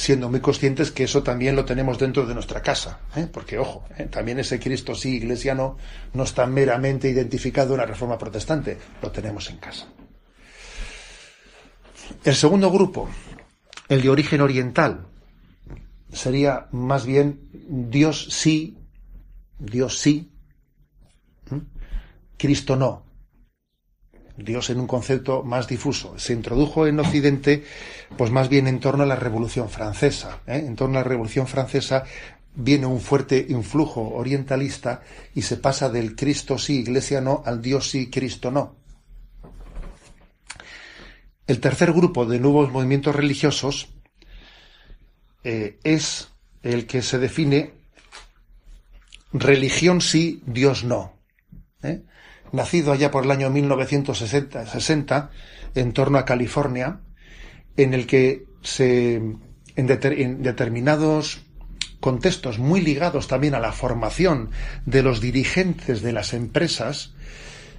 siendo 0.00 0.30
muy 0.30 0.40
conscientes 0.40 0.90
que 0.90 1.04
eso 1.04 1.22
también 1.22 1.54
lo 1.54 1.66
tenemos 1.66 1.98
dentro 1.98 2.24
de 2.24 2.32
nuestra 2.32 2.62
casa, 2.62 3.00
¿eh? 3.16 3.28
porque 3.30 3.58
ojo, 3.58 3.84
¿eh? 3.98 4.04
también 4.04 4.38
ese 4.38 4.58
Cristo 4.58 4.94
sí 4.94 5.16
iglesiano 5.16 5.76
no 6.14 6.22
está 6.22 6.46
meramente 6.46 7.10
identificado 7.10 7.74
en 7.74 7.80
la 7.80 7.86
Reforma 7.86 8.16
Protestante, 8.16 8.78
lo 9.02 9.10
tenemos 9.10 9.50
en 9.50 9.58
casa. 9.58 9.86
El 12.24 12.34
segundo 12.34 12.70
grupo, 12.70 13.10
el 13.90 14.00
de 14.00 14.08
origen 14.08 14.40
oriental, 14.40 15.06
sería 16.10 16.68
más 16.72 17.04
bien 17.04 17.50
Dios 17.52 18.26
sí, 18.30 18.78
Dios 19.58 19.98
sí, 19.98 20.32
Cristo 22.38 22.74
no. 22.74 23.04
Dios 24.44 24.70
en 24.70 24.80
un 24.80 24.86
concepto 24.86 25.42
más 25.42 25.66
difuso. 25.66 26.18
Se 26.18 26.32
introdujo 26.32 26.86
en 26.86 27.00
Occidente, 27.00 27.64
pues 28.16 28.30
más 28.30 28.48
bien 28.48 28.66
en 28.66 28.80
torno 28.80 29.04
a 29.04 29.06
la 29.06 29.16
Revolución 29.16 29.68
Francesa. 29.68 30.40
¿eh? 30.46 30.64
En 30.66 30.76
torno 30.76 30.98
a 30.98 31.02
la 31.02 31.08
Revolución 31.08 31.46
Francesa 31.46 32.04
viene 32.54 32.86
un 32.86 33.00
fuerte 33.00 33.46
influjo 33.48 34.00
orientalista 34.14 35.02
y 35.34 35.42
se 35.42 35.56
pasa 35.56 35.88
del 35.88 36.16
Cristo 36.16 36.58
sí, 36.58 36.80
Iglesia 36.80 37.20
no, 37.20 37.42
al 37.46 37.62
Dios 37.62 37.90
sí, 37.90 38.10
Cristo 38.10 38.50
no. 38.50 38.76
El 41.46 41.60
tercer 41.60 41.92
grupo 41.92 42.26
de 42.26 42.38
nuevos 42.38 42.70
movimientos 42.70 43.14
religiosos 43.14 43.88
eh, 45.42 45.78
es 45.82 46.28
el 46.62 46.86
que 46.86 47.02
se 47.02 47.18
define 47.18 47.72
religión 49.32 50.00
sí, 50.00 50.42
Dios 50.46 50.84
no. 50.84 51.14
¿eh? 51.82 52.02
Nacido 52.52 52.92
allá 52.92 53.10
por 53.10 53.24
el 53.24 53.30
año 53.30 53.50
1960, 53.50 55.30
en 55.74 55.92
torno 55.92 56.18
a 56.18 56.24
California, 56.24 57.00
en 57.76 57.94
el 57.94 58.06
que 58.06 58.44
se, 58.62 59.16
en, 59.76 60.42
determinados 60.42 61.42
contextos 62.00 62.58
muy 62.58 62.80
ligados 62.80 63.28
también 63.28 63.54
a 63.54 63.60
la 63.60 63.72
formación 63.72 64.50
de 64.86 65.02
los 65.02 65.20
dirigentes 65.20 66.02
de 66.02 66.12
las 66.12 66.32
empresas, 66.32 67.12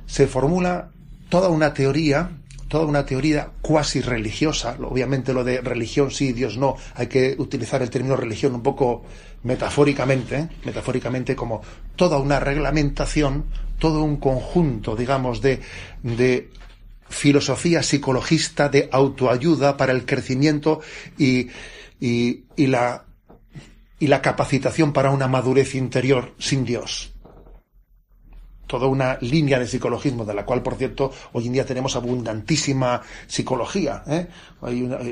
se 0.06 0.28
formula 0.28 0.92
toda 1.30 1.50
una 1.50 1.74
teoría, 1.74 2.30
toda 2.68 2.86
una 2.86 3.06
teoría 3.06 3.50
cuasi 3.62 4.02
religiosa, 4.02 4.78
obviamente 4.82 5.34
lo 5.34 5.44
de 5.44 5.62
religión 5.62 6.12
sí, 6.12 6.34
Dios 6.34 6.58
no, 6.58 6.76
hay 6.96 7.08
que 7.08 7.36
utilizar 7.38 7.82
el 7.82 7.90
término 7.90 8.16
religión 8.16 8.54
un 8.54 8.62
poco 8.62 9.04
metafóricamente, 9.44 10.50
metafóricamente 10.66 11.36
como 11.36 11.62
toda 11.96 12.20
una 12.20 12.40
reglamentación 12.40 13.46
todo 13.82 14.04
un 14.04 14.18
conjunto, 14.18 14.96
digamos, 14.96 15.42
de, 15.42 15.60
de 16.04 16.52
filosofía 17.10 17.82
psicologista 17.82 18.70
de 18.70 18.88
autoayuda 18.92 19.76
para 19.76 19.92
el 19.92 20.06
crecimiento 20.06 20.82
y, 21.18 21.50
y, 22.00 22.44
la, 22.68 23.06
y 24.00 24.06
la 24.06 24.22
capacitación 24.22 24.94
para 24.94 25.10
una 25.10 25.28
madurez 25.28 25.74
interior 25.74 26.36
sin 26.38 26.64
Dios 26.64 27.12
toda 28.72 28.88
una 28.88 29.18
línea 29.20 29.60
de 29.60 29.68
psicologismo, 29.68 30.24
de 30.24 30.34
la 30.34 30.46
cual, 30.46 30.64
por 30.64 30.76
cierto, 30.76 31.12
hoy 31.34 31.48
en 31.48 31.52
día 31.52 31.66
tenemos 31.66 31.98
abundantísima 31.98 33.02
psicología. 33.28 34.02
¿eh? 34.08 34.28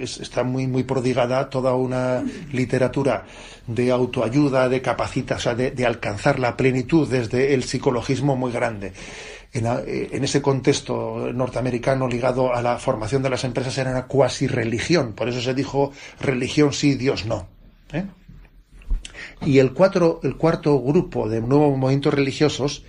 está 0.01 0.43
muy, 0.43 0.66
muy 0.66 0.84
prodigada 0.84 1.49
toda 1.49 1.74
una 1.74 2.24
literatura 2.53 3.26
de 3.68 3.91
autoayuda, 3.91 4.70
de 4.70 4.82
capacitación, 4.82 5.57
de, 5.57 5.86
alcanzar 5.86 6.39
la 6.39 6.55
plenitud 6.55 7.05
desde 7.10 7.53
el 7.53 7.66
psicologismo 7.66 8.38
muy 8.38 8.53
grande. 8.53 8.93
En, 9.51 10.24
ese 10.24 10.41
contexto 10.41 11.30
norteamericano 11.34 12.07
ligado 12.07 12.55
a 12.55 12.62
la 12.62 12.78
formación 12.78 13.24
de 13.24 13.30
las 13.30 13.43
empresas 13.43 13.78
era 13.78 13.91
una 13.91 14.05
cuasi 14.05 14.47
religión, 14.47 15.12
por 15.12 15.28
eso 15.28 15.41
se 15.41 15.53
dijo 15.53 15.91
religión 16.22 16.72
sí, 16.72 16.95
Dios 16.95 17.26
no. 17.26 17.45
¿eh? 17.91 18.05
Y 19.45 19.60
el, 19.60 19.74
cuatro, 19.74 20.22
el 20.24 20.38
cuarto 20.38 20.80
grupo 20.80 21.28
de 21.28 21.41
nuevos 21.41 21.78
movimientos 21.78 22.14
religiosos 22.14 22.86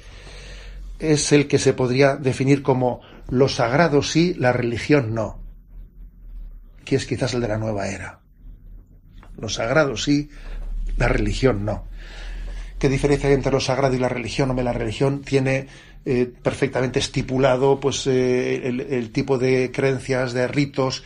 es 1.00 1.32
el 1.32 1.48
que 1.48 1.58
se 1.58 1.72
podría 1.72 2.16
definir 2.16 2.62
como 2.62 3.00
lo 3.28 3.48
sagrado 3.48 4.02
sí, 4.02 4.34
la 4.34 4.52
religión 4.52 5.14
no, 5.14 5.42
que 6.84 6.96
es 6.96 7.06
quizás 7.06 7.34
el 7.34 7.40
de 7.40 7.48
la 7.48 7.58
nueva 7.58 7.88
era. 7.88 8.20
Lo 9.36 9.48
sagrado 9.48 9.96
sí, 9.96 10.30
la 10.96 11.08
religión 11.08 11.64
no. 11.64 11.88
¿Qué 12.78 12.88
diferencia 12.88 13.28
hay 13.28 13.34
entre 13.34 13.52
lo 13.52 13.60
sagrado 13.60 13.94
y 13.94 13.98
la 13.98 14.08
religión? 14.08 14.50
Hombre, 14.50 14.64
la 14.64 14.72
religión 14.72 15.22
tiene 15.22 15.66
eh, 16.04 16.32
perfectamente 16.42 16.98
estipulado 16.98 17.78
pues 17.78 18.06
eh, 18.06 18.66
el, 18.66 19.10
tipo 19.12 19.36
de 19.36 19.70
creencias, 19.70 20.32
de 20.32 20.48
ritos, 20.48 21.04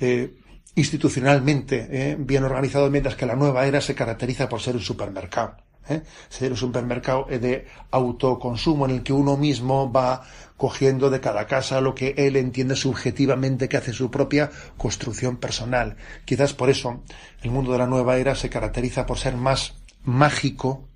eh, 0.00 0.34
institucionalmente 0.74 2.16
bien 2.18 2.44
organizado, 2.44 2.90
mientras 2.90 3.14
que 3.14 3.26
la 3.26 3.36
nueva 3.36 3.66
era 3.66 3.82
se 3.82 3.94
caracteriza 3.94 4.48
por 4.48 4.60
ser 4.60 4.74
un 4.74 4.80
supermercado. 4.80 5.56
¿Eh? 5.88 6.02
ser 6.28 6.52
un 6.52 6.56
supermercado 6.56 7.26
de 7.26 7.66
autoconsumo 7.90 8.84
en 8.86 8.92
el 8.92 9.02
que 9.02 9.12
uno 9.12 9.36
mismo 9.36 9.90
va 9.90 10.22
cogiendo 10.56 11.10
de 11.10 11.20
cada 11.20 11.46
casa 11.46 11.80
lo 11.80 11.94
que 11.94 12.14
él 12.16 12.36
entiende 12.36 12.76
subjetivamente 12.76 13.68
que 13.68 13.76
hace 13.76 13.92
su 13.92 14.10
propia 14.10 14.50
construcción 14.76 15.36
personal. 15.36 15.96
Quizás 16.24 16.54
por 16.54 16.70
eso 16.70 17.02
el 17.42 17.50
mundo 17.50 17.72
de 17.72 17.78
la 17.78 17.86
nueva 17.86 18.16
era 18.16 18.34
se 18.34 18.50
caracteriza 18.50 19.06
por 19.06 19.18
ser 19.18 19.36
más 19.36 19.74
mágico, 20.04 20.88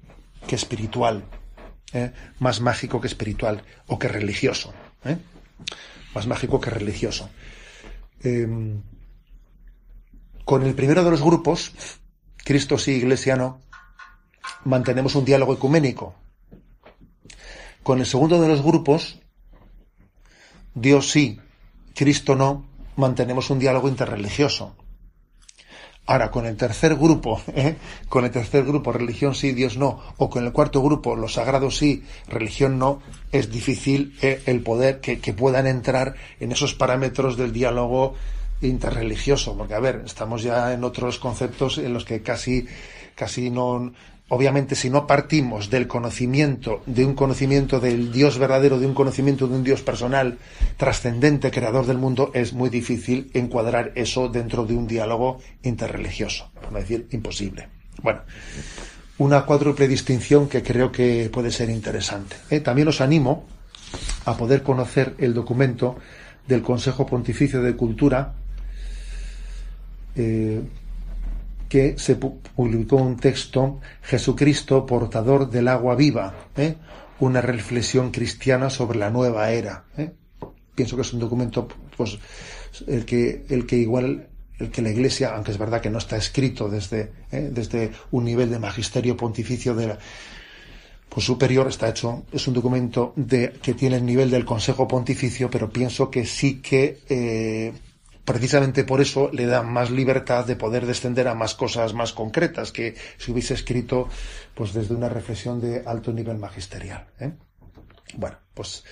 que 0.46 0.54
espiritual, 0.54 1.24
¿eh? 1.92 2.12
más 2.38 2.60
mágico 2.60 3.00
que 3.00 3.08
espiritual 3.08 3.64
o 3.86 3.98
que 3.98 4.08
religioso, 4.08 4.72
¿eh? 5.04 5.18
más 6.14 6.26
mágico 6.26 6.60
que 6.60 6.70
religioso. 6.70 7.28
Em, 8.22 8.82
con 10.44 10.62
el 10.62 10.74
primero 10.74 11.02
de 11.02 11.10
los 11.10 11.22
grupos, 11.22 11.72
Cristo 12.36 12.78
sí, 12.78 12.92
Iglesia 12.92 13.34
no, 13.34 13.60
mantenemos 14.66 15.14
un 15.14 15.24
diálogo 15.24 15.54
ecuménico. 15.54 16.14
Con 17.82 18.00
el 18.00 18.06
segundo 18.06 18.40
de 18.40 18.48
los 18.48 18.62
grupos, 18.62 19.18
Dios 20.74 21.10
sí, 21.10 21.40
Cristo 21.94 22.34
no, 22.34 22.66
mantenemos 22.96 23.48
un 23.50 23.58
diálogo 23.58 23.88
interreligioso. 23.88 24.76
Ahora, 26.08 26.30
con 26.30 26.46
el 26.46 26.56
tercer 26.56 26.96
grupo, 26.96 27.40
¿eh? 27.54 27.76
con 28.08 28.24
el 28.24 28.30
tercer 28.30 28.64
grupo, 28.64 28.92
religión 28.92 29.34
sí, 29.34 29.52
Dios 29.52 29.76
no, 29.76 30.00
o 30.16 30.28
con 30.28 30.44
el 30.44 30.52
cuarto 30.52 30.82
grupo, 30.82 31.16
los 31.16 31.34
sagrados 31.34 31.78
sí, 31.78 32.04
religión 32.28 32.78
no, 32.78 33.00
es 33.32 33.50
difícil 33.50 34.16
¿eh? 34.20 34.42
el 34.46 34.62
poder 34.62 35.00
que, 35.00 35.20
que, 35.20 35.32
puedan 35.32 35.66
entrar 35.66 36.14
en 36.40 36.52
esos 36.52 36.74
parámetros 36.74 37.36
del 37.36 37.52
diálogo 37.52 38.14
interreligioso, 38.62 39.56
porque 39.56 39.74
a 39.74 39.80
ver, 39.80 40.02
estamos 40.04 40.42
ya 40.42 40.72
en 40.72 40.82
otros 40.84 41.18
conceptos 41.18 41.78
en 41.78 41.92
los 41.92 42.04
que 42.04 42.22
casi, 42.22 42.66
casi 43.14 43.50
no, 43.50 43.92
obviamente 44.28 44.74
si 44.74 44.90
no 44.90 45.06
partimos 45.06 45.70
del 45.70 45.86
conocimiento, 45.86 46.82
de 46.86 47.04
un 47.04 47.14
conocimiento 47.14 47.80
del 47.80 48.12
Dios 48.12 48.38
verdadero, 48.38 48.78
de 48.78 48.86
un 48.86 48.94
conocimiento 48.94 49.46
de 49.46 49.54
un 49.54 49.64
Dios 49.64 49.82
personal, 49.82 50.38
trascendente, 50.76 51.50
creador 51.50 51.86
del 51.86 51.98
mundo, 51.98 52.30
es 52.34 52.52
muy 52.52 52.68
difícil 52.68 53.30
encuadrar 53.34 53.92
eso 53.94 54.28
dentro 54.28 54.64
de 54.64 54.74
un 54.74 54.86
diálogo 54.86 55.38
interreligioso. 55.62 56.50
Es 56.62 56.74
decir, 56.74 57.08
imposible. 57.12 57.68
Bueno, 58.02 58.20
una 59.18 59.46
cuádruple 59.46 59.88
distinción 59.88 60.48
que 60.48 60.62
creo 60.62 60.90
que 60.90 61.30
puede 61.32 61.50
ser 61.50 61.70
interesante. 61.70 62.36
¿eh? 62.50 62.60
También 62.60 62.88
os 62.88 63.00
animo 63.00 63.44
a 64.24 64.36
poder 64.36 64.62
conocer 64.62 65.14
el 65.18 65.34
documento 65.34 65.96
del 66.46 66.62
Consejo 66.62 67.06
Pontificio 67.06 67.62
de 67.62 67.76
Cultura, 67.76 68.34
eh, 70.16 70.62
que 71.68 71.98
se 71.98 72.16
publicó 72.16 72.96
un 72.96 73.16
texto, 73.16 73.80
Jesucristo, 74.02 74.86
portador 74.86 75.50
del 75.50 75.68
agua 75.68 75.94
viva, 75.94 76.34
¿eh? 76.56 76.76
una 77.20 77.40
reflexión 77.40 78.10
cristiana 78.10 78.70
sobre 78.70 78.98
la 78.98 79.10
nueva 79.10 79.50
era. 79.50 79.84
¿eh? 79.96 80.12
Pienso 80.74 80.96
que 80.96 81.02
es 81.02 81.12
un 81.12 81.20
documento, 81.20 81.68
pues, 81.96 82.18
el 82.86 83.04
que, 83.04 83.44
el 83.48 83.66
que 83.66 83.76
igual, 83.76 84.28
el 84.58 84.70
que 84.70 84.82
la 84.82 84.90
Iglesia, 84.90 85.34
aunque 85.34 85.50
es 85.52 85.58
verdad 85.58 85.80
que 85.80 85.90
no 85.90 85.98
está 85.98 86.16
escrito 86.16 86.68
desde, 86.68 87.12
¿eh? 87.32 87.50
desde 87.52 87.90
un 88.10 88.24
nivel 88.24 88.50
de 88.50 88.58
magisterio 88.58 89.16
pontificio 89.16 89.74
de 89.74 89.88
la, 89.88 89.98
pues 91.08 91.24
superior 91.24 91.66
está 91.68 91.88
hecho, 91.88 92.24
es 92.30 92.46
un 92.46 92.54
documento 92.54 93.12
de, 93.16 93.54
que 93.62 93.74
tiene 93.74 93.96
el 93.96 94.04
nivel 94.04 94.30
del 94.30 94.44
Consejo 94.44 94.86
Pontificio, 94.86 95.50
pero 95.50 95.70
pienso 95.70 96.10
que 96.10 96.26
sí 96.26 96.60
que 96.60 97.72
precisamente 98.26 98.84
por 98.84 99.00
eso 99.00 99.30
le 99.32 99.46
da 99.46 99.62
más 99.62 99.90
libertad 99.90 100.44
de 100.44 100.56
poder 100.56 100.84
descender 100.84 101.28
a 101.28 101.34
más 101.34 101.54
cosas 101.54 101.94
más 101.94 102.12
concretas 102.12 102.72
que 102.72 102.94
si 103.16 103.30
hubiese 103.30 103.54
escrito 103.54 104.08
pues 104.52 104.74
desde 104.74 104.94
una 104.94 105.08
reflexión 105.08 105.60
de 105.60 105.84
alto 105.86 106.12
nivel 106.12 106.36
magisterial. 106.36 107.06
¿eh? 107.20 107.32
Bueno, 108.16 108.36
pues 108.52 108.82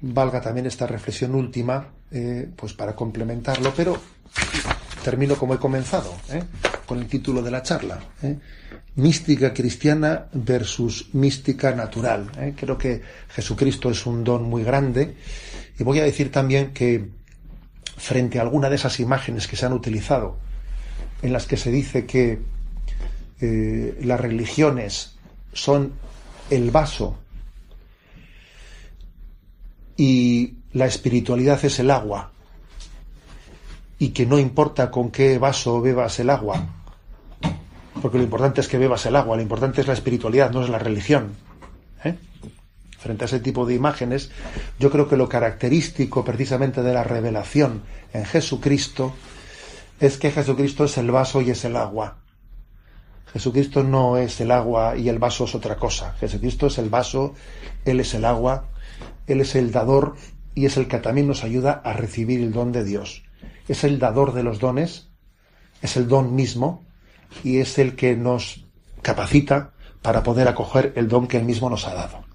valga 0.00 0.40
también 0.42 0.66
esta 0.66 0.86
reflexión 0.86 1.34
última 1.34 1.88
eh, 2.10 2.48
pues 2.54 2.74
para 2.74 2.94
complementarlo, 2.94 3.72
pero 3.74 3.98
termino 5.02 5.36
como 5.36 5.54
he 5.54 5.58
comenzado, 5.58 6.14
¿eh? 6.30 6.42
con 6.84 6.98
el 6.98 7.06
título 7.06 7.40
de 7.40 7.50
la 7.50 7.62
charla. 7.62 7.98
Mística 8.96 9.54
cristiana 9.54 10.26
versus 10.34 11.14
mística 11.14 11.74
natural. 11.74 12.54
Creo 12.54 12.76
que 12.76 13.00
Jesucristo 13.28 13.90
es 13.90 14.04
un 14.06 14.22
don 14.22 14.44
muy 14.44 14.62
grande 14.62 15.16
y 15.78 15.82
voy 15.82 15.98
a 15.98 16.04
decir 16.04 16.30
también 16.30 16.72
que 16.72 17.23
frente 17.96 18.38
a 18.38 18.42
alguna 18.42 18.68
de 18.68 18.76
esas 18.76 19.00
imágenes 19.00 19.46
que 19.46 19.56
se 19.56 19.66
han 19.66 19.72
utilizado, 19.72 20.36
en 21.22 21.32
las 21.32 21.46
que 21.46 21.56
se 21.56 21.70
dice 21.70 22.06
que 22.06 22.40
eh, 23.40 23.98
las 24.02 24.20
religiones 24.20 25.16
son 25.52 25.92
el 26.50 26.70
vaso 26.70 27.18
y 29.96 30.54
la 30.72 30.86
espiritualidad 30.86 31.64
es 31.64 31.78
el 31.78 31.90
agua, 31.90 32.32
y 33.98 34.08
que 34.08 34.26
no 34.26 34.38
importa 34.38 34.90
con 34.90 35.10
qué 35.10 35.38
vaso 35.38 35.80
bebas 35.80 36.18
el 36.18 36.30
agua, 36.30 36.66
porque 38.02 38.18
lo 38.18 38.24
importante 38.24 38.60
es 38.60 38.68
que 38.68 38.76
bebas 38.76 39.06
el 39.06 39.16
agua, 39.16 39.36
lo 39.36 39.42
importante 39.42 39.80
es 39.80 39.86
la 39.86 39.94
espiritualidad, 39.94 40.50
no 40.50 40.62
es 40.62 40.68
la 40.68 40.78
religión. 40.78 41.34
¿eh? 42.04 42.16
Frente 43.04 43.24
a 43.24 43.26
ese 43.26 43.38
tipo 43.38 43.66
de 43.66 43.74
imágenes, 43.74 44.30
yo 44.80 44.90
creo 44.90 45.06
que 45.06 45.18
lo 45.18 45.28
característico 45.28 46.24
precisamente 46.24 46.82
de 46.82 46.94
la 46.94 47.04
revelación 47.04 47.82
en 48.14 48.24
Jesucristo 48.24 49.12
es 50.00 50.16
que 50.16 50.30
Jesucristo 50.30 50.84
es 50.84 50.96
el 50.96 51.10
vaso 51.10 51.42
y 51.42 51.50
es 51.50 51.66
el 51.66 51.76
agua. 51.76 52.16
Jesucristo 53.30 53.84
no 53.84 54.16
es 54.16 54.40
el 54.40 54.50
agua 54.50 54.96
y 54.96 55.10
el 55.10 55.18
vaso 55.18 55.44
es 55.44 55.54
otra 55.54 55.76
cosa. 55.76 56.14
Jesucristo 56.18 56.68
es 56.68 56.78
el 56.78 56.88
vaso, 56.88 57.34
Él 57.84 58.00
es 58.00 58.14
el 58.14 58.24
agua, 58.24 58.70
Él 59.26 59.42
es 59.42 59.54
el 59.54 59.70
dador 59.70 60.16
y 60.54 60.64
es 60.64 60.78
el 60.78 60.88
que 60.88 60.98
también 60.98 61.26
nos 61.26 61.44
ayuda 61.44 61.82
a 61.84 61.92
recibir 61.92 62.40
el 62.40 62.52
don 62.52 62.72
de 62.72 62.84
Dios. 62.84 63.24
Es 63.68 63.84
el 63.84 63.98
dador 63.98 64.32
de 64.32 64.44
los 64.44 64.60
dones, 64.60 65.10
es 65.82 65.98
el 65.98 66.08
don 66.08 66.34
mismo 66.34 66.84
y 67.42 67.58
es 67.58 67.78
el 67.78 67.96
que 67.96 68.16
nos 68.16 68.64
capacita 69.02 69.72
para 70.00 70.22
poder 70.22 70.48
acoger 70.48 70.94
el 70.96 71.08
don 71.08 71.26
que 71.26 71.36
Él 71.36 71.44
mismo 71.44 71.68
nos 71.68 71.86
ha 71.86 71.94
dado. 71.94 72.33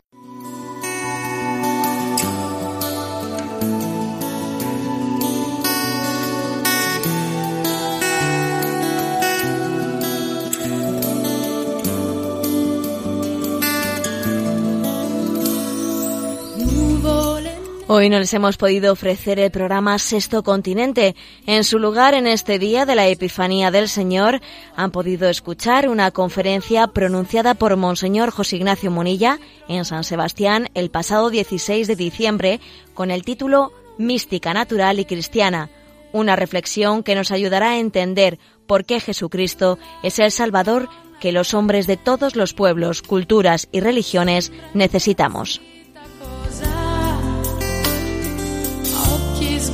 Hoy 17.91 18.07
no 18.11 18.19
les 18.19 18.31
hemos 18.35 18.55
podido 18.55 18.93
ofrecer 18.93 19.39
el 19.39 19.49
programa 19.49 19.97
Sexto 19.97 20.43
Continente. 20.43 21.15
En 21.47 21.63
su 21.63 21.79
lugar, 21.79 22.13
en 22.13 22.27
este 22.27 22.59
día 22.59 22.85
de 22.85 22.93
la 22.93 23.07
Epifanía 23.07 23.71
del 23.71 23.89
Señor, 23.89 24.41
han 24.75 24.91
podido 24.91 25.27
escuchar 25.27 25.89
una 25.89 26.11
conferencia 26.11 26.85
pronunciada 26.85 27.55
por 27.55 27.75
Monseñor 27.77 28.29
José 28.29 28.57
Ignacio 28.57 28.91
Monilla 28.91 29.39
en 29.67 29.85
San 29.85 30.03
Sebastián 30.03 30.69
el 30.75 30.91
pasado 30.91 31.31
16 31.31 31.87
de 31.87 31.95
diciembre 31.95 32.59
con 32.93 33.09
el 33.09 33.23
título 33.23 33.73
Mística 33.97 34.53
Natural 34.53 34.99
y 34.99 35.05
Cristiana, 35.05 35.71
una 36.13 36.35
reflexión 36.35 37.01
que 37.01 37.15
nos 37.15 37.31
ayudará 37.31 37.71
a 37.71 37.79
entender 37.79 38.37
por 38.67 38.85
qué 38.85 38.99
Jesucristo 38.99 39.79
es 40.03 40.19
el 40.19 40.29
Salvador 40.29 40.89
que 41.19 41.31
los 41.31 41.55
hombres 41.55 41.87
de 41.87 41.97
todos 41.97 42.35
los 42.35 42.53
pueblos, 42.53 43.01
culturas 43.01 43.67
y 43.71 43.79
religiones 43.79 44.51
necesitamos. 44.75 45.59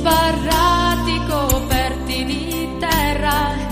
sbarrati, 0.06 1.20
coperti 1.26 2.24
di 2.24 2.76
terra. 2.78 3.65